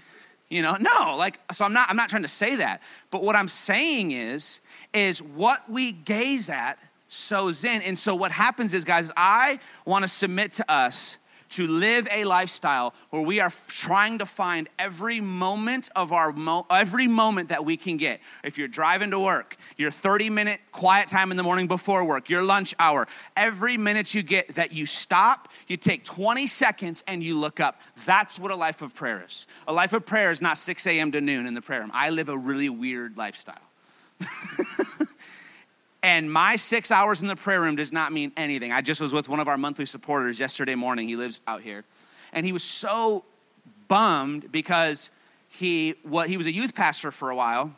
you 0.51 0.61
know, 0.63 0.77
no, 0.79 1.17
like, 1.17 1.41
so 1.53 1.65
I'm 1.65 1.73
not, 1.73 1.89
I'm 1.89 1.97
not 1.97 2.11
trying 2.11 2.23
to 2.23 2.29
say 2.29 2.57
that. 2.57 2.83
But 3.11 3.23
what 3.23 3.35
I'm 3.35 3.49
saying 3.49 4.13
is, 4.13 4.61
is 4.93 5.23
what 5.23 5.69
we 5.71 5.91
gaze 5.91 6.51
at 6.51 6.79
sows 7.09 7.65
in. 7.65 7.81
And 7.83 7.99
so 7.99 8.15
what 8.15 8.31
happens 8.31 8.75
is, 8.75 8.85
guys, 8.85 9.11
I 9.17 9.59
want 9.87 10.03
to 10.03 10.09
submit 10.09 10.53
to 10.53 10.71
us 10.71 11.19
to 11.51 11.67
live 11.67 12.09
a 12.11 12.25
lifestyle 12.25 12.95
where 13.11 13.23
we 13.23 13.41
are 13.41 13.53
trying 13.69 14.19
to 14.19 14.27
find 14.27 14.69
every 14.79 15.21
moment 15.21 15.89
of 15.95 16.13
our 16.13 16.33
mo- 16.33 16.67
every 16.71 17.07
moment 17.07 17.49
that 17.51 17.65
we 17.65 17.77
can 17.77 17.97
get. 17.97 18.21
If 18.45 18.59
you're 18.59 18.69
driving 18.69 19.11
to 19.11 19.21
work, 19.21 19.57
your 19.77 19.91
30 19.91 20.31
minute 20.31 20.61
quiet 20.73 21.09
time 21.09 21.31
in 21.31 21.37
the 21.37 21.43
morning 21.43 21.67
before 21.67 22.05
work, 22.05 22.29
your 22.29 22.43
lunch 22.43 22.75
hour, 22.79 23.07
every 23.37 23.77
minute 23.77 24.15
you 24.15 24.23
get 24.23 24.55
that 24.55 24.73
you 24.73 24.87
stop, 24.87 25.49
you 25.67 25.77
take 25.77 26.05
20 26.05 26.47
seconds 26.47 27.05
and 27.07 27.23
you 27.23 27.39
look 27.39 27.61
up. 27.61 27.81
That's 28.05 28.39
what 28.39 28.51
a 28.51 28.57
life 28.57 28.83
of 28.83 28.95
prayer 28.95 29.25
is. 29.27 29.47
A 29.67 29.73
life 29.73 29.93
of 29.93 30.07
prayer 30.07 30.31
is 30.31 30.43
not 30.43 30.59
6 30.59 30.87
a.m. 30.87 31.13
to 31.13 31.21
noon 31.21 31.47
in 31.47 31.55
the 31.55 31.63
prayer 31.63 31.81
room. 31.81 31.91
I 31.95 32.11
live 32.11 32.29
a 32.29 32.37
really 32.37 32.69
weird 32.69 33.17
lifestyle. 33.17 33.57
And 36.03 36.33
my 36.33 36.57
six 36.57 36.91
hours 36.91 37.21
in 37.21 37.27
the 37.27 37.37
prayer 37.37 37.61
room 37.61 37.77
does 37.77 37.93
not 37.93 38.13
mean 38.13 38.33
anything. 38.37 38.73
I 38.73 38.81
just 38.81 39.01
was 39.01 39.13
with 39.13 39.29
one 39.29 39.41
of 39.41 39.49
our 39.49 39.59
monthly 39.59 39.87
supporters 39.87 40.39
yesterday 40.39 40.75
morning. 40.75 41.09
He 41.09 41.17
lives 41.17 41.41
out 41.47 41.63
here. 41.63 41.85
And 42.33 42.47
he 42.47 42.53
was 42.53 42.63
so 42.63 43.25
bummed 43.89 44.53
because 44.53 45.11
he, 45.49 45.95
what, 46.03 46.29
he 46.29 46.37
was 46.37 46.47
a 46.47 46.53
youth 46.53 46.75
pastor 46.75 47.11
for 47.11 47.31
a 47.31 47.37
while 47.37 47.75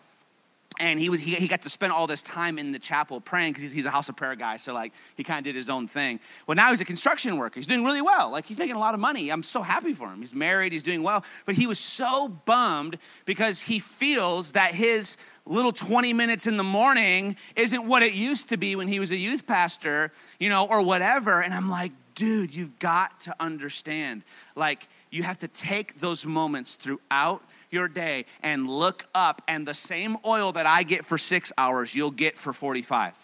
and 0.78 0.98
he 0.98 1.08
was 1.08 1.20
he, 1.20 1.34
he 1.34 1.48
got 1.48 1.62
to 1.62 1.70
spend 1.70 1.92
all 1.92 2.06
this 2.06 2.22
time 2.22 2.58
in 2.58 2.72
the 2.72 2.78
chapel 2.78 3.20
praying 3.20 3.52
because 3.52 3.62
he's, 3.62 3.72
he's, 3.72 3.84
a 3.84 3.90
house 3.90 4.08
of 4.08 4.16
prayer 4.16 4.36
guy. 4.36 4.56
So 4.56 4.74
like 4.74 4.92
he 5.16 5.24
kind 5.24 5.38
of 5.38 5.44
did 5.44 5.56
his 5.56 5.70
own 5.70 5.88
thing. 5.88 6.20
Well 6.46 6.54
now 6.54 6.70
he's 6.70 6.80
a 6.80 6.84
construction 6.84 7.36
worker. 7.36 7.54
He's 7.56 7.66
doing 7.66 7.84
really 7.84 8.02
well. 8.02 8.30
Like 8.30 8.46
he's 8.46 8.58
making 8.58 8.76
a 8.76 8.78
lot 8.78 8.94
of 8.94 9.00
money. 9.00 9.30
I'm 9.30 9.42
so 9.42 9.62
happy 9.62 9.92
for 9.92 10.08
him. 10.08 10.20
He's 10.20 10.34
married. 10.34 10.72
He's 10.72 10.82
doing 10.82 11.02
well. 11.02 11.24
But 11.46 11.54
he 11.54 11.66
was 11.66 11.78
so 11.78 12.28
bummed 12.28 12.98
because 13.24 13.60
he 13.60 13.78
feels 13.78 14.52
that 14.52 14.74
his 14.74 15.16
little 15.46 15.72
20 15.72 16.12
minutes 16.12 16.46
in 16.46 16.56
the 16.56 16.64
morning 16.64 17.36
isn't 17.56 17.86
what 17.86 18.02
it 18.02 18.12
used 18.12 18.50
to 18.50 18.56
be 18.56 18.76
when 18.76 18.88
he 18.88 19.00
was 19.00 19.10
a 19.10 19.16
youth 19.16 19.46
pastor 19.46 20.12
you 20.38 20.48
know 20.48 20.66
or 20.66 20.82
whatever. 20.82 21.42
And 21.42 21.54
i'm 21.54 21.70
like 21.70 21.92
dude 22.18 22.52
you've 22.52 22.80
got 22.80 23.20
to 23.20 23.34
understand. 23.38 24.24
Like 24.56 24.88
you 25.10 25.22
have 25.22 25.38
to 25.38 25.48
take 25.48 26.00
those 26.00 26.26
moments 26.26 26.74
throughout 26.74 27.42
your 27.70 27.88
day 27.88 28.24
and 28.42 28.68
look 28.68 29.06
up, 29.14 29.42
and 29.48 29.66
the 29.66 29.74
same 29.74 30.16
oil 30.24 30.52
that 30.52 30.66
I 30.66 30.82
get 30.82 31.04
for 31.04 31.18
six 31.18 31.52
hours, 31.58 31.94
you'll 31.94 32.10
get 32.10 32.36
for 32.36 32.52
45. 32.52 33.14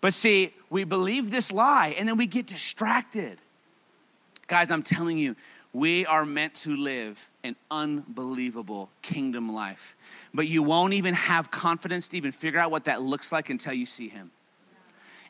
But 0.00 0.14
see, 0.14 0.54
we 0.70 0.84
believe 0.84 1.30
this 1.30 1.52
lie 1.52 1.94
and 1.98 2.08
then 2.08 2.16
we 2.16 2.26
get 2.26 2.46
distracted. 2.46 3.38
Guys, 4.46 4.70
I'm 4.70 4.82
telling 4.82 5.18
you, 5.18 5.36
we 5.72 6.06
are 6.06 6.24
meant 6.24 6.54
to 6.56 6.74
live 6.74 7.30
an 7.44 7.54
unbelievable 7.70 8.90
kingdom 9.02 9.52
life. 9.52 9.96
But 10.34 10.48
you 10.48 10.62
won't 10.62 10.94
even 10.94 11.14
have 11.14 11.50
confidence 11.50 12.08
to 12.08 12.16
even 12.16 12.32
figure 12.32 12.58
out 12.58 12.70
what 12.70 12.84
that 12.84 13.02
looks 13.02 13.30
like 13.30 13.50
until 13.50 13.72
you 13.72 13.86
see 13.86 14.08
Him. 14.08 14.30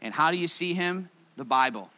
And 0.01 0.15
how 0.15 0.31
do 0.31 0.39
you 0.39 0.47
see 0.47 0.73
Him? 0.73 1.11
The 1.37 1.45
Bible 1.45 1.91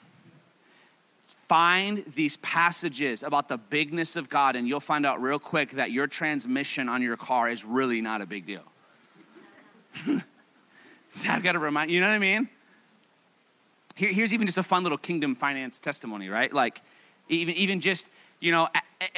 find 1.53 1.99
these 2.15 2.39
passages 2.39 3.23
about 3.23 3.47
the 3.47 3.59
bigness 3.59 4.17
of 4.17 4.31
God, 4.31 4.57
and 4.57 4.67
you'll 4.67 4.81
find 4.81 5.05
out 5.05 5.21
real 5.21 5.39
quick 5.39 5.73
that 5.73 5.91
your 5.91 6.07
transmission 6.07 6.89
on 6.89 7.03
your 7.03 7.15
car 7.15 7.51
is 7.51 7.63
really 7.63 8.01
not 8.01 8.23
a 8.23 8.27
big 8.27 8.47
deal. 8.47 8.65
I've 11.29 11.43
got 11.43 11.53
to 11.53 11.59
remind 11.59 11.91
you 11.91 12.01
know 12.01 12.09
what 12.09 12.15
I 12.15 12.21
mean? 12.21 12.49
Here, 13.97 14.11
here's 14.11 14.33
even 14.33 14.47
just 14.47 14.57
a 14.57 14.63
fun 14.63 14.83
little 14.83 14.97
kingdom 14.97 15.35
finance 15.35 15.79
testimony, 15.79 16.31
right? 16.31 16.51
Like, 16.51 16.81
even, 17.29 17.55
even 17.57 17.81
just, 17.81 18.09
you 18.41 18.51
know, 18.51 18.69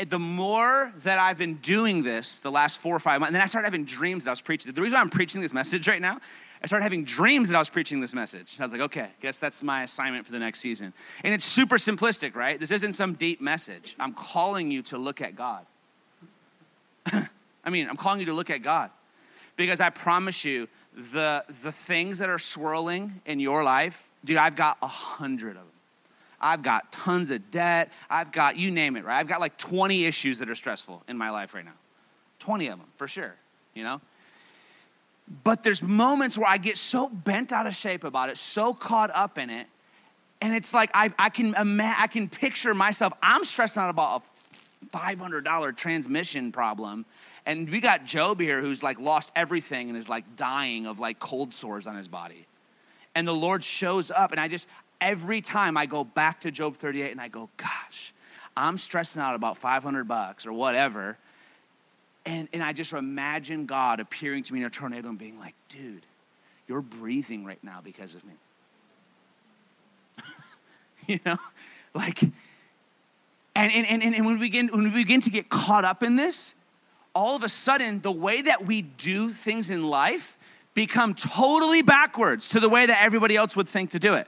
the 0.05 0.19
more 0.19 0.93
that 1.05 1.21
I've 1.21 1.39
been 1.39 1.55
doing 1.59 2.03
this 2.03 2.41
the 2.41 2.51
last 2.51 2.81
four 2.81 2.97
or 2.97 2.99
five 2.99 3.21
months, 3.21 3.29
and 3.29 3.37
then 3.37 3.43
I 3.43 3.47
started 3.47 3.67
having 3.67 3.85
dreams 3.85 4.25
that 4.25 4.31
I 4.31 4.33
was 4.33 4.41
preaching. 4.41 4.73
The 4.73 4.83
reason 4.83 4.99
I'm 4.99 5.09
preaching 5.09 5.41
this 5.41 5.55
message 5.55 5.87
right 5.87 6.03
now 6.03 6.19
I 6.65 6.67
started 6.67 6.85
having 6.85 7.05
dreams 7.05 7.51
that 7.51 7.57
I 7.57 7.59
was 7.59 7.69
preaching 7.69 8.01
this 8.01 8.15
message. 8.15 8.57
I 8.59 8.63
was 8.63 8.73
like, 8.73 8.81
okay, 8.81 9.11
guess 9.21 9.39
that's 9.39 9.63
my 9.63 9.83
assignment 9.83 10.25
for 10.25 10.33
the 10.33 10.39
next 10.39 10.61
season. 10.61 10.95
And 11.23 11.35
it's 11.35 11.45
super 11.45 11.77
simplistic, 11.77 12.35
right? 12.35 12.59
This 12.59 12.71
isn't 12.71 12.95
some 12.95 13.13
deep 13.13 13.43
message. 13.43 13.95
I'm 14.01 14.15
calling 14.15 14.71
you 14.71 14.81
to 14.85 14.97
look 14.97 15.21
at 15.21 15.37
God. 15.37 15.67
I 17.13 17.69
mean, 17.69 17.87
I'm 17.87 17.99
calling 17.99 18.19
you 18.19 18.25
to 18.27 18.33
look 18.33 18.49
at 18.49 18.63
God. 18.63 18.91
Because 19.57 19.79
I 19.79 19.91
promise 19.91 20.43
you, 20.47 20.67
the, 21.13 21.45
the 21.63 21.71
things 21.71 22.21
that 22.21 22.31
are 22.31 22.39
swirling 22.39 23.21
in 23.27 23.41
your 23.41 23.63
life, 23.63 24.11
dude, 24.25 24.39
I've 24.39 24.57
got 24.57 24.79
a 24.81 24.89
hundred 24.89 25.57
of 25.57 25.65
them. 25.65 25.67
I've 26.41 26.63
got 26.63 26.91
tons 26.91 27.31
of 27.31 27.51
debt. 27.51 27.93
I've 28.09 28.33
got, 28.33 28.57
you 28.57 28.71
name 28.71 28.97
it, 28.97 29.05
right? 29.05 29.21
I've 29.21 29.29
got 29.29 29.43
like 29.43 29.59
20 29.59 30.07
issues 30.07 30.39
that 30.39 30.49
are 30.49 30.55
stressful 30.55 31.03
in 31.09 31.19
my 31.19 31.29
life 31.29 31.53
right 31.53 31.65
now. 31.65 31.77
20 32.39 32.69
of 32.69 32.79
them, 32.79 32.89
for 32.97 33.07
sure, 33.07 33.35
you 33.75 33.85
know? 33.85 34.01
But 35.43 35.63
there's 35.63 35.83
moments 35.83 36.37
where 36.37 36.49
I 36.49 36.59
get 36.59 36.77
so 36.77 37.09
bent 37.09 37.53
out 37.53 37.67
of 37.67 37.75
shape 37.75 38.05
about 38.05 38.29
it, 38.29 38.37
so 38.37 38.75
caught 38.75 39.11
up 39.15 39.39
in 39.39 39.51
it, 39.51 39.67
and 40.43 40.55
it's 40.55 40.75
like 40.75 40.91
I, 40.93 41.11
I 41.19 41.31
can 41.31 41.55
ima- 41.55 41.95
I 41.99 42.07
can 42.09 42.29
picture 42.29 42.75
myself. 42.75 43.15
I'm 43.23 43.45
stressing 43.45 43.83
out 43.83 43.89
about 43.89 44.23
a 44.23 44.87
$500 44.97 45.77
transmission 45.77 46.53
problem, 46.53 47.07
and 47.47 47.71
we 47.71 47.81
got 47.81 48.05
Job 48.05 48.39
here 48.39 48.61
who's 48.61 48.83
like 48.83 49.01
lost 49.01 49.33
everything 49.35 49.89
and 49.89 49.97
is 49.97 50.11
like 50.11 50.37
dying 50.37 50.87
of 50.87 51.01
like 51.01 51.19
cold 51.19 51.55
sores 51.55 51.87
on 51.87 51.97
his 51.97 52.09
body. 52.09 52.47
And 53.15 53.27
the 53.27 53.35
Lord 53.35 53.65
shows 53.65 54.11
up, 54.11 54.33
and 54.33 54.41
I 54.41 54.49
just 54.49 54.69
every 55.01 55.41
time 55.41 55.79
I 55.79 55.87
go 55.87 56.05
back 56.05 56.41
to 56.41 56.51
Job 56.51 56.77
38 56.77 57.13
and 57.13 57.21
I 57.21 57.29
go, 57.29 57.49
gosh, 57.57 58.13
I'm 58.57 58.77
stressing 58.77 59.23
out 59.23 59.35
about 59.35 59.57
500 59.57 60.07
bucks 60.07 60.47
or 60.47 60.53
whatever 60.53 61.19
and, 62.27 62.49
and 62.53 62.63
I 62.63 62.73
just 62.73 62.93
imagine 62.93 63.67
God 63.67 64.01
appearing 64.01 64.43
to 64.45 64.53
me 64.53 64.61
in 64.61 64.67
a 64.67 64.71
tornado 64.71 65.09
and 65.09 65.19
being 65.19 65.39
like, 65.39 65.55
dude, 65.69 66.07
you're 66.67 66.81
breathing 66.81 67.45
right 67.45 67.63
now 67.63 67.81
because 67.83 68.15
of 68.15 68.25
me. 68.25 68.35
you 71.07 71.21
know? 71.27 71.37
Like, 71.95 72.23
and, 72.23 72.33
and, 73.55 73.87
and, 73.87 74.03
and 74.03 74.27
when, 74.27 74.35
we 74.35 74.41
begin, 74.41 74.69
when 74.69 74.85
we 74.85 74.91
begin 74.91 75.21
to 75.23 75.31
get 75.31 75.49
caught 75.49 75.85
up 75.85 76.03
in 76.03 76.17
this, 76.17 76.55
all 77.15 77.37
of 77.37 77.43
a 77.45 77.49
sudden, 77.49 78.01
the 78.01 78.11
way 78.11 78.43
that 78.43 78.67
we 78.67 78.83
do 78.83 79.31
things 79.31 79.71
in 79.71 79.89
life 79.89 80.37
become 80.73 81.15
totally 81.15 81.83
backwards 81.83 82.49
to 82.51 82.61
the 82.61 82.69
way 82.69 82.87
that 82.87 83.03
everybody 83.03 83.37
else 83.37 83.55
would 83.55 83.69
think 83.69 83.91
to 83.91 83.99
do 83.99 84.15
it. 84.15 84.27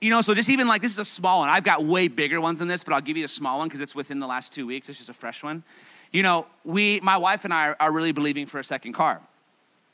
You 0.00 0.10
know, 0.10 0.22
so 0.22 0.34
just 0.34 0.48
even 0.48 0.66
like 0.66 0.82
this 0.82 0.92
is 0.92 0.98
a 0.98 1.04
small 1.04 1.40
one. 1.40 1.48
I've 1.48 1.64
got 1.64 1.84
way 1.84 2.08
bigger 2.08 2.40
ones 2.40 2.58
than 2.58 2.68
this, 2.68 2.84
but 2.84 2.94
I'll 2.94 3.00
give 3.00 3.16
you 3.16 3.24
a 3.24 3.28
small 3.28 3.58
one 3.58 3.68
because 3.68 3.80
it's 3.80 3.94
within 3.94 4.18
the 4.18 4.26
last 4.26 4.52
two 4.52 4.66
weeks. 4.66 4.88
It's 4.88 4.98
just 4.98 5.10
a 5.10 5.14
fresh 5.14 5.42
one. 5.42 5.62
You 6.12 6.22
know, 6.22 6.46
we, 6.64 7.00
my 7.00 7.16
wife 7.16 7.44
and 7.44 7.54
I 7.54 7.74
are 7.78 7.92
really 7.92 8.12
believing 8.12 8.46
for 8.46 8.58
a 8.58 8.64
second 8.64 8.94
car 8.94 9.20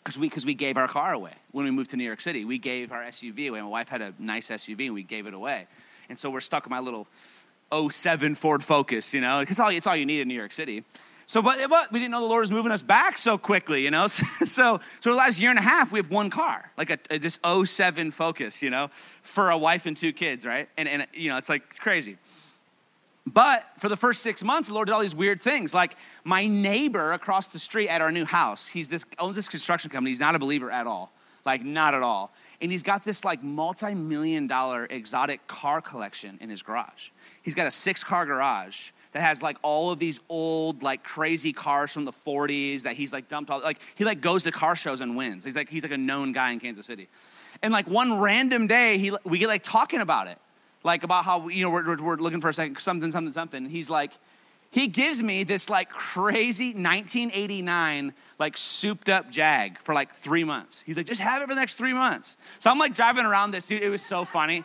because 0.03 0.19
we, 0.19 0.29
cause 0.29 0.47
we 0.47 0.55
gave 0.55 0.77
our 0.77 0.89
car 0.89 1.13
away 1.13 1.33
when 1.53 1.65
we 1.65 1.71
moved 1.71 1.91
to 1.91 1.97
New 1.97 2.05
York 2.05 2.21
City. 2.21 2.45
We 2.45 2.59
gave 2.59 2.91
our 2.91 3.03
SUV 3.03 3.49
away. 3.51 3.61
My 3.61 3.69
wife 3.69 3.89
had 3.89 4.01
a 4.01 4.15
nice 4.19 4.49
SUV 4.49 4.87
and 4.87 4.95
we 4.95 5.03
gave 5.03 5.27
it 5.27 5.35
away. 5.35 5.67
And 6.09 6.19
so 6.19 6.31
we're 6.31 6.41
stuck 6.41 6.67
in 6.67 6.71
my 6.71 6.81
little 6.81 7.07
07 7.73 8.35
Ford 8.35 8.63
Focus, 8.63 9.13
you 9.13 9.21
know, 9.21 9.41
because 9.41 9.59
it's 9.75 9.87
all 9.87 9.97
you 9.97 10.07
need 10.07 10.21
in 10.21 10.29
New 10.29 10.35
York 10.35 10.53
City. 10.53 10.85
So, 11.29 11.43
but, 11.43 11.59
but 11.69 11.91
we 11.91 11.99
didn't 11.99 12.13
know 12.13 12.21
the 12.21 12.27
Lord 12.27 12.43
was 12.43 12.53
moving 12.53 12.71
us 12.71 12.83
back 12.83 13.19
so 13.19 13.37
quickly, 13.37 13.83
you 13.83 13.91
know. 13.91 14.07
So, 14.47 14.81
so, 15.01 15.11
the 15.11 15.17
last 15.17 15.41
year 15.41 15.51
and 15.51 15.59
a 15.59 15.63
half, 15.63 15.91
we 15.91 15.99
have 15.99 16.09
one 16.09 16.31
car, 16.31 16.71
like 16.79 16.91
a, 16.91 16.99
a 17.11 17.19
this 17.19 17.41
07 17.43 18.13
Focus, 18.13 18.63
you 18.63 18.71
know, 18.71 18.89
for 19.23 19.51
a 19.51 19.59
wife 19.59 19.87
and 19.87 19.97
two 19.97 20.13
kids, 20.13 20.47
right? 20.47 20.69
And, 20.77 20.89
and 20.89 21.07
you 21.13 21.31
know, 21.31 21.37
it's 21.37 21.49
like 21.49 21.65
it's 21.69 21.81
crazy. 21.81 22.17
But 23.27 23.67
for 23.79 23.89
the 23.89 23.97
first 23.97 24.23
six 24.23 24.45
months, 24.45 24.69
the 24.69 24.75
Lord 24.75 24.87
did 24.87 24.93
all 24.93 25.01
these 25.01 25.15
weird 25.15 25.43
things. 25.43 25.75
Like 25.75 25.97
my 26.23 26.47
neighbor 26.47 27.13
across 27.13 27.49
the 27.49 27.59
street 27.59 27.89
at 27.89 28.01
our 28.01 28.13
new 28.13 28.25
house, 28.25 28.69
he's 28.69 28.89
this 28.89 29.05
owns 29.19 29.35
this 29.35 29.49
construction 29.49 29.91
company. 29.91 30.11
He's 30.11 30.21
not 30.21 30.37
a 30.37 30.39
believer 30.39 30.71
at 30.71 30.87
all. 30.87 31.13
Like 31.45 31.65
not 31.65 31.95
at 31.95 32.03
all. 32.03 32.33
And 32.61 32.71
he's 32.71 32.83
got 32.83 33.05
this 33.05 33.25
like 33.25 33.43
multi-million 33.43 34.47
dollar 34.47 34.87
exotic 34.89 35.47
car 35.47 35.81
collection 35.81 36.39
in 36.41 36.51
his 36.51 36.63
garage. 36.63 37.11
He's 37.43 37.55
got 37.55 37.67
a 37.67 37.71
six-car 37.71 38.27
garage 38.27 38.91
that 39.13 39.23
has 39.23 39.43
like 39.43 39.57
all 39.63 39.91
of 39.91 39.99
these 39.99 40.21
old 40.29 40.83
like 40.83 41.03
crazy 41.03 41.53
cars 41.53 41.93
from 41.93 42.05
the 42.05 42.13
40s 42.13 42.83
that 42.83 42.97
he's 42.97 43.13
like 43.13 43.29
dumped 43.29 43.51
all 43.51 43.61
like 43.61 43.81
he 43.97 44.05
like 44.05 44.21
goes 44.21 44.45
to 44.45 44.53
car 44.53 44.77
shows 44.77 45.01
and 45.01 45.17
wins. 45.17 45.45
He's 45.45 45.57
like 45.57 45.69
he's 45.69 45.83
like 45.83 45.93
a 45.93 45.99
known 45.99 46.33
guy 46.33 46.53
in 46.53 46.61
Kansas 46.61 46.87
City. 46.87 47.09
And 47.63 47.73
like 47.73 47.89
one 47.89 48.21
random 48.21 48.67
day 48.67 48.99
he 48.99 49.13
we 49.25 49.39
get 49.39 49.49
like 49.49 49.63
talking 49.63 50.01
about 50.01 50.29
it 50.29 50.39
like 50.87 51.03
about 51.03 51.25
how 51.25 51.49
you 51.49 51.63
know 51.63 51.71
we're, 51.71 51.97
we're 52.03 52.17
looking 52.17 52.41
for 52.41 52.49
a 52.49 52.55
second 52.55 52.79
something 52.79 53.11
something 53.11 53.33
something. 53.33 53.69
He's 53.69 53.91
like 53.91 54.13
he 54.71 54.89
gives 54.89 55.23
me 55.23 55.45
this 55.45 55.69
like 55.69 55.91
crazy 55.91 56.69
1989 56.69 58.15
like 58.39 58.57
souped 58.57 59.09
up 59.09 59.31
jag 59.31 59.79
for 59.81 59.95
like 59.95 60.11
three 60.13 60.45
months. 60.45 60.83
He's 60.87 60.97
like 60.97 61.07
just 61.07 61.21
have 61.21 61.43
it 61.43 61.49
for 61.49 61.55
the 61.55 61.61
next 61.61 61.75
three 61.75 61.93
months. 61.93 62.37
So 62.59 62.71
i'm 62.71 62.79
like 62.79 62.95
driving 62.95 63.27
around 63.27 63.51
this 63.51 63.67
dude. 63.67 63.83
It 63.83 63.91
was 63.91 64.03
so 64.03 64.25
funny. 64.25 64.65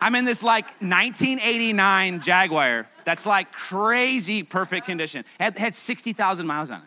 I'm 0.00 0.14
in 0.14 0.24
this 0.24 0.42
like 0.42 0.64
1989 0.80 2.20
jaguar 2.20 2.88
that's 3.04 3.26
like 3.26 3.52
crazy 3.52 4.42
perfect 4.42 4.86
condition. 4.86 5.20
It 5.38 5.42
had, 5.42 5.58
had 5.58 5.74
60000 5.74 6.46
miles 6.46 6.70
on 6.70 6.78
it. 6.78 6.84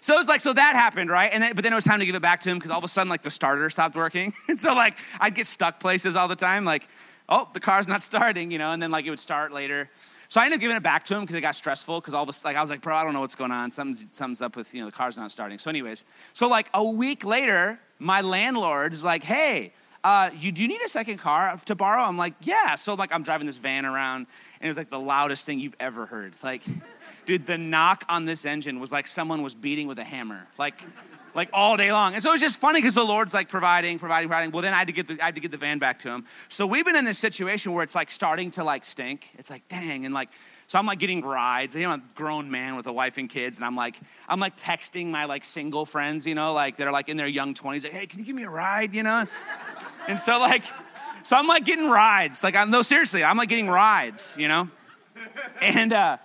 So 0.00 0.16
it 0.16 0.18
was 0.18 0.26
like, 0.26 0.40
so 0.40 0.52
that 0.52 0.74
happened, 0.74 1.10
right? 1.10 1.30
And 1.32 1.40
then, 1.40 1.54
but 1.54 1.62
then 1.62 1.72
it 1.72 1.76
was 1.76 1.84
time 1.84 2.00
to 2.00 2.06
give 2.06 2.16
it 2.16 2.22
back 2.22 2.40
to 2.40 2.50
him 2.50 2.58
because 2.58 2.72
all 2.72 2.78
of 2.78 2.84
a 2.84 2.88
sudden, 2.88 3.08
like 3.08 3.22
the 3.22 3.30
starter 3.30 3.70
stopped 3.70 3.94
working. 3.94 4.34
and 4.48 4.58
so 4.58 4.74
like 4.74 4.98
I'd 5.20 5.36
get 5.36 5.46
stuck 5.46 5.78
places 5.78 6.16
all 6.16 6.26
the 6.26 6.34
time. 6.34 6.64
Like 6.64 6.88
oh, 7.28 7.48
the 7.52 7.60
car's 7.60 7.88
not 7.88 8.02
starting, 8.02 8.50
you 8.50 8.58
know, 8.58 8.72
and 8.72 8.82
then 8.82 8.90
like 8.90 9.06
it 9.06 9.10
would 9.10 9.18
start 9.18 9.52
later. 9.52 9.88
So 10.28 10.40
I 10.40 10.44
ended 10.44 10.58
up 10.58 10.60
giving 10.62 10.76
it 10.76 10.82
back 10.82 11.04
to 11.04 11.14
him 11.14 11.20
because 11.20 11.34
it 11.34 11.42
got 11.42 11.54
stressful 11.54 12.00
because 12.00 12.14
all 12.14 12.28
a 12.28 12.32
like 12.44 12.56
I 12.56 12.62
was 12.62 12.70
like, 12.70 12.80
bro, 12.80 12.96
I 12.96 13.04
don't 13.04 13.12
know 13.12 13.20
what's 13.20 13.34
going 13.34 13.50
on. 13.50 13.70
Something's, 13.70 14.06
something's 14.12 14.40
up 14.40 14.56
with, 14.56 14.72
you 14.74 14.80
know, 14.80 14.86
the 14.86 14.92
car's 14.92 15.18
not 15.18 15.30
starting. 15.30 15.58
So 15.58 15.68
anyways, 15.68 16.04
so 16.32 16.48
like 16.48 16.68
a 16.72 16.82
week 16.82 17.24
later, 17.24 17.78
my 17.98 18.22
landlord 18.22 18.94
is 18.94 19.04
like, 19.04 19.24
hey, 19.24 19.72
uh, 20.04 20.30
you 20.36 20.50
do 20.50 20.62
you 20.62 20.68
need 20.68 20.82
a 20.82 20.88
second 20.88 21.18
car 21.18 21.60
to 21.66 21.74
borrow? 21.74 22.02
I'm 22.02 22.16
like, 22.16 22.34
yeah. 22.40 22.74
So 22.74 22.94
like 22.94 23.14
I'm 23.14 23.22
driving 23.22 23.46
this 23.46 23.58
van 23.58 23.86
around, 23.86 24.26
and 24.60 24.66
it 24.66 24.68
was 24.68 24.76
like 24.76 24.90
the 24.90 24.98
loudest 24.98 25.46
thing 25.46 25.60
you've 25.60 25.76
ever 25.78 26.06
heard. 26.06 26.34
Like, 26.42 26.62
dude, 27.26 27.46
the 27.46 27.58
knock 27.58 28.04
on 28.08 28.24
this 28.24 28.44
engine 28.44 28.80
was 28.80 28.90
like 28.90 29.06
someone 29.06 29.42
was 29.42 29.54
beating 29.54 29.86
with 29.86 29.98
a 29.98 30.04
hammer. 30.04 30.48
Like 30.58 30.82
like 31.34 31.48
all 31.52 31.76
day 31.76 31.92
long. 31.92 32.14
And 32.14 32.22
so 32.22 32.32
it's 32.32 32.42
just 32.42 32.60
funny 32.60 32.80
because 32.80 32.94
the 32.94 33.04
Lord's 33.04 33.34
like 33.34 33.48
providing, 33.48 33.98
providing, 33.98 34.28
providing. 34.28 34.50
Well, 34.52 34.62
then 34.62 34.72
I 34.72 34.78
had 34.78 34.88
to 34.88 34.92
get 34.92 35.08
the 35.08 35.18
I 35.20 35.26
had 35.26 35.34
to 35.36 35.40
get 35.40 35.50
the 35.50 35.56
van 35.56 35.78
back 35.78 36.00
to 36.00 36.10
him. 36.10 36.24
So 36.48 36.66
we've 36.66 36.84
been 36.84 36.96
in 36.96 37.04
this 37.04 37.18
situation 37.18 37.72
where 37.72 37.82
it's 37.82 37.94
like 37.94 38.10
starting 38.10 38.50
to 38.52 38.64
like 38.64 38.84
stink. 38.84 39.28
It's 39.38 39.50
like 39.50 39.66
dang, 39.68 40.04
and 40.04 40.14
like 40.14 40.28
so 40.66 40.78
I'm 40.78 40.86
like 40.86 40.98
getting 40.98 41.22
rides. 41.22 41.74
You 41.74 41.82
know, 41.82 41.90
I'm 41.90 42.00
a 42.00 42.14
grown 42.14 42.50
man 42.50 42.76
with 42.76 42.86
a 42.86 42.92
wife 42.92 43.18
and 43.18 43.28
kids, 43.28 43.58
and 43.58 43.64
I'm 43.64 43.76
like 43.76 43.96
I'm 44.28 44.40
like 44.40 44.56
texting 44.56 45.10
my 45.10 45.24
like 45.24 45.44
single 45.44 45.84
friends, 45.84 46.26
you 46.26 46.34
know, 46.34 46.52
like 46.52 46.76
that 46.76 46.86
are 46.86 46.92
like 46.92 47.08
in 47.08 47.16
their 47.16 47.26
young 47.26 47.54
20s, 47.54 47.84
like, 47.84 47.92
hey, 47.92 48.06
can 48.06 48.18
you 48.20 48.24
give 48.24 48.36
me 48.36 48.44
a 48.44 48.50
ride, 48.50 48.94
you 48.94 49.02
know? 49.02 49.26
and 50.08 50.18
so 50.18 50.38
like 50.38 50.64
so 51.22 51.36
I'm 51.36 51.46
like 51.46 51.64
getting 51.64 51.88
rides. 51.88 52.42
Like 52.44 52.56
I'm 52.56 52.70
no 52.70 52.82
seriously, 52.82 53.24
I'm 53.24 53.36
like 53.36 53.48
getting 53.48 53.68
rides, 53.68 54.36
you 54.38 54.48
know? 54.48 54.68
And 55.60 55.92
uh 55.92 56.16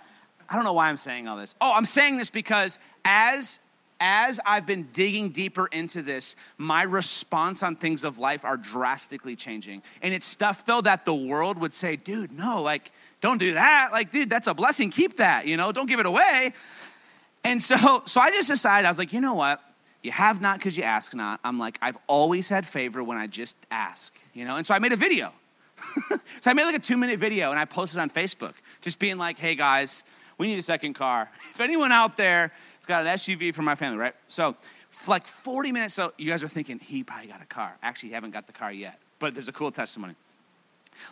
I 0.48 0.54
don't 0.54 0.64
know 0.64 0.72
why 0.72 0.88
I'm 0.88 0.96
saying 0.96 1.28
all 1.28 1.36
this. 1.36 1.54
Oh, 1.60 1.72
I'm 1.74 1.84
saying 1.84 2.16
this 2.16 2.30
because 2.30 2.78
as 3.04 3.60
as 4.00 4.40
I've 4.44 4.66
been 4.66 4.88
digging 4.92 5.30
deeper 5.30 5.66
into 5.66 6.02
this, 6.02 6.36
my 6.56 6.82
response 6.82 7.62
on 7.62 7.76
things 7.76 8.04
of 8.04 8.18
life 8.18 8.44
are 8.44 8.56
drastically 8.56 9.36
changing. 9.36 9.82
And 10.02 10.14
it's 10.14 10.26
stuff 10.26 10.64
though 10.64 10.80
that 10.82 11.04
the 11.04 11.14
world 11.14 11.58
would 11.58 11.74
say, 11.74 11.96
dude, 11.96 12.32
no, 12.32 12.62
like, 12.62 12.92
don't 13.20 13.38
do 13.38 13.54
that. 13.54 13.90
Like, 13.92 14.10
dude, 14.10 14.30
that's 14.30 14.46
a 14.46 14.54
blessing. 14.54 14.90
Keep 14.90 15.16
that, 15.16 15.46
you 15.46 15.56
know, 15.56 15.72
don't 15.72 15.88
give 15.88 16.00
it 16.00 16.06
away. 16.06 16.52
And 17.44 17.62
so, 17.62 18.02
so 18.04 18.20
I 18.20 18.30
just 18.30 18.48
decided, 18.48 18.86
I 18.86 18.90
was 18.90 18.98
like, 18.98 19.12
you 19.12 19.20
know 19.20 19.34
what? 19.34 19.62
You 20.02 20.12
have 20.12 20.40
not 20.40 20.58
because 20.58 20.76
you 20.76 20.84
ask 20.84 21.14
not. 21.14 21.40
I'm 21.42 21.58
like, 21.58 21.78
I've 21.82 21.98
always 22.06 22.48
had 22.48 22.64
favor 22.64 23.02
when 23.02 23.18
I 23.18 23.26
just 23.26 23.56
ask, 23.70 24.14
you 24.32 24.44
know? 24.44 24.56
And 24.56 24.64
so 24.64 24.74
I 24.74 24.78
made 24.78 24.92
a 24.92 24.96
video. 24.96 25.32
so 26.40 26.50
I 26.50 26.52
made 26.54 26.64
like 26.64 26.76
a 26.76 26.80
two 26.80 26.96
minute 26.96 27.18
video 27.18 27.50
and 27.50 27.58
I 27.58 27.64
posted 27.64 28.00
on 28.00 28.10
Facebook, 28.10 28.54
just 28.80 28.98
being 28.98 29.18
like, 29.18 29.38
hey 29.38 29.54
guys, 29.54 30.04
we 30.38 30.46
need 30.46 30.58
a 30.58 30.62
second 30.62 30.94
car. 30.94 31.28
If 31.50 31.60
anyone 31.60 31.90
out 31.90 32.16
there 32.16 32.52
got 32.88 33.06
an 33.06 33.14
SUV 33.14 33.54
for 33.54 33.62
my 33.62 33.74
family, 33.74 33.98
right? 33.98 34.14
So, 34.26 34.56
like 35.06 35.26
40 35.26 35.70
minutes, 35.70 35.94
so 35.94 36.12
you 36.16 36.28
guys 36.28 36.42
are 36.42 36.48
thinking, 36.48 36.78
he 36.78 37.04
probably 37.04 37.28
got 37.28 37.42
a 37.42 37.46
car. 37.46 37.76
Actually, 37.82 38.10
he 38.10 38.14
haven't 38.14 38.32
got 38.32 38.46
the 38.46 38.52
car 38.52 38.72
yet, 38.72 38.98
but 39.18 39.34
there's 39.34 39.48
a 39.48 39.52
cool 39.52 39.70
testimony. 39.70 40.14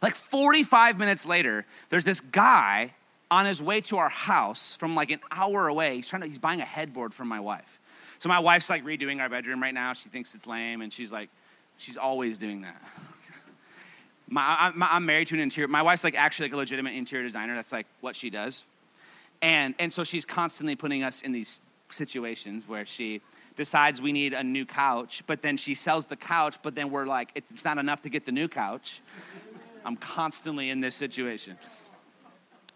Like 0.03 0.15
45 0.15 0.99
minutes 0.99 1.27
later, 1.27 1.65
there's 1.91 2.05
this 2.05 2.21
guy 2.21 2.93
on 3.31 3.47
his 3.47 3.63
way 3.63 3.81
to 3.83 3.99
our 3.99 4.09
house 4.09 4.77
from 4.77 4.95
like 4.95 5.11
an 5.11 5.21
hour 5.31 5.69
away. 5.69 5.97
He's 5.97 6.09
trying 6.09 6.23
to, 6.23 6.29
he's 6.29 6.39
buying 6.39 6.61
a 6.61 6.65
headboard 6.65 7.13
for 7.13 7.25
my 7.25 7.41
wife. 7.41 7.79
So 8.19 8.29
my 8.29 8.39
wife's 8.39 8.71
like 8.71 8.85
redoing 8.85 9.21
our 9.21 9.29
bedroom 9.29 9.63
right 9.63 9.75
now. 9.75 9.93
She 9.93 10.09
thinks 10.09 10.35
it's 10.35 10.47
lame, 10.47 10.81
and 10.81 10.93
she's 10.93 11.13
like, 11.13 11.29
she's 11.77 11.97
always 11.97 12.39
doing 12.39 12.63
that. 12.63 12.81
My, 14.29 14.73
I'm 14.77 15.07
married 15.07 15.29
to 15.29 15.37
an 15.37 15.41
interior. 15.41 15.69
My 15.69 15.83
wife's 15.83 16.03
like 16.03 16.17
actually 16.17 16.49
like 16.49 16.55
a 16.55 16.57
legitimate 16.57 16.95
interior 16.95 17.25
designer. 17.25 17.55
That's 17.55 17.71
like 17.73 17.87
what 18.01 18.17
she 18.17 18.29
does. 18.29 18.65
And, 19.41 19.75
and 19.79 19.93
so 19.93 20.03
she's 20.03 20.25
constantly 20.25 20.75
putting 20.75 21.05
us 21.05 21.23
in 21.23 21.31
these 21.31 21.61
situations 21.93 22.69
where 22.69 22.87
she 22.87 23.21
decides 23.57 24.03
we 24.03 24.13
need 24.13 24.33
a 24.33 24.45
new 24.45 24.67
couch, 24.67 25.23
but 25.27 25.43
then 25.43 25.57
she 25.57 25.75
sells 25.75 26.07
the 26.07 26.17
couch, 26.17 26.57
but 26.63 26.75
then 26.75 26.91
we're 26.91 27.07
like, 27.07 27.31
it's 27.35 27.65
not 27.65 27.79
enough 27.79 28.03
to 28.03 28.09
get 28.09 28.25
the 28.25 28.33
new 28.33 28.49
couch. 28.49 29.01
I'm 29.85 29.97
constantly 29.97 30.71
in 30.71 30.81
this 30.81 30.95
situation. 30.95 31.57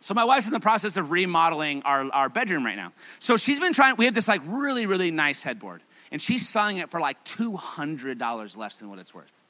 So 0.01 0.15
my 0.15 0.25
wife's 0.25 0.47
in 0.47 0.53
the 0.53 0.61
process 0.61 0.97
of 0.97 1.11
remodeling 1.11 1.83
our, 1.83 2.11
our 2.13 2.29
bedroom 2.31 2.65
right 2.65 2.77
now. 2.77 2.93
So 3.19 3.37
she's 3.37 3.61
been 3.61 3.75
trying, 3.75 3.97
we 3.97 4.07
have 4.07 4.15
this 4.15 4.29
like 4.29 4.41
really, 4.47 4.87
really 4.87 5.11
nice 5.11 5.43
headboard, 5.43 5.83
and 6.11 6.21
she's 6.21 6.49
selling 6.49 6.79
it 6.79 6.91
for 6.91 7.01
like 7.01 7.23
$200 7.25 8.57
less 8.57 8.79
than 8.79 8.89
what 8.89 8.99
it's 8.99 9.15
worth. 9.15 9.43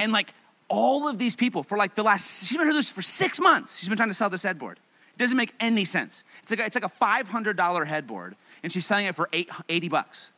And 0.00 0.10
like 0.10 0.34
all 0.68 1.06
of 1.06 1.18
these 1.18 1.36
people 1.36 1.62
for 1.62 1.78
like 1.78 1.94
the 1.94 2.02
last, 2.02 2.46
she's 2.46 2.56
been 2.56 2.66
doing 2.66 2.76
this 2.76 2.90
for 2.90 3.02
six 3.02 3.40
months. 3.40 3.78
She's 3.78 3.88
been 3.88 3.96
trying 3.96 4.10
to 4.10 4.14
sell 4.14 4.30
this 4.30 4.42
headboard. 4.42 4.78
It 5.14 5.18
doesn't 5.18 5.36
make 5.36 5.54
any 5.60 5.84
sense. 5.84 6.24
It's 6.40 6.50
like 6.50 6.60
a, 6.60 6.64
it's 6.64 6.74
like 6.74 6.84
a 6.84 6.88
$500 6.88 7.86
headboard 7.86 8.34
and 8.62 8.72
she's 8.72 8.86
selling 8.86 9.06
it 9.06 9.14
for 9.14 9.28
eight, 9.32 9.50
80 9.68 9.88
bucks. 9.88 10.30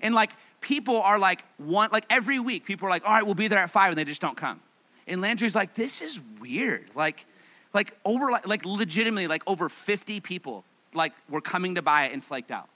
And 0.00 0.14
like 0.14 0.32
people 0.60 1.00
are 1.00 1.18
like 1.18 1.44
one 1.58 1.90
like 1.92 2.04
every 2.10 2.38
week 2.40 2.64
people 2.64 2.86
are 2.86 2.90
like, 2.90 3.04
"All 3.04 3.12
right, 3.12 3.24
we'll 3.24 3.34
be 3.34 3.48
there 3.48 3.58
at 3.58 3.70
5" 3.70 3.90
and 3.90 3.98
they 3.98 4.04
just 4.04 4.20
don't 4.20 4.36
come. 4.36 4.60
And 5.06 5.20
Landry's 5.20 5.54
like, 5.54 5.74
"This 5.74 6.02
is 6.02 6.20
weird." 6.40 6.86
Like 6.94 7.26
like 7.74 7.96
over 8.04 8.30
like, 8.30 8.46
like 8.46 8.64
legitimately 8.64 9.26
like 9.26 9.42
over 9.46 9.68
50 9.68 10.20
people 10.20 10.64
like 10.94 11.12
were 11.28 11.40
coming 11.40 11.74
to 11.74 11.82
buy 11.82 12.06
it 12.06 12.12
and 12.12 12.24
flaked 12.24 12.50
out. 12.50 12.68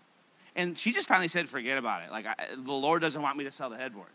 And 0.55 0.77
she 0.77 0.93
just 0.93 1.09
finally 1.09 1.29
said, 1.29 1.49
"Forget 1.49 1.79
about 1.79 2.03
it. 2.03 2.11
Like 2.11 2.27
I, 2.27 2.35
the 2.55 2.73
Lord 2.73 3.01
doesn't 3.03 3.21
want 3.21 3.37
me 3.37 3.45
to 3.45 3.51
sell 3.51 3.71
the 3.71 3.77
headboard." 3.77 4.09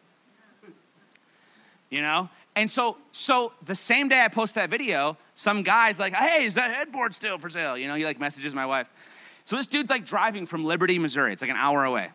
You 1.89 2.01
know? 2.01 2.29
And 2.55 2.69
so 2.69 2.97
so 3.11 3.53
the 3.65 3.75
same 3.75 4.07
day 4.07 4.23
I 4.23 4.27
post 4.27 4.55
that 4.55 4.69
video, 4.69 5.17
some 5.35 5.63
guy's 5.63 5.99
like, 5.99 6.13
"Hey, 6.13 6.45
is 6.45 6.55
that 6.55 6.73
headboard 6.73 7.15
still 7.15 7.37
for 7.37 7.49
sale?" 7.49 7.77
You 7.77 7.87
know, 7.87 7.95
he 7.95 8.05
like 8.05 8.19
messages 8.19 8.53
my 8.53 8.65
wife. 8.65 8.89
So 9.47 9.55
this 9.55 9.67
dude's 9.67 9.89
like 9.89 10.05
driving 10.05 10.45
from 10.45 10.65
Liberty, 10.65 10.99
Missouri. 10.99 11.31
It's 11.31 11.41
like 11.41 11.49
an 11.49 11.55
hour 11.55 11.85
away. 11.85 12.09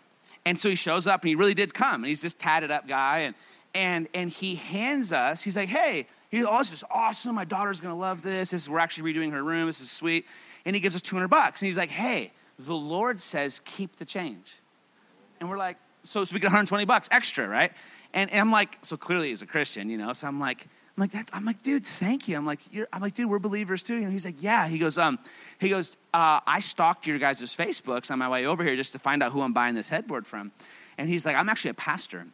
And 0.44 0.60
so 0.60 0.68
he 0.68 0.74
shows 0.74 1.06
up 1.06 1.22
and 1.22 1.30
he 1.30 1.34
really 1.34 1.54
did 1.54 1.72
come. 1.72 2.02
And 2.02 2.06
he's 2.06 2.20
this 2.20 2.34
tatted 2.34 2.70
up 2.70 2.86
guy. 2.86 3.20
And, 3.20 3.34
and, 3.74 4.08
and 4.12 4.28
he 4.28 4.56
hands 4.56 5.14
us, 5.14 5.42
he's 5.42 5.56
like, 5.56 5.70
hey, 5.70 6.06
he, 6.30 6.44
oh, 6.44 6.58
this 6.58 6.74
is 6.74 6.84
awesome. 6.90 7.34
My 7.34 7.46
daughter's 7.46 7.80
going 7.80 7.94
to 7.94 7.98
love 7.98 8.20
this. 8.20 8.50
this 8.50 8.64
is, 8.64 8.68
we're 8.68 8.80
actually 8.80 9.14
redoing 9.14 9.32
her 9.32 9.42
room. 9.42 9.64
This 9.64 9.80
is 9.80 9.90
sweet. 9.90 10.26
And 10.66 10.76
he 10.76 10.80
gives 10.80 10.94
us 10.94 11.00
200 11.00 11.28
bucks. 11.28 11.62
And 11.62 11.68
he's 11.68 11.78
like, 11.78 11.90
hey, 11.90 12.32
the 12.58 12.74
Lord 12.74 13.18
says 13.18 13.60
keep 13.60 13.96
the 13.96 14.04
change. 14.04 14.56
And 15.40 15.48
we're 15.48 15.56
like, 15.56 15.78
so, 16.02 16.26
so 16.26 16.34
we 16.34 16.38
get 16.38 16.48
120 16.48 16.84
bucks 16.84 17.08
extra, 17.10 17.48
right? 17.48 17.72
And, 18.12 18.30
and 18.30 18.40
I'm 18.40 18.52
like, 18.52 18.76
so 18.82 18.98
clearly 18.98 19.28
he's 19.30 19.40
a 19.40 19.46
Christian, 19.46 19.88
you 19.88 19.96
know? 19.96 20.12
So 20.12 20.28
I'm 20.28 20.38
like, 20.38 20.66
I'm 20.96 21.00
like, 21.00 21.12
that, 21.12 21.30
I'm 21.32 21.46
like, 21.46 21.62
dude, 21.62 21.86
thank 21.86 22.28
you. 22.28 22.36
I'm 22.36 22.44
like, 22.44 22.60
I'm 22.92 23.00
like, 23.00 23.14
dude, 23.14 23.30
we're 23.30 23.38
believers 23.38 23.82
too. 23.82 23.94
You 23.94 24.02
know, 24.02 24.10
he's 24.10 24.26
like, 24.26 24.42
yeah. 24.42 24.68
He 24.68 24.78
goes, 24.78 24.98
um, 24.98 25.18
he 25.58 25.70
goes, 25.70 25.96
uh, 26.12 26.40
I 26.46 26.60
stalked 26.60 27.06
your 27.06 27.18
guys' 27.18 27.40
Facebooks 27.40 28.10
on 28.10 28.18
my 28.18 28.28
way 28.28 28.46
over 28.46 28.62
here 28.62 28.76
just 28.76 28.92
to 28.92 28.98
find 28.98 29.22
out 29.22 29.32
who 29.32 29.40
I'm 29.40 29.54
buying 29.54 29.74
this 29.74 29.88
headboard 29.88 30.26
from. 30.26 30.52
And 30.98 31.08
he's 31.08 31.24
like, 31.24 31.34
I'm 31.34 31.48
actually 31.48 31.70
a 31.70 31.74
pastor 31.74 32.26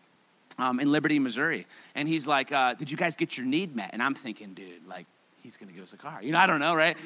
um, 0.59 0.81
in 0.81 0.91
Liberty, 0.91 1.21
Missouri. 1.21 1.67
And 1.95 2.09
he's 2.09 2.27
like, 2.27 2.51
uh, 2.51 2.75
did 2.75 2.91
you 2.91 2.97
guys 2.97 3.15
get 3.15 3.37
your 3.37 3.47
need 3.47 3.77
met? 3.77 3.91
And 3.93 4.03
I'm 4.03 4.15
thinking, 4.15 4.55
dude, 4.55 4.87
like, 4.89 5.07
he's 5.41 5.57
gonna 5.57 5.73
give 5.73 5.85
us 5.85 5.93
a 5.93 5.97
car. 5.97 6.19
You 6.21 6.33
know, 6.33 6.39
I 6.39 6.47
don't 6.47 6.61
know, 6.61 6.75
right? 6.75 6.97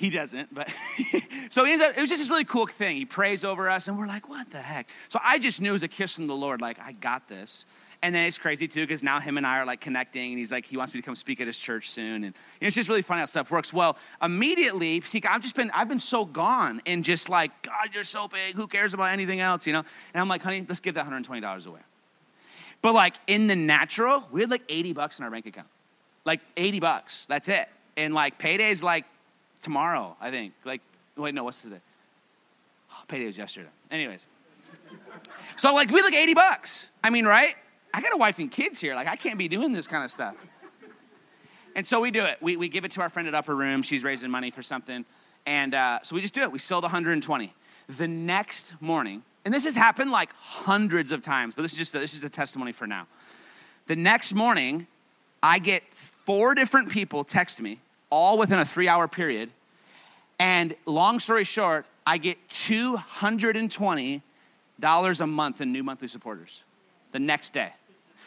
He 0.00 0.08
doesn't, 0.08 0.54
but 0.54 0.66
so 1.50 1.66
it 1.66 1.78
was 1.98 2.08
just 2.08 2.22
this 2.22 2.30
really 2.30 2.46
cool 2.46 2.66
thing. 2.66 2.96
He 2.96 3.04
prays 3.04 3.44
over 3.44 3.68
us, 3.68 3.86
and 3.86 3.98
we're 3.98 4.06
like, 4.06 4.30
what 4.30 4.48
the 4.48 4.56
heck? 4.56 4.88
So 5.10 5.20
I 5.22 5.38
just 5.38 5.60
knew 5.60 5.68
it 5.68 5.72
was 5.72 5.82
a 5.82 5.88
kiss 5.88 6.14
from 6.14 6.26
the 6.26 6.34
Lord, 6.34 6.62
like, 6.62 6.80
I 6.80 6.92
got 6.92 7.28
this. 7.28 7.66
And 8.00 8.14
then 8.14 8.24
it's 8.24 8.38
crazy 8.38 8.66
too, 8.66 8.80
because 8.80 9.02
now 9.02 9.20
him 9.20 9.36
and 9.36 9.46
I 9.46 9.58
are 9.58 9.66
like 9.66 9.82
connecting, 9.82 10.30
and 10.30 10.38
he's 10.38 10.50
like, 10.50 10.64
he 10.64 10.78
wants 10.78 10.94
me 10.94 11.02
to 11.02 11.04
come 11.04 11.14
speak 11.14 11.42
at 11.42 11.46
his 11.46 11.58
church 11.58 11.90
soon. 11.90 12.24
And 12.24 12.24
you 12.24 12.30
know, 12.62 12.68
it's 12.68 12.76
just 12.76 12.88
really 12.88 13.02
funny 13.02 13.18
how 13.18 13.26
stuff 13.26 13.50
works. 13.50 13.74
Well, 13.74 13.98
immediately, 14.22 15.02
see, 15.02 15.20
I've 15.28 15.42
just 15.42 15.54
been, 15.54 15.70
I've 15.72 15.88
been 15.88 15.98
so 15.98 16.24
gone 16.24 16.80
and 16.86 17.04
just 17.04 17.28
like, 17.28 17.50
God, 17.60 17.90
you're 17.92 18.02
so 18.04 18.26
big. 18.26 18.54
Who 18.54 18.68
cares 18.68 18.94
about 18.94 19.10
anything 19.10 19.40
else, 19.40 19.66
you 19.66 19.74
know? 19.74 19.84
And 20.14 20.20
I'm 20.22 20.28
like, 20.28 20.40
honey, 20.40 20.64
let's 20.66 20.80
give 20.80 20.94
that 20.94 21.04
$120 21.04 21.66
away. 21.66 21.80
But 22.80 22.94
like 22.94 23.16
in 23.26 23.48
the 23.48 23.56
natural, 23.56 24.26
we 24.30 24.40
had 24.40 24.50
like 24.50 24.62
80 24.66 24.94
bucks 24.94 25.18
in 25.18 25.26
our 25.26 25.30
bank 25.30 25.44
account. 25.44 25.68
Like 26.24 26.40
80 26.56 26.80
bucks. 26.80 27.26
That's 27.26 27.50
it. 27.50 27.68
And 27.98 28.14
like 28.14 28.38
payday's 28.38 28.82
like 28.82 29.04
tomorrow, 29.62 30.16
I 30.20 30.30
think. 30.30 30.54
Like, 30.64 30.80
wait, 31.16 31.34
no, 31.34 31.44
what's 31.44 31.62
today? 31.62 31.80
Oh, 32.92 33.02
payday 33.08 33.26
was 33.26 33.38
yesterday. 33.38 33.68
Anyways. 33.90 34.26
So 35.56 35.74
like 35.74 35.90
we 35.90 36.02
like 36.02 36.14
80 36.14 36.34
bucks. 36.34 36.88
I 37.02 37.10
mean, 37.10 37.24
right? 37.24 37.54
I 37.92 38.00
got 38.00 38.14
a 38.14 38.16
wife 38.16 38.38
and 38.38 38.50
kids 38.50 38.80
here. 38.80 38.94
Like, 38.94 39.08
I 39.08 39.16
can't 39.16 39.38
be 39.38 39.48
doing 39.48 39.72
this 39.72 39.86
kind 39.86 40.04
of 40.04 40.10
stuff. 40.10 40.36
And 41.76 41.86
so 41.86 42.00
we 42.00 42.10
do 42.10 42.24
it. 42.24 42.38
We, 42.40 42.56
we 42.56 42.68
give 42.68 42.84
it 42.84 42.92
to 42.92 43.00
our 43.00 43.10
friend 43.10 43.28
at 43.28 43.34
Upper 43.34 43.54
Room. 43.54 43.82
She's 43.82 44.04
raising 44.04 44.30
money 44.30 44.50
for 44.50 44.62
something. 44.62 45.04
And 45.46 45.74
uh, 45.74 46.00
so 46.02 46.14
we 46.14 46.20
just 46.20 46.34
do 46.34 46.42
it. 46.42 46.52
We 46.52 46.58
sell 46.58 46.80
the 46.80 46.86
120. 46.86 47.52
The 47.96 48.08
next 48.08 48.80
morning, 48.80 49.22
and 49.44 49.52
this 49.52 49.64
has 49.64 49.76
happened 49.76 50.10
like 50.10 50.32
hundreds 50.34 51.12
of 51.12 51.22
times, 51.22 51.54
but 51.54 51.62
this 51.62 51.72
is 51.72 51.78
just 51.78 51.94
a, 51.94 51.98
this 51.98 52.14
is 52.14 52.24
a 52.24 52.30
testimony 52.30 52.72
for 52.72 52.86
now. 52.86 53.06
The 53.86 53.96
next 53.96 54.34
morning, 54.34 54.86
I 55.42 55.58
get 55.58 55.82
four 55.92 56.54
different 56.54 56.90
people 56.90 57.24
text 57.24 57.60
me, 57.60 57.80
all 58.10 58.36
within 58.38 58.58
a 58.58 58.64
three 58.64 58.88
hour 58.88 59.08
period. 59.08 59.50
And 60.38 60.74
long 60.86 61.18
story 61.18 61.44
short, 61.44 61.86
I 62.06 62.18
get 62.18 62.48
$220 62.48 64.22
a 65.20 65.26
month 65.26 65.60
in 65.60 65.72
new 65.72 65.82
monthly 65.82 66.08
supporters 66.08 66.62
the 67.12 67.18
next 67.18 67.50
day. 67.52 67.72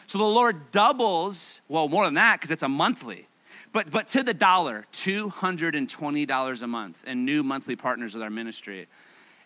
So 0.06 0.18
the 0.18 0.24
Lord 0.24 0.70
doubles, 0.70 1.60
well, 1.68 1.88
more 1.88 2.04
than 2.04 2.14
that, 2.14 2.36
because 2.36 2.50
it's 2.50 2.62
a 2.62 2.68
monthly. 2.68 3.26
But, 3.72 3.90
but 3.90 4.06
to 4.08 4.22
the 4.22 4.34
dollar, 4.34 4.84
$220 4.92 6.62
a 6.62 6.66
month 6.66 7.04
and 7.06 7.26
new 7.26 7.42
monthly 7.42 7.74
partners 7.74 8.14
with 8.14 8.22
our 8.22 8.30
ministry. 8.30 8.86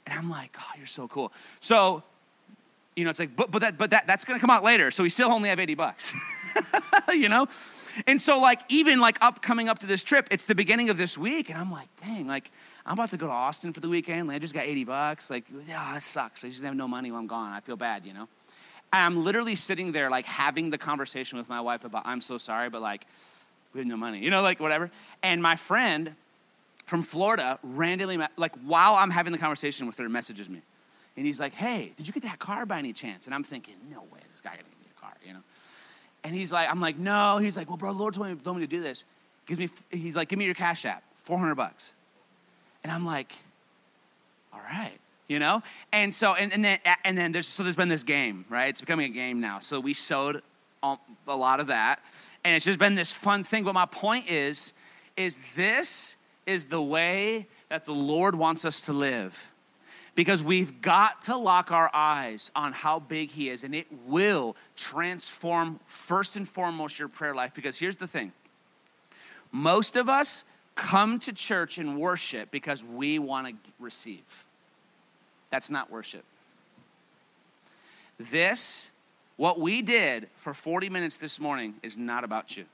And 0.07 0.19
I'm 0.19 0.29
like, 0.29 0.57
oh, 0.59 0.73
you're 0.77 0.87
so 0.87 1.09
cool. 1.09 1.33
So, 1.61 2.03
you 2.95 3.05
know, 3.05 3.11
it's 3.11 3.19
like, 3.19 3.35
but, 3.37 3.51
but, 3.51 3.61
that, 3.61 3.79
but 3.79 3.91
that, 3.91 4.07
that's 4.07 4.25
gonna 4.25 4.41
come 4.41 4.51
out 4.51 4.65
later. 4.65 4.91
So 4.91 5.03
we 5.03 5.09
still 5.09 5.31
only 5.31 5.49
have 5.49 5.61
80 5.61 5.75
bucks, 5.75 6.15
you 7.13 7.29
know? 7.29 7.47
And 8.07 8.21
so, 8.21 8.41
like, 8.41 8.61
even 8.69 9.01
like 9.01 9.19
up 9.21 9.43
coming 9.43 9.69
up 9.69 9.81
to 9.81 9.87
this 9.87 10.05
trip, 10.05 10.29
it's 10.31 10.45
the 10.45 10.55
beginning 10.55 10.91
of 10.91 10.99
this 10.99 11.19
week. 11.19 11.51
And 11.51 11.59
I'm 11.59 11.71
like, 11.71 11.89
dang, 12.03 12.27
like, 12.27 12.51
I'm 12.87 12.95
about 12.95 13.11
to 13.11 13.17
go 13.17 13.27
to 13.27 13.33
Austin 13.33 13.73
for 13.73 13.81
the 13.81 13.89
weekend. 13.89 14.31
I 14.31 14.39
just 14.39 14.55
got 14.55 14.65
80 14.65 14.85
bucks. 14.85 15.31
Like, 15.31 15.45
yeah, 15.67 15.93
that 15.93 16.03
sucks. 16.03 16.45
I 16.45 16.49
just 16.49 16.63
have 16.63 16.75
no 16.75 16.89
money 16.89 17.11
while 17.11 17.21
I'm 17.21 17.27
gone. 17.27 17.53
I 17.53 17.61
feel 17.61 17.77
bad, 17.77 18.07
you 18.07 18.15
know? 18.15 18.29
I'm 18.93 19.25
literally 19.25 19.55
sitting 19.55 19.93
there, 19.93 20.11
like 20.11 20.25
having 20.25 20.71
the 20.71 20.79
conversation 20.79 21.37
with 21.39 21.49
my 21.49 21.61
wife 21.61 21.85
about, 21.85 22.03
I'm 22.07 22.21
so 22.21 22.39
sorry, 22.39 22.71
but 22.71 22.81
like, 22.81 23.05
we 23.75 23.81
have 23.81 23.87
no 23.87 23.97
money, 23.97 24.21
you 24.21 24.31
know, 24.31 24.41
like 24.41 24.61
whatever. 24.61 24.91
And 25.23 25.43
my 25.43 25.57
friend 25.57 26.15
from 26.87 27.03
Florida 27.03 27.59
randomly, 27.63 28.19
like 28.37 28.57
while 28.65 28.95
I'm 28.95 29.11
having 29.11 29.33
the 29.33 29.39
conversation 29.39 29.87
with 29.87 29.99
her, 29.99 30.09
messages 30.09 30.49
me. 30.49 30.63
And 31.17 31.27
he's 31.27 31.39
like, 31.39 31.53
hey, 31.53 31.93
did 31.97 32.07
you 32.07 32.13
get 32.15 32.23
that 32.23 32.39
car 32.39 32.65
by 32.65 32.79
any 32.79 32.93
chance? 32.93 33.27
And 33.27 33.35
I'm 33.35 33.45
thinking, 33.45 33.75
no 33.91 34.01
way 34.01 34.21
is 34.25 34.33
this 34.33 34.41
guy 34.41 34.51
gonna 34.51 34.63
give 34.63 34.81
me 34.81 34.87
a 34.97 35.01
car, 35.01 35.13
you 35.27 35.35
know? 35.35 35.43
And 36.29 36.37
he's 36.37 36.53
like, 36.53 36.71
I'm 36.71 36.79
like, 36.79 36.99
no. 36.99 37.39
He's 37.39 37.57
like, 37.57 37.69
well, 37.69 37.79
bro, 37.79 37.91
Lord 37.91 38.13
told 38.13 38.29
me, 38.29 38.35
told 38.35 38.59
me 38.59 38.63
to 38.63 38.67
do 38.67 38.83
this. 38.83 39.07
Gives 39.47 39.59
me, 39.59 39.71
he's 39.91 40.15
like, 40.15 40.29
give 40.29 40.39
me 40.39 40.45
your 40.45 40.53
cash 40.53 40.85
app, 40.85 41.03
400 41.17 41.55
bucks. 41.55 41.95
And 42.85 42.93
I'm 42.93 43.07
like, 43.07 43.33
all 44.53 44.61
right, 44.61 44.93
you 45.27 45.39
know? 45.39 45.63
And 45.91 46.15
so, 46.15 46.35
and, 46.35 46.53
and 46.53 46.63
then, 46.63 46.81
and 47.03 47.17
then 47.17 47.33
there's, 47.33 47.47
so 47.47 47.63
there's 47.63 47.77
been 47.77 47.89
this 47.89 48.05
game, 48.05 48.45
right? 48.51 48.69
It's 48.69 48.81
becoming 48.81 49.11
a 49.11 49.15
game 49.15 49.41
now. 49.41 49.61
So 49.61 49.81
we 49.81 49.95
sowed 49.95 50.43
a 50.83 50.99
lot 51.27 51.61
of 51.61 51.69
that. 51.69 52.01
And 52.45 52.55
it's 52.55 52.67
just 52.67 52.79
been 52.79 52.95
this 52.95 53.11
fun 53.11 53.43
thing. 53.43 53.65
But 53.65 53.73
my 53.73 53.87
point 53.87 54.31
is, 54.31 54.75
is 55.17 55.55
this 55.55 56.17
is 56.45 56.67
the 56.67 56.83
way 56.83 57.47
that 57.71 57.87
the 57.87 57.95
Lord 57.95 58.35
wants 58.35 58.67
us 58.67 58.83
to 58.83 58.93
live 58.93 59.51
because 60.19 60.43
we've 60.43 60.83
got 60.83 61.23
to 61.23 61.37
lock 61.37 61.71
our 61.71 61.89
eyes 61.95 62.51
on 62.57 62.73
how 62.73 62.99
big 62.99 63.31
He 63.31 63.51
is, 63.51 63.63
and 63.63 63.73
it 63.73 63.87
will 64.05 64.57
transform, 64.75 65.79
first 65.87 66.35
and 66.35 66.49
foremost, 66.49 66.99
your 66.99 67.07
prayer 67.07 67.37
life. 67.37 67.55
Because 67.55 67.79
here's 67.79 67.95
the 67.95 68.09
thing 68.09 68.33
most 69.53 69.95
of 69.95 70.09
us 70.09 70.43
come 70.75 71.21
to 71.21 71.33
church 71.33 71.79
and 71.79 71.97
worship 71.97 72.51
because 72.51 72.83
we 72.83 73.21
want 73.21 73.47
to 73.47 73.55
receive. 73.79 74.45
That's 75.51 75.71
not 75.71 75.89
worship. 75.89 76.25
This, 78.19 78.91
what 79.37 79.61
we 79.61 79.83
did 79.83 80.27
for 80.35 80.53
40 80.53 80.91
minutes 80.91 81.19
this 81.19 81.39
morning, 81.39 81.75
is 81.85 81.97
not 81.97 82.25
about 82.25 82.57
you. 82.57 82.65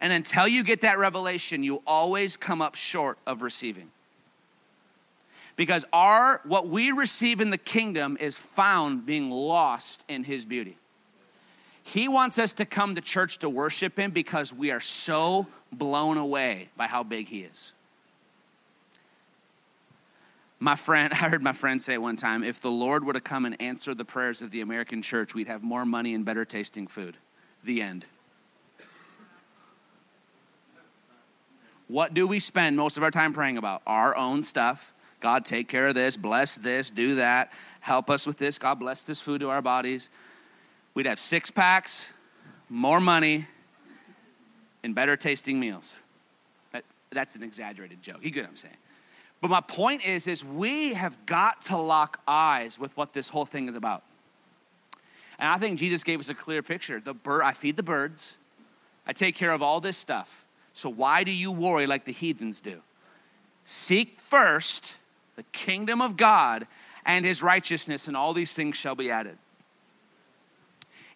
And 0.00 0.12
until 0.12 0.48
you 0.48 0.64
get 0.64 0.80
that 0.80 0.98
revelation, 0.98 1.62
you 1.62 1.84
always 1.86 2.36
come 2.36 2.60
up 2.60 2.74
short 2.74 3.16
of 3.28 3.42
receiving 3.42 3.92
because 5.56 5.84
our 5.92 6.40
what 6.44 6.68
we 6.68 6.92
receive 6.92 7.40
in 7.40 7.50
the 7.50 7.58
kingdom 7.58 8.16
is 8.20 8.34
found 8.34 9.06
being 9.06 9.30
lost 9.30 10.04
in 10.08 10.24
his 10.24 10.44
beauty. 10.44 10.76
He 11.82 12.08
wants 12.08 12.38
us 12.38 12.52
to 12.54 12.64
come 12.64 12.94
to 12.94 13.00
church 13.00 13.38
to 13.38 13.48
worship 13.48 13.98
him 13.98 14.12
because 14.12 14.52
we 14.52 14.70
are 14.70 14.80
so 14.80 15.46
blown 15.72 16.16
away 16.16 16.68
by 16.76 16.86
how 16.86 17.02
big 17.02 17.28
he 17.28 17.40
is. 17.40 17.72
My 20.60 20.76
friend 20.76 21.12
i 21.20 21.28
heard 21.28 21.42
my 21.42 21.52
friend 21.52 21.82
say 21.82 21.98
one 21.98 22.16
time 22.16 22.44
if 22.44 22.60
the 22.60 22.70
lord 22.70 23.04
were 23.04 23.12
to 23.12 23.20
come 23.20 23.44
and 23.46 23.60
answer 23.60 23.94
the 23.94 24.04
prayers 24.04 24.42
of 24.42 24.52
the 24.52 24.60
american 24.60 25.02
church 25.02 25.34
we'd 25.34 25.48
have 25.48 25.62
more 25.62 25.84
money 25.84 26.14
and 26.14 26.24
better 26.24 26.44
tasting 26.44 26.86
food. 26.86 27.16
The 27.64 27.82
end. 27.82 28.06
What 31.88 32.14
do 32.14 32.26
we 32.26 32.38
spend 32.38 32.76
most 32.76 32.96
of 32.96 33.02
our 33.02 33.10
time 33.10 33.32
praying 33.34 33.58
about? 33.58 33.82
Our 33.86 34.16
own 34.16 34.42
stuff 34.42 34.91
God, 35.22 35.44
take 35.44 35.68
care 35.68 35.86
of 35.86 35.94
this, 35.94 36.16
bless 36.16 36.58
this, 36.58 36.90
do 36.90 37.14
that, 37.14 37.52
help 37.78 38.10
us 38.10 38.26
with 38.26 38.38
this. 38.38 38.58
God, 38.58 38.80
bless 38.80 39.04
this 39.04 39.20
food 39.20 39.40
to 39.40 39.50
our 39.50 39.62
bodies. 39.62 40.10
We'd 40.94 41.06
have 41.06 41.20
six 41.20 41.48
packs, 41.48 42.12
more 42.68 43.00
money, 43.00 43.46
and 44.82 44.96
better 44.96 45.16
tasting 45.16 45.60
meals. 45.60 46.02
That, 46.72 46.82
that's 47.12 47.36
an 47.36 47.44
exaggerated 47.44 48.02
joke. 48.02 48.18
You 48.20 48.32
get 48.32 48.42
what 48.42 48.50
I'm 48.50 48.56
saying? 48.56 48.74
But 49.40 49.48
my 49.48 49.60
point 49.60 50.04
is, 50.04 50.26
is 50.26 50.44
we 50.44 50.94
have 50.94 51.24
got 51.24 51.62
to 51.62 51.76
lock 51.76 52.20
eyes 52.26 52.76
with 52.76 52.96
what 52.96 53.12
this 53.12 53.28
whole 53.28 53.46
thing 53.46 53.68
is 53.68 53.76
about. 53.76 54.02
And 55.38 55.48
I 55.48 55.56
think 55.56 55.78
Jesus 55.78 56.02
gave 56.02 56.18
us 56.18 56.28
a 56.30 56.34
clear 56.34 56.62
picture. 56.62 57.00
The 57.00 57.14
bird, 57.14 57.42
I 57.42 57.52
feed 57.52 57.76
the 57.76 57.82
birds. 57.84 58.38
I 59.06 59.12
take 59.12 59.36
care 59.36 59.52
of 59.52 59.62
all 59.62 59.78
this 59.78 59.96
stuff. 59.96 60.46
So 60.72 60.90
why 60.90 61.22
do 61.22 61.32
you 61.32 61.52
worry 61.52 61.86
like 61.86 62.06
the 62.06 62.12
heathens 62.12 62.60
do? 62.60 62.82
Seek 63.64 64.18
first 64.18 64.98
the 65.36 65.42
kingdom 65.52 66.00
of 66.00 66.16
God 66.16 66.66
and 67.04 67.24
his 67.24 67.42
righteousness, 67.42 68.08
and 68.08 68.16
all 68.16 68.32
these 68.32 68.54
things 68.54 68.76
shall 68.76 68.94
be 68.94 69.10
added. 69.10 69.36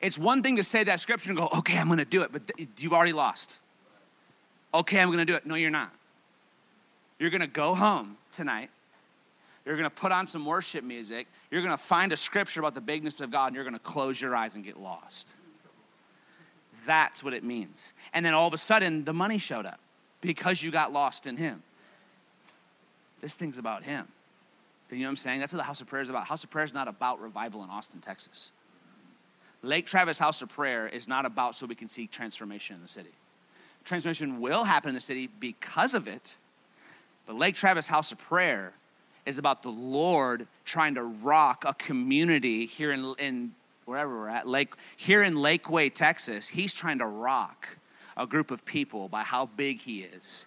It's 0.00 0.18
one 0.18 0.42
thing 0.42 0.56
to 0.56 0.64
say 0.64 0.84
that 0.84 1.00
scripture 1.00 1.30
and 1.30 1.38
go, 1.38 1.48
okay, 1.58 1.78
I'm 1.78 1.88
gonna 1.88 2.04
do 2.04 2.22
it, 2.22 2.32
but 2.32 2.42
you've 2.78 2.92
already 2.92 3.12
lost. 3.12 3.58
Okay, 4.74 5.00
I'm 5.00 5.10
gonna 5.10 5.24
do 5.24 5.34
it. 5.34 5.46
No, 5.46 5.54
you're 5.54 5.70
not. 5.70 5.92
You're 7.18 7.30
gonna 7.30 7.46
go 7.46 7.74
home 7.74 8.16
tonight. 8.30 8.70
You're 9.64 9.76
gonna 9.76 9.90
put 9.90 10.12
on 10.12 10.26
some 10.26 10.44
worship 10.44 10.84
music. 10.84 11.26
You're 11.50 11.62
gonna 11.62 11.78
find 11.78 12.12
a 12.12 12.16
scripture 12.16 12.60
about 12.60 12.74
the 12.74 12.80
bigness 12.80 13.20
of 13.20 13.30
God, 13.30 13.46
and 13.46 13.56
you're 13.56 13.64
gonna 13.64 13.78
close 13.78 14.20
your 14.20 14.36
eyes 14.36 14.54
and 14.54 14.64
get 14.64 14.78
lost. 14.78 15.32
That's 16.84 17.24
what 17.24 17.34
it 17.34 17.42
means. 17.42 17.92
And 18.12 18.24
then 18.24 18.34
all 18.34 18.46
of 18.46 18.54
a 18.54 18.58
sudden, 18.58 19.04
the 19.04 19.12
money 19.12 19.38
showed 19.38 19.66
up 19.66 19.80
because 20.20 20.62
you 20.62 20.70
got 20.70 20.92
lost 20.92 21.26
in 21.26 21.36
Him. 21.36 21.62
This 23.20 23.36
thing's 23.36 23.58
about 23.58 23.82
Him. 23.82 24.06
Do 24.88 24.96
you 24.96 25.02
know 25.02 25.08
what 25.08 25.12
I'm 25.12 25.16
saying? 25.16 25.40
That's 25.40 25.52
what 25.52 25.58
the 25.58 25.64
House 25.64 25.80
of 25.80 25.88
Prayer 25.88 26.02
is 26.02 26.08
about. 26.08 26.26
House 26.26 26.44
of 26.44 26.50
Prayer 26.50 26.64
is 26.64 26.74
not 26.74 26.88
about 26.88 27.20
revival 27.20 27.64
in 27.64 27.70
Austin, 27.70 28.00
Texas. 28.00 28.52
Lake 29.62 29.86
Travis 29.86 30.18
House 30.18 30.42
of 30.42 30.48
Prayer 30.48 30.86
is 30.86 31.08
not 31.08 31.26
about 31.26 31.56
so 31.56 31.66
we 31.66 31.74
can 31.74 31.88
see 31.88 32.06
transformation 32.06 32.76
in 32.76 32.82
the 32.82 32.88
city. 32.88 33.10
Transformation 33.84 34.40
will 34.40 34.64
happen 34.64 34.90
in 34.90 34.94
the 34.94 35.00
city 35.00 35.28
because 35.40 35.94
of 35.94 36.06
it, 36.06 36.36
but 37.24 37.36
Lake 37.36 37.54
Travis 37.54 37.86
House 37.86 38.12
of 38.12 38.18
Prayer 38.18 38.72
is 39.24 39.38
about 39.38 39.62
the 39.62 39.70
Lord 39.70 40.46
trying 40.64 40.94
to 40.94 41.02
rock 41.02 41.64
a 41.66 41.74
community 41.74 42.66
here 42.66 42.92
in, 42.92 43.14
in 43.18 43.52
wherever 43.84 44.16
we're 44.16 44.28
at, 44.28 44.46
Lake, 44.46 44.74
here 44.96 45.22
in 45.22 45.34
Lakeway, 45.34 45.92
Texas. 45.92 46.48
He's 46.48 46.74
trying 46.74 46.98
to 46.98 47.06
rock 47.06 47.76
a 48.16 48.26
group 48.26 48.50
of 48.52 48.64
people 48.64 49.08
by 49.08 49.22
how 49.22 49.46
big 49.56 49.80
he 49.80 50.02
is 50.02 50.46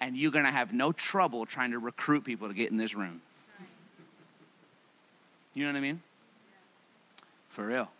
and 0.00 0.16
you're 0.16 0.30
going 0.30 0.44
to 0.44 0.50
have 0.50 0.72
no 0.72 0.92
trouble 0.92 1.46
trying 1.46 1.72
to 1.72 1.78
recruit 1.78 2.24
people 2.24 2.48
to 2.48 2.54
get 2.54 2.70
in 2.70 2.76
this 2.76 2.94
room. 2.94 3.20
You 5.54 5.64
know 5.64 5.72
what 5.72 5.78
I 5.78 5.80
mean? 5.80 6.00
For 7.48 7.66
real. 7.66 7.90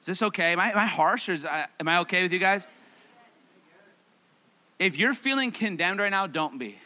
Is 0.00 0.06
this 0.06 0.22
okay? 0.22 0.52
Am 0.52 0.60
I, 0.60 0.70
am 0.70 0.78
I 0.78 0.86
harsh 0.86 1.28
or 1.28 1.32
is 1.32 1.44
I, 1.44 1.66
am 1.78 1.88
I 1.88 1.98
okay 2.00 2.22
with 2.22 2.32
you 2.32 2.38
guys? 2.38 2.66
If 4.78 4.98
you're 4.98 5.14
feeling 5.14 5.50
condemned 5.50 6.00
right 6.00 6.10
now, 6.10 6.26
don't 6.26 6.58
be. 6.58 6.78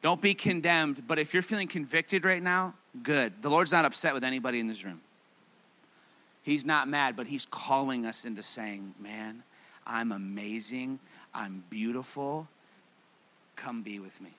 Don't 0.00 0.20
be 0.20 0.34
condemned, 0.34 1.08
but 1.08 1.18
if 1.18 1.34
you're 1.34 1.42
feeling 1.42 1.66
convicted 1.66 2.24
right 2.24 2.42
now, 2.42 2.74
good. 3.02 3.42
The 3.42 3.50
Lord's 3.50 3.72
not 3.72 3.84
upset 3.84 4.14
with 4.14 4.22
anybody 4.22 4.60
in 4.60 4.68
this 4.68 4.84
room. 4.84 5.00
He's 6.44 6.64
not 6.64 6.88
mad, 6.88 7.16
but 7.16 7.26
He's 7.26 7.46
calling 7.46 8.06
us 8.06 8.24
into 8.24 8.42
saying, 8.42 8.94
Man, 9.00 9.42
I'm 9.86 10.12
amazing, 10.12 11.00
I'm 11.34 11.64
beautiful, 11.68 12.48
Come 13.62 13.82
be 13.82 13.98
with 13.98 14.20
me. 14.20 14.30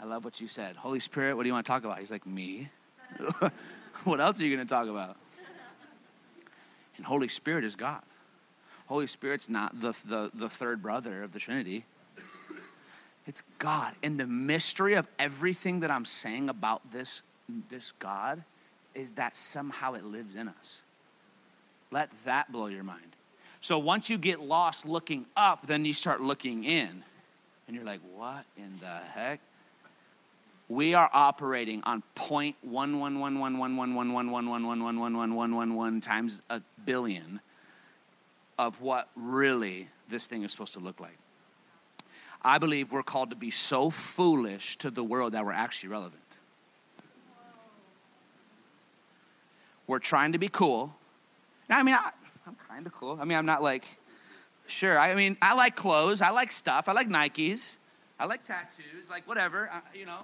I 0.00 0.04
love 0.04 0.24
what 0.24 0.40
you 0.40 0.48
said. 0.48 0.76
Holy 0.76 1.00
Spirit, 1.00 1.36
what 1.36 1.44
do 1.44 1.48
you 1.48 1.52
want 1.52 1.64
to 1.64 1.70
talk 1.72 1.84
about? 1.84 1.98
He's 1.98 2.10
like, 2.10 2.26
Me? 2.26 2.68
what 4.04 4.20
else 4.20 4.40
are 4.40 4.44
you 4.44 4.54
going 4.54 4.66
to 4.66 4.74
talk 4.74 4.88
about? 4.88 5.16
And 6.96 7.04
Holy 7.04 7.28
Spirit 7.28 7.64
is 7.64 7.76
God. 7.76 8.02
Holy 8.86 9.06
Spirit's 9.06 9.48
not 9.48 9.80
the, 9.80 9.94
the, 10.04 10.30
the 10.34 10.48
third 10.48 10.82
brother 10.82 11.22
of 11.22 11.32
the 11.32 11.38
Trinity. 11.38 11.84
It's 13.26 13.42
God. 13.58 13.94
And 14.02 14.20
the 14.20 14.26
mystery 14.26 14.94
of 14.94 15.08
everything 15.18 15.80
that 15.80 15.90
I'm 15.90 16.04
saying 16.04 16.50
about 16.50 16.90
this, 16.90 17.22
this 17.68 17.92
God 17.92 18.44
is 18.94 19.12
that 19.12 19.36
somehow 19.36 19.94
it 19.94 20.04
lives 20.04 20.34
in 20.34 20.48
us. 20.48 20.82
Let 21.90 22.10
that 22.24 22.52
blow 22.52 22.66
your 22.66 22.84
mind. 22.84 23.16
So 23.60 23.78
once 23.78 24.10
you 24.10 24.18
get 24.18 24.40
lost 24.40 24.84
looking 24.84 25.24
up, 25.36 25.66
then 25.66 25.84
you 25.86 25.94
start 25.94 26.20
looking 26.20 26.64
in. 26.64 27.02
And 27.66 27.76
you're 27.76 27.84
like, 27.84 28.00
what 28.14 28.44
in 28.56 28.78
the 28.80 28.86
heck? 28.86 29.40
We 30.68 30.94
are 30.94 31.10
operating 31.12 31.82
on 31.84 32.02
point 32.14 32.56
one 32.62 32.98
one 32.98 33.18
one 33.20 33.38
one 33.38 33.58
one 33.58 33.76
one 33.76 33.94
one 33.94 34.12
one 34.12 34.30
one 34.30 34.30
one 34.30 34.48
one 34.48 34.66
one 34.66 34.98
one 34.98 35.16
one 35.16 35.34
one 35.34 35.54
one 35.54 35.74
one 35.74 36.00
times 36.00 36.42
a 36.48 36.62
billion 36.84 37.40
of 38.58 38.80
what 38.80 39.08
really 39.14 39.88
this 40.08 40.26
thing 40.26 40.42
is 40.42 40.52
supposed 40.52 40.74
to 40.74 40.80
look 40.80 41.00
like. 41.00 41.18
I 42.42 42.58
believe 42.58 42.92
we're 42.92 43.02
called 43.02 43.30
to 43.30 43.36
be 43.36 43.50
so 43.50 43.90
foolish 43.90 44.76
to 44.78 44.90
the 44.90 45.02
world 45.02 45.32
that 45.32 45.44
we're 45.44 45.52
actually 45.52 45.90
relevant. 45.90 46.20
We're 49.86 49.98
trying 49.98 50.32
to 50.32 50.38
be 50.38 50.48
cool. 50.48 50.94
I 51.68 51.82
mean, 51.82 51.94
I, 51.94 52.10
I'm 52.46 52.56
kind 52.68 52.86
of 52.86 52.92
cool. 52.94 53.18
I 53.20 53.24
mean, 53.24 53.36
I'm 53.36 53.46
not 53.46 53.62
like 53.62 53.98
Sure. 54.66 54.98
I 54.98 55.14
mean, 55.14 55.36
I 55.42 55.54
like 55.54 55.76
clothes. 55.76 56.22
I 56.22 56.30
like 56.30 56.50
stuff. 56.50 56.88
I 56.88 56.92
like 56.92 57.08
Nikes. 57.08 57.76
I 58.18 58.26
like 58.26 58.44
tattoos, 58.44 59.10
like 59.10 59.26
whatever, 59.26 59.70
you 59.94 60.06
know. 60.06 60.20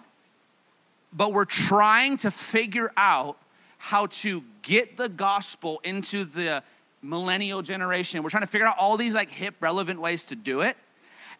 But 1.13 1.33
we're 1.33 1.45
trying 1.45 2.17
to 2.19 2.31
figure 2.31 2.91
out 2.97 3.37
how 3.79 4.07
to 4.07 4.45
get 4.63 4.97
the 4.97 5.09
gospel 5.09 5.81
into 5.83 6.25
the 6.25 6.63
millennial 7.03 7.63
generation. 7.63 8.23
We're 8.23 8.31
trying 8.31 8.45
to 8.45 8.49
figure 8.49 8.67
out 8.67 8.77
all 8.79 8.97
these 8.97 9.15
like 9.15 9.31
hip, 9.31 9.57
relevant 9.61 10.01
ways 10.01 10.27
to 10.27 10.37
do 10.37 10.61
it. 10.61 10.77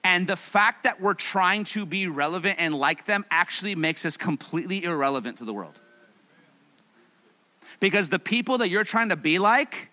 And 0.03 0.27
the 0.27 0.37
fact 0.37 0.85
that 0.85 1.01
we're 1.01 1.15
trying 1.15 1.65
to 1.65 1.85
be 1.85 2.09
relevant 2.09 2.57
and 2.59 2.75
like 2.75 3.05
them 3.05 3.25
actually 3.31 3.75
makes 3.75 4.05
us 4.07 4.17
completely 4.17 4.85
irrelevant 4.85 5.39
to 5.39 5.45
the 5.45 5.53
world. 5.53 5.79
Because 7.79 8.09
the 8.09 8.19
people 8.19 8.59
that 8.59 8.71
you're 8.71 8.85
trying 8.85 9.11
to 9.11 9.17
be 9.17 9.39
like, 9.39 9.90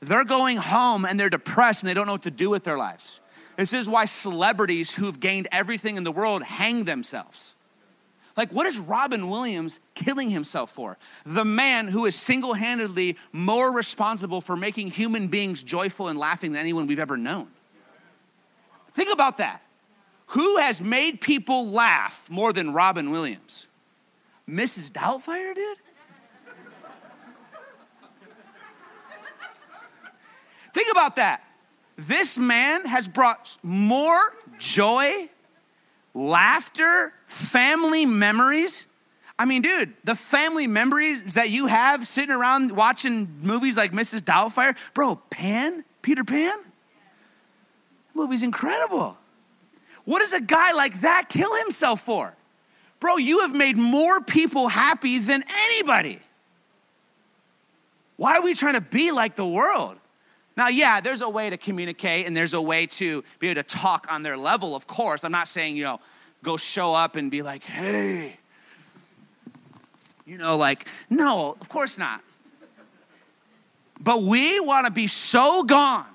they're 0.00 0.24
going 0.24 0.56
home 0.56 1.04
and 1.04 1.18
they're 1.18 1.30
depressed 1.30 1.82
and 1.82 1.88
they 1.88 1.94
don't 1.94 2.06
know 2.06 2.12
what 2.12 2.22
to 2.22 2.30
do 2.30 2.50
with 2.50 2.64
their 2.64 2.78
lives. 2.78 3.20
This 3.56 3.72
is 3.72 3.88
why 3.88 4.04
celebrities 4.04 4.94
who've 4.94 5.18
gained 5.18 5.48
everything 5.50 5.96
in 5.96 6.04
the 6.04 6.12
world 6.12 6.42
hang 6.42 6.84
themselves. 6.84 7.54
Like, 8.36 8.52
what 8.52 8.66
is 8.66 8.78
Robin 8.78 9.28
Williams 9.28 9.80
killing 9.94 10.30
himself 10.30 10.70
for? 10.70 10.96
The 11.26 11.44
man 11.44 11.88
who 11.88 12.06
is 12.06 12.14
single 12.14 12.54
handedly 12.54 13.16
more 13.32 13.72
responsible 13.72 14.40
for 14.40 14.56
making 14.56 14.92
human 14.92 15.26
beings 15.26 15.60
joyful 15.64 16.06
and 16.06 16.16
laughing 16.16 16.52
than 16.52 16.60
anyone 16.60 16.86
we've 16.86 17.00
ever 17.00 17.16
known. 17.16 17.48
Think 18.92 19.12
about 19.12 19.38
that. 19.38 19.62
Who 20.26 20.58
has 20.58 20.80
made 20.80 21.20
people 21.20 21.70
laugh 21.70 22.30
more 22.30 22.52
than 22.52 22.72
Robin 22.72 23.10
Williams? 23.10 23.66
Mrs. 24.48 24.92
Doubtfire 24.92 25.54
did? 25.54 25.78
Think 30.78 30.92
about 30.92 31.16
that. 31.16 31.42
This 31.96 32.38
man 32.38 32.84
has 32.86 33.08
brought 33.08 33.58
more 33.64 34.32
joy, 34.60 35.28
laughter, 36.14 37.12
family 37.26 38.06
memories. 38.06 38.86
I 39.40 39.44
mean, 39.44 39.62
dude, 39.62 39.92
the 40.04 40.14
family 40.14 40.68
memories 40.68 41.34
that 41.34 41.50
you 41.50 41.66
have 41.66 42.06
sitting 42.06 42.30
around 42.30 42.70
watching 42.70 43.40
movies 43.42 43.76
like 43.76 43.90
Mrs. 43.90 44.20
Doubtfire, 44.20 44.76
bro, 44.94 45.16
Pan, 45.30 45.84
Peter 46.00 46.22
Pan, 46.22 46.56
the 48.12 48.20
movie's 48.22 48.44
incredible. 48.44 49.18
What 50.04 50.20
does 50.20 50.32
a 50.32 50.40
guy 50.40 50.70
like 50.74 51.00
that 51.00 51.24
kill 51.28 51.56
himself 51.56 52.02
for? 52.02 52.36
Bro, 53.00 53.16
you 53.16 53.40
have 53.40 53.52
made 53.52 53.76
more 53.76 54.20
people 54.20 54.68
happy 54.68 55.18
than 55.18 55.42
anybody. 55.52 56.20
Why 58.16 58.36
are 58.36 58.42
we 58.42 58.54
trying 58.54 58.74
to 58.74 58.80
be 58.80 59.10
like 59.10 59.34
the 59.34 59.44
world? 59.44 59.98
Now, 60.58 60.66
yeah, 60.66 61.00
there's 61.00 61.20
a 61.20 61.28
way 61.28 61.50
to 61.50 61.56
communicate 61.56 62.26
and 62.26 62.36
there's 62.36 62.52
a 62.52 62.60
way 62.60 62.86
to 62.86 63.22
be 63.38 63.46
able 63.46 63.62
to 63.62 63.76
talk 63.76 64.08
on 64.10 64.24
their 64.24 64.36
level, 64.36 64.74
of 64.74 64.88
course. 64.88 65.22
I'm 65.22 65.30
not 65.30 65.46
saying, 65.46 65.76
you 65.76 65.84
know, 65.84 66.00
go 66.42 66.56
show 66.56 66.94
up 66.94 67.14
and 67.14 67.30
be 67.30 67.42
like, 67.42 67.62
hey, 67.62 68.36
you 70.26 70.36
know, 70.36 70.56
like, 70.56 70.88
no, 71.08 71.56
of 71.60 71.68
course 71.68 71.96
not. 71.96 72.22
But 74.00 74.24
we 74.24 74.58
want 74.58 74.86
to 74.86 74.90
be 74.90 75.06
so 75.06 75.62
gone, 75.62 76.06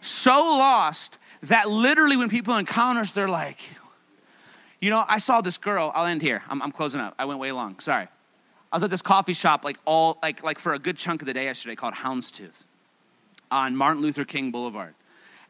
so 0.00 0.32
lost, 0.32 1.20
that 1.44 1.68
literally 1.68 2.16
when 2.16 2.28
people 2.28 2.56
encounter 2.56 3.02
us, 3.02 3.12
they're 3.12 3.28
like, 3.28 3.60
you 4.80 4.90
know, 4.90 5.04
I 5.06 5.18
saw 5.18 5.42
this 5.42 5.58
girl, 5.58 5.92
I'll 5.94 6.06
end 6.06 6.22
here. 6.22 6.42
I'm, 6.48 6.60
I'm 6.60 6.72
closing 6.72 7.00
up. 7.00 7.14
I 7.20 7.24
went 7.24 7.38
way 7.38 7.52
long, 7.52 7.78
sorry. 7.78 8.08
I 8.72 8.76
was 8.76 8.82
at 8.82 8.90
this 8.90 9.02
coffee 9.02 9.32
shop 9.32 9.64
like 9.64 9.78
all, 9.84 10.18
like, 10.24 10.42
like 10.42 10.58
for 10.58 10.74
a 10.74 10.78
good 10.80 10.96
chunk 10.96 11.22
of 11.22 11.26
the 11.26 11.34
day 11.34 11.44
yesterday 11.44 11.76
called 11.76 11.94
Houndstooth 11.94 12.64
on 13.52 13.76
Martin 13.76 14.02
Luther 14.02 14.24
King 14.24 14.50
Boulevard. 14.50 14.94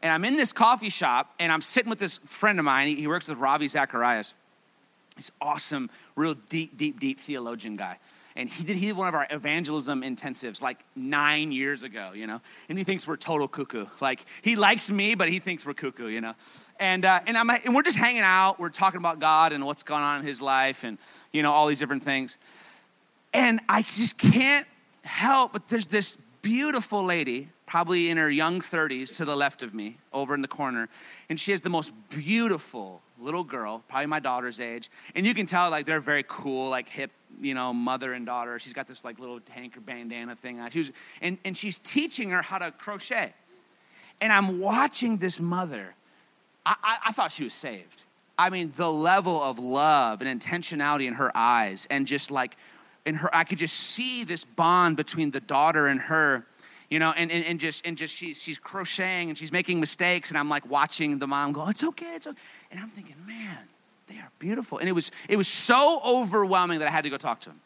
And 0.01 0.11
I'm 0.11 0.25
in 0.25 0.35
this 0.35 0.53
coffee 0.53 0.89
shop 0.89 1.33
and 1.39 1.51
I'm 1.51 1.61
sitting 1.61 1.89
with 1.89 1.99
this 1.99 2.17
friend 2.19 2.59
of 2.59 2.65
mine. 2.65 2.95
He 2.95 3.07
works 3.07 3.27
with 3.27 3.37
Ravi 3.37 3.67
Zacharias. 3.67 4.33
He's 5.15 5.31
awesome, 5.39 5.89
real 6.15 6.35
deep, 6.49 6.77
deep, 6.77 6.99
deep 6.99 7.19
theologian 7.19 7.75
guy. 7.75 7.97
And 8.35 8.49
he 8.49 8.63
did, 8.63 8.77
he 8.77 8.87
did 8.87 8.97
one 8.97 9.07
of 9.07 9.13
our 9.13 9.27
evangelism 9.29 10.01
intensives 10.01 10.61
like 10.61 10.79
nine 10.95 11.51
years 11.51 11.83
ago, 11.83 12.11
you 12.15 12.25
know? 12.25 12.41
And 12.67 12.77
he 12.79 12.83
thinks 12.83 13.07
we're 13.07 13.15
total 13.15 13.47
cuckoo. 13.47 13.85
Like, 14.01 14.25
he 14.41 14.55
likes 14.55 14.89
me, 14.89 15.13
but 15.13 15.29
he 15.29 15.37
thinks 15.37 15.67
we're 15.67 15.75
cuckoo, 15.75 16.07
you 16.07 16.19
know? 16.19 16.33
And, 16.79 17.05
uh, 17.05 17.19
and, 17.27 17.37
I'm, 17.37 17.47
and 17.49 17.75
we're 17.75 17.83
just 17.83 17.97
hanging 17.97 18.23
out. 18.23 18.59
We're 18.59 18.69
talking 18.69 18.97
about 18.97 19.19
God 19.19 19.53
and 19.53 19.65
what's 19.65 19.83
going 19.83 20.01
on 20.01 20.21
in 20.21 20.25
his 20.25 20.41
life 20.41 20.83
and, 20.83 20.97
you 21.31 21.43
know, 21.43 21.51
all 21.51 21.67
these 21.67 21.79
different 21.79 22.01
things. 22.01 22.39
And 23.35 23.59
I 23.69 23.83
just 23.83 24.17
can't 24.17 24.65
help 25.03 25.53
but 25.53 25.67
there's 25.67 25.87
this 25.87 26.17
beautiful 26.41 27.03
lady 27.03 27.49
probably 27.73 28.11
in 28.11 28.17
her 28.17 28.29
young 28.29 28.61
30s 28.61 29.17
to 29.17 29.25
the 29.25 29.35
left 29.35 29.63
of 29.63 29.73
me, 29.73 29.97
over 30.13 30.35
in 30.35 30.43
the 30.43 30.47
corner. 30.47 30.87
And 31.29 31.39
she 31.39 31.49
has 31.49 31.59
the 31.59 31.71
most 31.71 31.91
beautiful 32.09 33.01
little 33.19 33.43
girl, 33.43 33.83
probably 33.87 34.05
my 34.05 34.19
daughter's 34.19 34.59
age. 34.59 34.91
And 35.15 35.25
you 35.25 35.33
can 35.33 35.47
tell, 35.47 35.71
like, 35.71 35.87
they're 35.87 35.99
very 35.99 36.23
cool, 36.27 36.69
like, 36.69 36.87
hip, 36.87 37.09
you 37.41 37.55
know, 37.55 37.73
mother 37.73 38.13
and 38.13 38.27
daughter. 38.27 38.59
She's 38.59 38.73
got 38.73 38.85
this, 38.85 39.03
like, 39.03 39.17
little 39.17 39.39
tank 39.39 39.75
or 39.75 39.81
bandana 39.81 40.35
thing 40.35 40.59
on. 40.59 40.69
She 40.69 40.77
was, 40.77 40.91
and, 41.19 41.39
and 41.45 41.57
she's 41.57 41.79
teaching 41.79 42.29
her 42.29 42.43
how 42.43 42.59
to 42.59 42.69
crochet. 42.69 43.33
And 44.21 44.31
I'm 44.31 44.59
watching 44.59 45.17
this 45.17 45.39
mother. 45.39 45.95
I, 46.67 46.75
I, 46.83 46.97
I 47.07 47.11
thought 47.11 47.31
she 47.31 47.43
was 47.43 47.55
saved. 47.55 48.03
I 48.37 48.51
mean, 48.51 48.71
the 48.75 48.91
level 48.91 49.41
of 49.41 49.57
love 49.57 50.21
and 50.21 50.39
intentionality 50.39 51.07
in 51.07 51.15
her 51.15 51.31
eyes, 51.33 51.87
and 51.89 52.05
just 52.05 52.29
like 52.29 52.55
in 53.03 53.15
her, 53.15 53.35
I 53.35 53.43
could 53.45 53.57
just 53.57 53.77
see 53.77 54.23
this 54.23 54.43
bond 54.43 54.95
between 54.95 55.31
the 55.31 55.39
daughter 55.39 55.87
and 55.87 55.99
her 56.01 56.45
you 56.93 56.99
know, 56.99 57.11
and, 57.17 57.31
and, 57.31 57.43
and 57.45 57.59
just 57.59 57.87
and 57.87 57.97
just 57.97 58.13
she's 58.13 58.39
she's 58.39 58.59
crocheting 58.59 59.29
and 59.29 59.35
she's 59.35 59.51
making 59.51 59.79
mistakes, 59.79 60.29
and 60.29 60.37
I'm 60.37 60.47
like 60.47 60.69
watching 60.69 61.17
the 61.17 61.25
mom 61.25 61.51
go, 61.51 61.67
it's 61.67 61.83
okay, 61.83 62.13
it's 62.13 62.27
okay. 62.27 62.37
And 62.69 62.79
I'm 62.79 62.89
thinking, 62.89 63.15
man, 63.25 63.57
they 64.05 64.17
are 64.17 64.29
beautiful. 64.37 64.77
And 64.77 64.87
it 64.87 64.91
was 64.91 65.09
it 65.27 65.35
was 65.35 65.47
so 65.47 65.99
overwhelming 66.05 66.77
that 66.79 66.87
I 66.87 66.91
had 66.91 67.03
to 67.05 67.09
go 67.09 67.17
talk 67.17 67.39
to 67.41 67.49
him. 67.49 67.59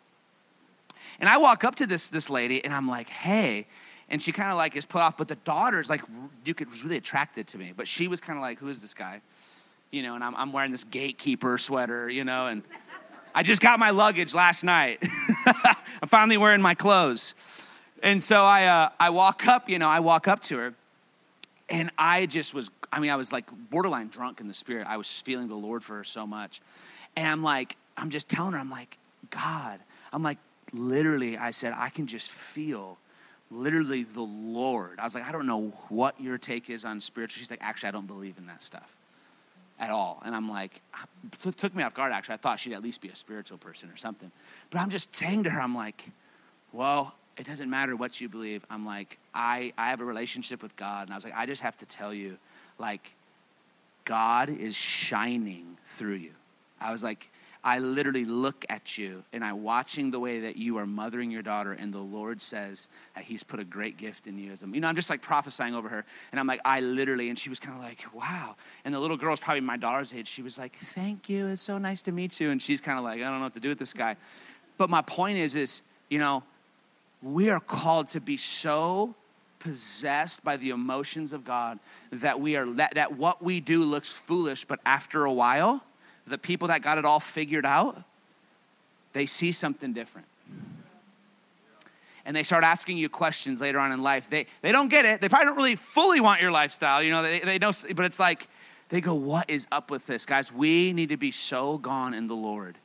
And 1.19 1.28
I 1.28 1.39
walk 1.39 1.65
up 1.65 1.75
to 1.75 1.86
this 1.86 2.09
this 2.09 2.30
lady 2.30 2.63
and 2.63 2.73
I'm 2.73 2.88
like, 2.88 3.09
hey. 3.09 3.67
And 4.07 4.23
she 4.23 4.32
kind 4.32 4.49
of 4.49 4.55
like 4.55 4.78
is 4.78 4.86
put 4.86 5.01
off, 5.01 5.17
but 5.17 5.28
the 5.28 5.36
daughter's 5.36 5.89
like, 5.89 6.03
you 6.45 6.53
could 6.53 6.69
really 6.82 6.95
attracted 6.95 7.47
to 7.47 7.57
me. 7.57 7.73
But 7.75 7.86
she 7.86 8.07
was 8.07 8.21
kind 8.21 8.39
of 8.39 8.41
like, 8.41 8.59
who 8.59 8.69
is 8.69 8.82
this 8.82 8.93
guy? 8.93 9.19
You 9.91 10.03
know, 10.03 10.15
and 10.15 10.23
I'm, 10.23 10.38
I'm 10.38 10.53
wearing 10.53 10.71
this 10.71 10.86
gatekeeper 10.86 11.57
sweater, 11.57 12.09
you 12.09 12.23
know, 12.23 12.47
and 12.47 12.63
I 13.36 13.43
just 13.43 13.61
got 13.61 13.78
my 13.78 13.89
luggage 13.89 14.34
last 14.34 14.63
night. 14.63 15.03
I'm 15.45 16.07
finally 16.07 16.38
wearing 16.38 16.61
my 16.61 16.75
clothes. 16.75 17.36
And 18.03 18.21
so 18.21 18.43
I, 18.43 18.65
uh, 18.65 18.89
I 18.99 19.09
walk 19.09 19.47
up, 19.47 19.69
you 19.69 19.79
know, 19.79 19.87
I 19.87 19.99
walk 19.99 20.27
up 20.27 20.41
to 20.43 20.57
her, 20.57 20.73
and 21.69 21.89
I 21.97 22.25
just 22.25 22.53
was, 22.53 22.69
I 22.91 22.99
mean, 22.99 23.11
I 23.11 23.15
was 23.15 23.31
like 23.33 23.45
borderline 23.69 24.07
drunk 24.07 24.39
in 24.39 24.47
the 24.47 24.53
spirit. 24.53 24.87
I 24.87 24.97
was 24.97 25.21
feeling 25.21 25.47
the 25.47 25.55
Lord 25.55 25.83
for 25.83 25.97
her 25.97 26.03
so 26.03 26.25
much. 26.25 26.61
And 27.15 27.27
I'm 27.27 27.43
like, 27.43 27.75
I'm 27.97 28.09
just 28.09 28.29
telling 28.29 28.53
her, 28.53 28.59
I'm 28.59 28.69
like, 28.69 28.97
God, 29.29 29.79
I'm 30.13 30.23
like, 30.23 30.37
literally, 30.71 31.37
I 31.37 31.51
said, 31.51 31.73
I 31.75 31.89
can 31.89 32.07
just 32.07 32.29
feel 32.29 32.97
literally 33.49 34.03
the 34.03 34.21
Lord. 34.21 34.99
I 34.99 35.03
was 35.03 35.15
like, 35.15 35.25
I 35.25 35.31
don't 35.31 35.47
know 35.47 35.69
what 35.89 36.19
your 36.21 36.37
take 36.37 36.69
is 36.69 36.85
on 36.85 37.01
spiritual. 37.01 37.39
She's 37.39 37.49
like, 37.49 37.61
actually, 37.61 37.89
I 37.89 37.91
don't 37.91 38.07
believe 38.07 38.37
in 38.37 38.45
that 38.47 38.61
stuff 38.61 38.95
at 39.79 39.89
all. 39.89 40.21
And 40.25 40.35
I'm 40.35 40.49
like, 40.49 40.81
it 41.45 41.57
took 41.57 41.75
me 41.75 41.83
off 41.83 41.93
guard, 41.93 42.11
actually. 42.11 42.35
I 42.35 42.37
thought 42.37 42.59
she'd 42.59 42.73
at 42.73 42.83
least 42.83 43.01
be 43.01 43.09
a 43.09 43.15
spiritual 43.15 43.57
person 43.57 43.89
or 43.89 43.97
something. 43.97 44.31
But 44.69 44.79
I'm 44.79 44.89
just 44.89 45.15
saying 45.15 45.43
to 45.43 45.49
her, 45.49 45.61
I'm 45.61 45.75
like, 45.75 46.09
well, 46.71 47.15
it 47.38 47.45
doesn't 47.45 47.69
matter 47.69 47.95
what 47.95 48.19
you 48.19 48.29
believe. 48.29 48.65
I'm 48.69 48.85
like, 48.85 49.19
I, 49.33 49.73
I 49.77 49.88
have 49.88 50.01
a 50.01 50.05
relationship 50.05 50.61
with 50.63 50.75
God. 50.75 51.03
And 51.03 51.13
I 51.13 51.15
was 51.15 51.23
like, 51.23 51.35
I 51.35 51.45
just 51.45 51.61
have 51.61 51.77
to 51.77 51.85
tell 51.85 52.13
you, 52.13 52.38
like, 52.79 53.13
God 54.05 54.49
is 54.49 54.75
shining 54.75 55.77
through 55.85 56.15
you. 56.15 56.31
I 56.79 56.91
was 56.91 57.03
like, 57.03 57.29
I 57.63 57.79
literally 57.79 58.23
look 58.23 58.65
at 58.69 58.97
you 58.97 59.23
and 59.33 59.43
I'm 59.43 59.61
watching 59.61 60.09
the 60.09 60.19
way 60.19 60.39
that 60.41 60.55
you 60.55 60.77
are 60.77 60.85
mothering 60.85 61.31
your 61.31 61.41
daughter, 61.41 61.73
and 61.73 61.93
the 61.93 61.97
Lord 61.97 62.41
says 62.41 62.88
that 63.13 63.25
He's 63.25 63.43
put 63.43 63.59
a 63.59 63.65
great 63.65 63.97
gift 63.97 64.25
in 64.25 64.39
you. 64.39 64.51
As 64.53 64.63
a, 64.63 64.67
you 64.67 64.79
know, 64.79 64.88
I'm 64.88 64.95
just 64.95 65.09
like 65.09 65.21
prophesying 65.21 65.75
over 65.75 65.89
her, 65.89 66.05
and 66.31 66.39
I'm 66.39 66.47
like, 66.47 66.61
I 66.63 66.79
literally, 66.79 67.29
and 67.29 67.38
she 67.38 67.49
was 67.49 67.59
kind 67.59 67.75
of 67.75 67.83
like, 67.83 68.05
wow. 68.13 68.55
And 68.85 68.93
the 68.93 68.99
little 68.99 69.17
girl's 69.17 69.41
probably 69.41 69.61
my 69.61 69.75
daughter's 69.75 70.13
age. 70.13 70.27
She 70.27 70.41
was 70.41 70.57
like, 70.57 70.75
thank 70.75 71.27
you. 71.27 71.47
It's 71.47 71.61
so 71.61 71.77
nice 71.77 72.01
to 72.03 72.11
meet 72.11 72.39
you. 72.39 72.51
And 72.51 72.61
she's 72.61 72.79
kind 72.79 72.97
of 72.97 73.03
like, 73.03 73.19
I 73.19 73.25
don't 73.25 73.39
know 73.39 73.45
what 73.45 73.55
to 73.55 73.59
do 73.59 73.69
with 73.69 73.79
this 73.79 73.93
guy. 73.93 74.15
But 74.77 74.89
my 74.89 75.01
point 75.01 75.38
is, 75.38 75.55
is, 75.55 75.81
you 76.09 76.19
know, 76.19 76.43
we 77.22 77.49
are 77.49 77.59
called 77.59 78.07
to 78.09 78.22
be 78.22 78.38
so 78.38 79.15
possessed 79.59 80.43
by 80.43 80.57
the 80.57 80.70
emotions 80.70 81.34
of 81.34 81.43
God 81.43 81.80
that 82.11 82.39
we 82.39 82.55
are 82.55 82.65
that, 82.74 82.95
that 82.95 83.18
what 83.18 83.43
we 83.43 83.59
do 83.59 83.84
looks 83.84 84.13
foolish, 84.13 84.65
but 84.65 84.80
after 84.86 85.26
a 85.26 85.34
while, 85.34 85.84
the 86.28 86.38
people 86.38 86.68
that 86.70 86.82
got 86.82 86.97
it 86.97 87.05
all 87.05 87.20
figured 87.20 87.65
out, 87.65 88.01
they 89.13 89.26
see 89.26 89.51
something 89.51 89.93
different. 89.93 90.28
And 92.26 92.36
they 92.36 92.43
start 92.43 92.65
asking 92.65 92.97
you 92.97 93.07
questions 93.07 93.61
later 93.61 93.80
on 93.80 93.93
in 93.93 94.03
life. 94.03 94.30
They, 94.30 94.47
they 94.61 94.74
don't 94.74 94.89
get 94.89 95.05
it. 95.05 95.22
They 95.22 95.30
probably 95.30 95.45
don't 95.45 95.55
really 95.55 95.76
fully 95.78 96.20
want 96.20 96.41
your 96.41 96.51
lifestyle. 96.51 97.01
You 97.01 97.11
know, 97.11 97.24
they, 97.24 97.39
they 97.39 97.57
know, 97.57 97.72
but 97.95 98.03
it's 98.03 98.20
like, 98.20 98.47
they 98.89 98.99
go, 98.99 99.13
What 99.13 99.49
is 99.49 99.65
up 99.72 99.89
with 99.89 100.05
this? 100.07 100.26
Guys, 100.26 100.51
we 100.51 100.91
need 100.91 101.09
to 101.09 101.18
be 101.18 101.32
so 101.32 101.78
gone 101.78 102.13
in 102.13 102.28
the 102.28 102.36
Lord. 102.36 102.78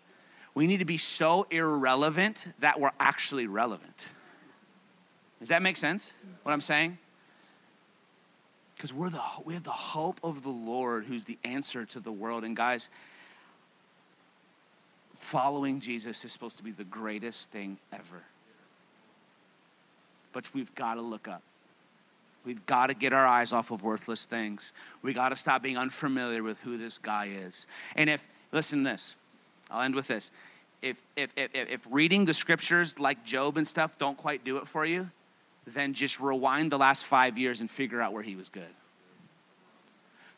We 0.54 0.66
need 0.66 0.78
to 0.78 0.84
be 0.84 0.96
so 0.96 1.46
irrelevant 1.50 2.46
that 2.60 2.78
we're 2.78 2.92
actually 3.00 3.46
relevant. 3.46 4.10
Does 5.42 5.48
that 5.48 5.60
make 5.60 5.76
sense? 5.76 6.12
What 6.44 6.52
I'm 6.52 6.60
saying? 6.60 6.98
Because 8.76 8.94
we're 8.94 9.10
the 9.10 9.20
we 9.44 9.54
have 9.54 9.64
the 9.64 9.70
hope 9.70 10.20
of 10.22 10.42
the 10.42 10.50
Lord 10.50 11.04
who's 11.04 11.24
the 11.24 11.36
answer 11.42 11.84
to 11.84 11.98
the 11.98 12.12
world. 12.12 12.44
And 12.44 12.56
guys, 12.56 12.90
following 15.16 15.80
Jesus 15.80 16.24
is 16.24 16.30
supposed 16.30 16.58
to 16.58 16.62
be 16.62 16.70
the 16.70 16.84
greatest 16.84 17.50
thing 17.50 17.76
ever. 17.92 18.22
But 20.32 20.48
we've 20.54 20.72
got 20.76 20.94
to 20.94 21.00
look 21.00 21.26
up. 21.26 21.42
We've 22.44 22.64
got 22.66 22.86
to 22.86 22.94
get 22.94 23.12
our 23.12 23.26
eyes 23.26 23.52
off 23.52 23.72
of 23.72 23.82
worthless 23.82 24.26
things. 24.26 24.72
We 25.02 25.12
got 25.12 25.30
to 25.30 25.36
stop 25.36 25.60
being 25.60 25.76
unfamiliar 25.76 26.44
with 26.44 26.60
who 26.60 26.78
this 26.78 26.98
guy 26.98 27.30
is. 27.44 27.66
And 27.96 28.08
if, 28.08 28.28
listen 28.52 28.84
to 28.84 28.90
this, 28.90 29.16
I'll 29.72 29.82
end 29.82 29.96
with 29.96 30.06
this. 30.06 30.30
if, 30.82 31.02
if, 31.16 31.32
if, 31.36 31.50
if 31.52 31.88
reading 31.90 32.26
the 32.26 32.34
scriptures 32.34 33.00
like 33.00 33.24
Job 33.24 33.56
and 33.56 33.66
stuff 33.66 33.98
don't 33.98 34.16
quite 34.16 34.44
do 34.44 34.58
it 34.58 34.68
for 34.68 34.86
you, 34.86 35.10
then 35.66 35.94
just 35.94 36.20
rewind 36.20 36.72
the 36.72 36.78
last 36.78 37.04
five 37.04 37.38
years 37.38 37.60
and 37.60 37.70
figure 37.70 38.00
out 38.00 38.12
where 38.12 38.22
he 38.22 38.36
was 38.36 38.48
good. 38.48 38.64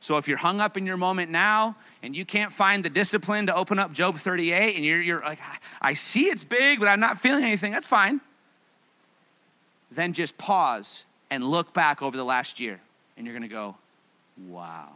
So 0.00 0.18
if 0.18 0.28
you're 0.28 0.36
hung 0.36 0.60
up 0.60 0.76
in 0.76 0.84
your 0.84 0.98
moment 0.98 1.30
now 1.30 1.76
and 2.02 2.14
you 2.14 2.26
can't 2.26 2.52
find 2.52 2.84
the 2.84 2.90
discipline 2.90 3.46
to 3.46 3.54
open 3.56 3.78
up 3.78 3.90
Job 3.92 4.16
38 4.16 4.76
and 4.76 4.84
you're, 4.84 5.00
you're 5.00 5.22
like, 5.22 5.38
I 5.80 5.94
see 5.94 6.26
it's 6.26 6.44
big, 6.44 6.78
but 6.78 6.88
I'm 6.88 7.00
not 7.00 7.18
feeling 7.18 7.42
anything, 7.42 7.72
that's 7.72 7.86
fine. 7.86 8.20
Then 9.90 10.12
just 10.12 10.36
pause 10.36 11.06
and 11.30 11.42
look 11.42 11.72
back 11.72 12.02
over 12.02 12.18
the 12.18 12.24
last 12.24 12.60
year 12.60 12.80
and 13.16 13.26
you're 13.26 13.38
to 13.38 13.48
go, 13.48 13.76
wow, 14.48 14.90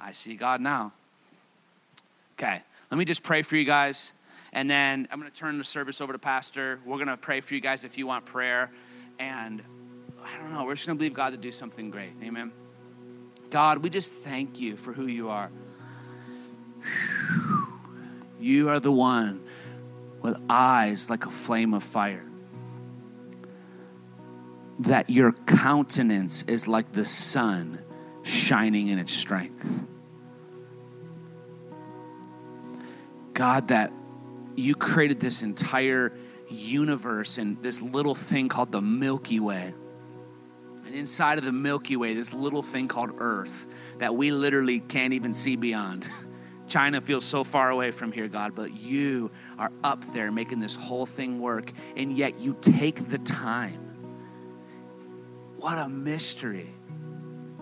I 0.00 0.10
see 0.10 0.34
God 0.34 0.60
now. 0.60 0.92
Okay, 2.36 2.62
let 2.90 2.98
me 2.98 3.04
just 3.04 3.22
pray 3.22 3.42
for 3.42 3.54
you 3.54 3.64
guys. 3.64 4.12
And 4.52 4.68
then 4.68 5.06
I'm 5.12 5.20
going 5.20 5.30
to 5.30 5.38
turn 5.38 5.56
the 5.56 5.62
service 5.62 6.00
over 6.00 6.12
to 6.12 6.18
Pastor. 6.18 6.80
We're 6.84 6.96
going 6.96 7.08
to 7.08 7.16
pray 7.16 7.40
for 7.40 7.54
you 7.54 7.60
guys 7.60 7.84
if 7.84 7.96
you 7.96 8.08
want 8.08 8.24
prayer. 8.24 8.72
And 9.20 9.62
I 10.24 10.38
don't 10.38 10.50
know, 10.50 10.64
we're 10.64 10.74
just 10.74 10.86
to 10.86 10.94
believe 10.94 11.12
God 11.12 11.30
to 11.30 11.36
do 11.36 11.52
something 11.52 11.90
great. 11.90 12.12
Amen. 12.22 12.52
God, 13.50 13.82
we 13.82 13.90
just 13.90 14.10
thank 14.10 14.58
you 14.58 14.76
for 14.76 14.94
who 14.94 15.06
you 15.06 15.28
are. 15.28 15.50
You 18.40 18.70
are 18.70 18.80
the 18.80 18.90
one 18.90 19.42
with 20.22 20.38
eyes 20.48 21.10
like 21.10 21.26
a 21.26 21.30
flame 21.30 21.74
of 21.74 21.82
fire. 21.82 22.24
That 24.78 25.10
your 25.10 25.32
countenance 25.32 26.42
is 26.44 26.66
like 26.66 26.92
the 26.92 27.04
sun 27.04 27.80
shining 28.22 28.88
in 28.88 28.98
its 28.98 29.12
strength. 29.12 29.84
God, 33.34 33.68
that 33.68 33.92
you 34.56 34.74
created 34.74 35.20
this 35.20 35.42
entire 35.42 36.14
universe 36.50 37.38
and 37.38 37.62
this 37.62 37.80
little 37.80 38.14
thing 38.14 38.48
called 38.48 38.72
the 38.72 38.82
Milky 38.82 39.40
Way 39.40 39.72
and 40.90 40.98
inside 40.98 41.38
of 41.38 41.44
the 41.44 41.52
Milky 41.52 41.94
Way, 41.94 42.14
this 42.14 42.34
little 42.34 42.62
thing 42.62 42.88
called 42.88 43.12
Earth 43.18 43.68
that 43.98 44.16
we 44.16 44.32
literally 44.32 44.80
can't 44.80 45.12
even 45.12 45.32
see 45.32 45.54
beyond. 45.54 46.10
China 46.66 47.00
feels 47.00 47.24
so 47.24 47.44
far 47.44 47.70
away 47.70 47.92
from 47.92 48.10
here, 48.10 48.26
God, 48.26 48.56
but 48.56 48.74
you 48.74 49.30
are 49.56 49.70
up 49.84 50.04
there 50.12 50.32
making 50.32 50.58
this 50.58 50.74
whole 50.74 51.06
thing 51.06 51.40
work, 51.40 51.70
and 51.96 52.16
yet 52.16 52.40
you 52.40 52.56
take 52.60 53.08
the 53.08 53.18
time. 53.18 53.78
What 55.58 55.78
a 55.78 55.88
mystery. 55.88 56.74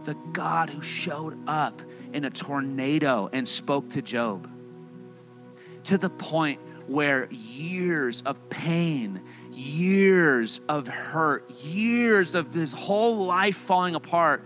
The 0.04 0.14
God 0.32 0.70
who 0.70 0.80
showed 0.80 1.38
up 1.46 1.82
in 2.14 2.24
a 2.24 2.30
tornado 2.30 3.28
and 3.30 3.46
spoke 3.46 3.90
to 3.90 4.00
Job 4.00 4.50
to 5.84 5.98
the 5.98 6.08
point 6.08 6.60
where 6.88 7.28
years 7.30 8.22
of 8.22 8.48
pain 8.48 9.22
years 9.58 10.60
of 10.68 10.86
hurt, 10.86 11.50
years 11.62 12.34
of 12.34 12.54
his 12.54 12.72
whole 12.72 13.26
life 13.26 13.56
falling 13.56 13.94
apart. 13.94 14.44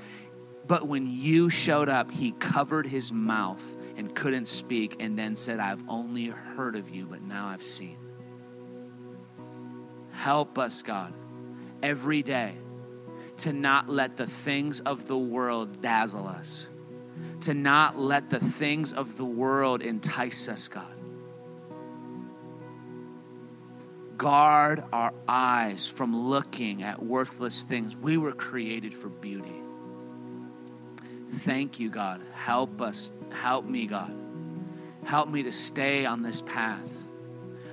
But 0.66 0.88
when 0.88 1.06
you 1.08 1.50
showed 1.50 1.88
up, 1.88 2.10
he 2.10 2.32
covered 2.32 2.86
his 2.86 3.12
mouth 3.12 3.76
and 3.96 4.14
couldn't 4.14 4.46
speak, 4.46 4.96
and 5.00 5.18
then 5.18 5.36
said, 5.36 5.60
I've 5.60 5.84
only 5.86 6.28
heard 6.28 6.76
of 6.76 6.88
you, 6.88 7.06
but 7.06 7.20
now 7.20 7.48
I've 7.48 7.62
seen. 7.62 7.98
Help 10.12 10.58
us, 10.58 10.82
God, 10.82 11.12
every 11.82 12.22
day 12.22 12.54
to 13.38 13.52
not 13.52 13.90
let 13.90 14.16
the 14.16 14.26
things 14.26 14.80
of 14.80 15.06
the 15.08 15.18
world 15.18 15.82
dazzle 15.82 16.26
us, 16.26 16.68
to 17.42 17.52
not 17.52 17.98
let 17.98 18.30
the 18.30 18.40
things 18.40 18.94
of 18.94 19.18
the 19.18 19.24
world 19.26 19.82
entice 19.82 20.48
us, 20.48 20.68
God 20.68 21.01
guard 24.22 24.84
our 24.92 25.12
eyes 25.26 25.88
from 25.88 26.14
looking 26.14 26.84
at 26.84 27.02
worthless 27.02 27.64
things. 27.64 27.96
We 27.96 28.18
were 28.18 28.30
created 28.30 28.94
for 28.94 29.08
beauty. 29.08 29.60
Thank 31.28 31.80
you, 31.80 31.90
God. 31.90 32.20
Help 32.32 32.80
us. 32.80 33.12
Help 33.32 33.64
me, 33.64 33.86
God. 33.86 34.14
Help 35.04 35.28
me 35.28 35.42
to 35.42 35.50
stay 35.50 36.06
on 36.06 36.22
this 36.22 36.40
path. 36.42 37.08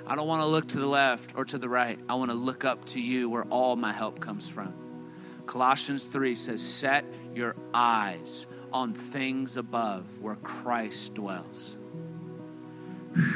I 0.07 0.15
don't 0.15 0.27
want 0.27 0.41
to 0.41 0.47
look 0.47 0.67
to 0.69 0.79
the 0.79 0.87
left 0.87 1.33
or 1.35 1.45
to 1.45 1.59
the 1.59 1.69
right. 1.69 1.99
I 2.09 2.15
want 2.15 2.31
to 2.31 2.35
look 2.35 2.65
up 2.65 2.83
to 2.85 2.99
you 2.99 3.29
where 3.29 3.43
all 3.43 3.75
my 3.75 3.93
help 3.93 4.19
comes 4.19 4.49
from. 4.49 4.73
Colossians 5.45 6.05
3 6.05 6.33
says, 6.33 6.63
Set 6.63 7.05
your 7.35 7.55
eyes 7.75 8.47
on 8.73 8.95
things 8.95 9.55
above 9.55 10.19
where 10.19 10.37
Christ 10.37 11.13
dwells. 11.13 11.77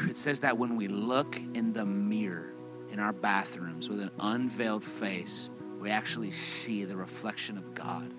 It 0.08 0.16
says 0.16 0.40
that 0.40 0.58
when 0.58 0.74
we 0.74 0.88
look 0.88 1.36
in 1.54 1.72
the 1.72 1.86
mirror, 1.86 2.53
in 2.94 3.00
our 3.00 3.12
bathrooms 3.12 3.88
with 3.88 3.98
an 3.98 4.10
unveiled 4.20 4.84
face, 4.84 5.50
we 5.80 5.90
actually 5.90 6.30
see 6.30 6.84
the 6.84 6.96
reflection 6.96 7.58
of 7.58 7.74
God. 7.74 8.14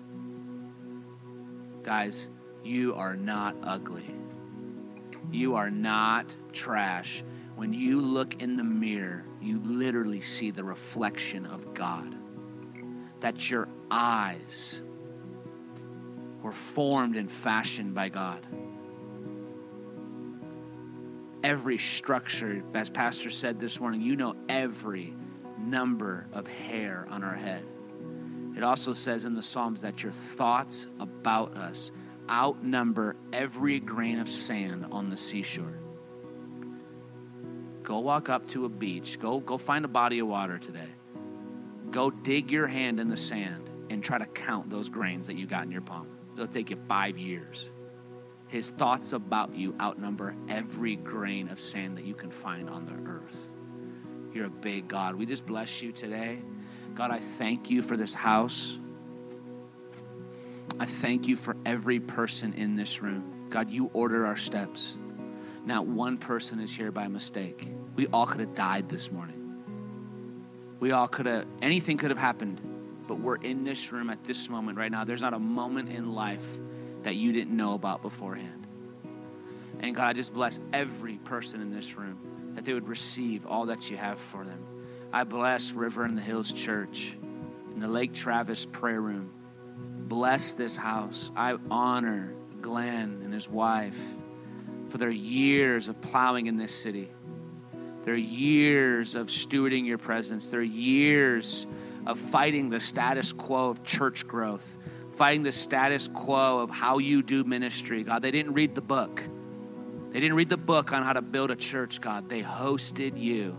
Guys, 1.82 2.28
you 2.62 2.94
are 2.94 3.16
not 3.16 3.56
ugly. 3.62 4.14
You 5.32 5.54
are 5.54 5.70
not 5.70 6.36
trash. 6.52 7.24
When 7.54 7.72
you 7.72 8.02
look 8.02 8.42
in 8.42 8.54
the 8.54 8.64
mirror, 8.64 9.24
you 9.40 9.60
literally 9.64 10.20
see 10.20 10.50
the 10.50 10.62
reflection 10.62 11.46
of 11.46 11.72
God. 11.72 12.14
That 13.20 13.48
your 13.48 13.68
eyes 13.90 14.82
were 16.42 16.52
formed 16.52 17.16
and 17.16 17.32
fashioned 17.32 17.94
by 17.94 18.10
God 18.10 18.46
every 21.42 21.78
structure, 21.78 22.62
as 22.74 22.90
Pastor 22.90 23.30
said 23.30 23.58
this 23.58 23.80
morning, 23.80 24.00
you 24.00 24.16
know 24.16 24.34
every 24.48 25.14
number 25.58 26.26
of 26.32 26.46
hair 26.46 27.06
on 27.10 27.22
our 27.22 27.34
head. 27.34 27.64
It 28.56 28.62
also 28.62 28.92
says 28.92 29.24
in 29.24 29.34
the 29.34 29.42
Psalms 29.42 29.82
that 29.82 30.02
your 30.02 30.12
thoughts 30.12 30.86
about 30.98 31.56
us 31.56 31.90
outnumber 32.30 33.16
every 33.32 33.80
grain 33.80 34.18
of 34.18 34.28
sand 34.28 34.86
on 34.90 35.10
the 35.10 35.16
seashore. 35.16 35.78
Go 37.82 38.00
walk 38.00 38.28
up 38.28 38.46
to 38.48 38.64
a 38.64 38.68
beach. 38.68 39.20
Go, 39.20 39.38
go 39.40 39.58
find 39.58 39.84
a 39.84 39.88
body 39.88 40.18
of 40.18 40.26
water 40.26 40.58
today. 40.58 40.88
Go 41.90 42.10
dig 42.10 42.50
your 42.50 42.66
hand 42.66 42.98
in 42.98 43.08
the 43.08 43.16
sand 43.16 43.70
and 43.90 44.02
try 44.02 44.18
to 44.18 44.26
count 44.26 44.70
those 44.70 44.88
grains 44.88 45.28
that 45.28 45.36
you 45.36 45.46
got 45.46 45.64
in 45.64 45.70
your 45.70 45.82
palm. 45.82 46.08
It'll 46.34 46.48
take 46.48 46.70
you 46.70 46.78
five 46.88 47.16
years. 47.16 47.70
His 48.56 48.70
thoughts 48.70 49.12
about 49.12 49.54
you 49.54 49.74
outnumber 49.78 50.34
every 50.48 50.96
grain 50.96 51.50
of 51.50 51.58
sand 51.58 51.98
that 51.98 52.06
you 52.06 52.14
can 52.14 52.30
find 52.30 52.70
on 52.70 52.86
the 52.86 53.10
earth. 53.10 53.52
You're 54.32 54.46
a 54.46 54.48
big 54.48 54.88
God. 54.88 55.14
We 55.14 55.26
just 55.26 55.44
bless 55.44 55.82
you 55.82 55.92
today. 55.92 56.38
God, 56.94 57.10
I 57.10 57.18
thank 57.18 57.68
you 57.68 57.82
for 57.82 57.98
this 57.98 58.14
house. 58.14 58.78
I 60.80 60.86
thank 60.86 61.28
you 61.28 61.36
for 61.36 61.54
every 61.66 62.00
person 62.00 62.54
in 62.54 62.76
this 62.76 63.02
room. 63.02 63.46
God, 63.50 63.68
you 63.68 63.90
order 63.92 64.24
our 64.24 64.36
steps. 64.36 64.96
Not 65.66 65.86
one 65.86 66.16
person 66.16 66.58
is 66.58 66.74
here 66.74 66.90
by 66.90 67.08
mistake. 67.08 67.68
We 67.94 68.06
all 68.06 68.24
could 68.24 68.40
have 68.40 68.54
died 68.54 68.88
this 68.88 69.12
morning. 69.12 69.60
We 70.80 70.92
all 70.92 71.08
could 71.08 71.26
have, 71.26 71.44
anything 71.60 71.98
could 71.98 72.10
have 72.10 72.18
happened, 72.18 72.62
but 73.06 73.18
we're 73.18 73.36
in 73.36 73.64
this 73.64 73.92
room 73.92 74.08
at 74.08 74.24
this 74.24 74.48
moment 74.48 74.78
right 74.78 74.90
now. 74.90 75.04
There's 75.04 75.20
not 75.20 75.34
a 75.34 75.38
moment 75.38 75.90
in 75.90 76.14
life 76.14 76.58
that 77.06 77.14
you 77.14 77.30
didn't 77.30 77.56
know 77.56 77.74
about 77.74 78.02
beforehand. 78.02 78.66
And 79.78 79.94
God, 79.94 80.08
I 80.08 80.12
just 80.12 80.34
bless 80.34 80.58
every 80.72 81.18
person 81.18 81.60
in 81.60 81.70
this 81.70 81.96
room 81.96 82.18
that 82.56 82.64
they 82.64 82.74
would 82.74 82.88
receive 82.88 83.46
all 83.46 83.66
that 83.66 83.88
you 83.88 83.96
have 83.96 84.18
for 84.18 84.44
them. 84.44 84.58
I 85.12 85.22
bless 85.22 85.70
River 85.70 86.04
in 86.04 86.16
the 86.16 86.20
Hills 86.20 86.52
Church 86.52 87.16
and 87.72 87.80
the 87.80 87.86
Lake 87.86 88.12
Travis 88.12 88.66
prayer 88.66 89.00
room. 89.00 89.30
Bless 90.08 90.54
this 90.54 90.76
house. 90.76 91.30
I 91.36 91.56
honor 91.70 92.34
Glenn 92.60 93.20
and 93.22 93.32
his 93.32 93.48
wife 93.48 94.02
for 94.88 94.98
their 94.98 95.08
years 95.08 95.88
of 95.88 96.00
plowing 96.00 96.46
in 96.46 96.56
this 96.56 96.74
city, 96.74 97.08
their 98.02 98.16
years 98.16 99.14
of 99.14 99.28
stewarding 99.28 99.86
your 99.86 99.98
presence, 99.98 100.48
their 100.48 100.60
years 100.60 101.68
of 102.04 102.18
fighting 102.18 102.68
the 102.68 102.80
status 102.80 103.32
quo 103.32 103.70
of 103.70 103.84
church 103.84 104.26
growth 104.26 104.76
fighting 105.16 105.42
the 105.42 105.52
status 105.52 106.08
quo 106.12 106.58
of 106.58 106.70
how 106.70 106.98
you 106.98 107.22
do 107.22 107.42
ministry. 107.44 108.02
God, 108.02 108.22
they 108.22 108.30
didn't 108.30 108.52
read 108.52 108.74
the 108.74 108.82
book. 108.82 109.22
They 110.10 110.20
didn't 110.20 110.36
read 110.36 110.48
the 110.48 110.56
book 110.56 110.92
on 110.92 111.02
how 111.02 111.12
to 111.12 111.22
build 111.22 111.50
a 111.50 111.56
church, 111.56 112.00
God. 112.00 112.28
They 112.28 112.42
hosted 112.42 113.18
you. 113.20 113.56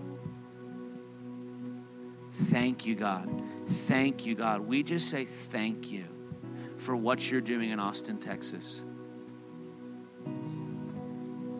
Thank 2.32 2.86
you, 2.86 2.95
God. 2.95 3.30
Thank 3.66 4.26
you, 4.26 4.36
God. 4.36 4.62
We 4.62 4.84
just 4.84 5.10
say 5.10 5.26
thank 5.26 5.91
you 5.91 6.05
for 6.78 6.95
what 6.95 7.30
you're 7.30 7.41
doing 7.41 7.72
in 7.72 7.80
Austin, 7.80 8.20
Texas. 8.20 8.84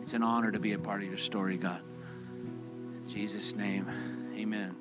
It's 0.00 0.14
an 0.14 0.22
honor 0.22 0.50
to 0.50 0.58
be 0.58 0.72
a 0.72 0.78
part 0.78 1.02
of 1.02 1.08
your 1.08 1.18
story, 1.18 1.58
God. 1.58 1.82
In 2.44 3.06
Jesus' 3.06 3.54
name, 3.54 3.86
amen. 4.36 4.74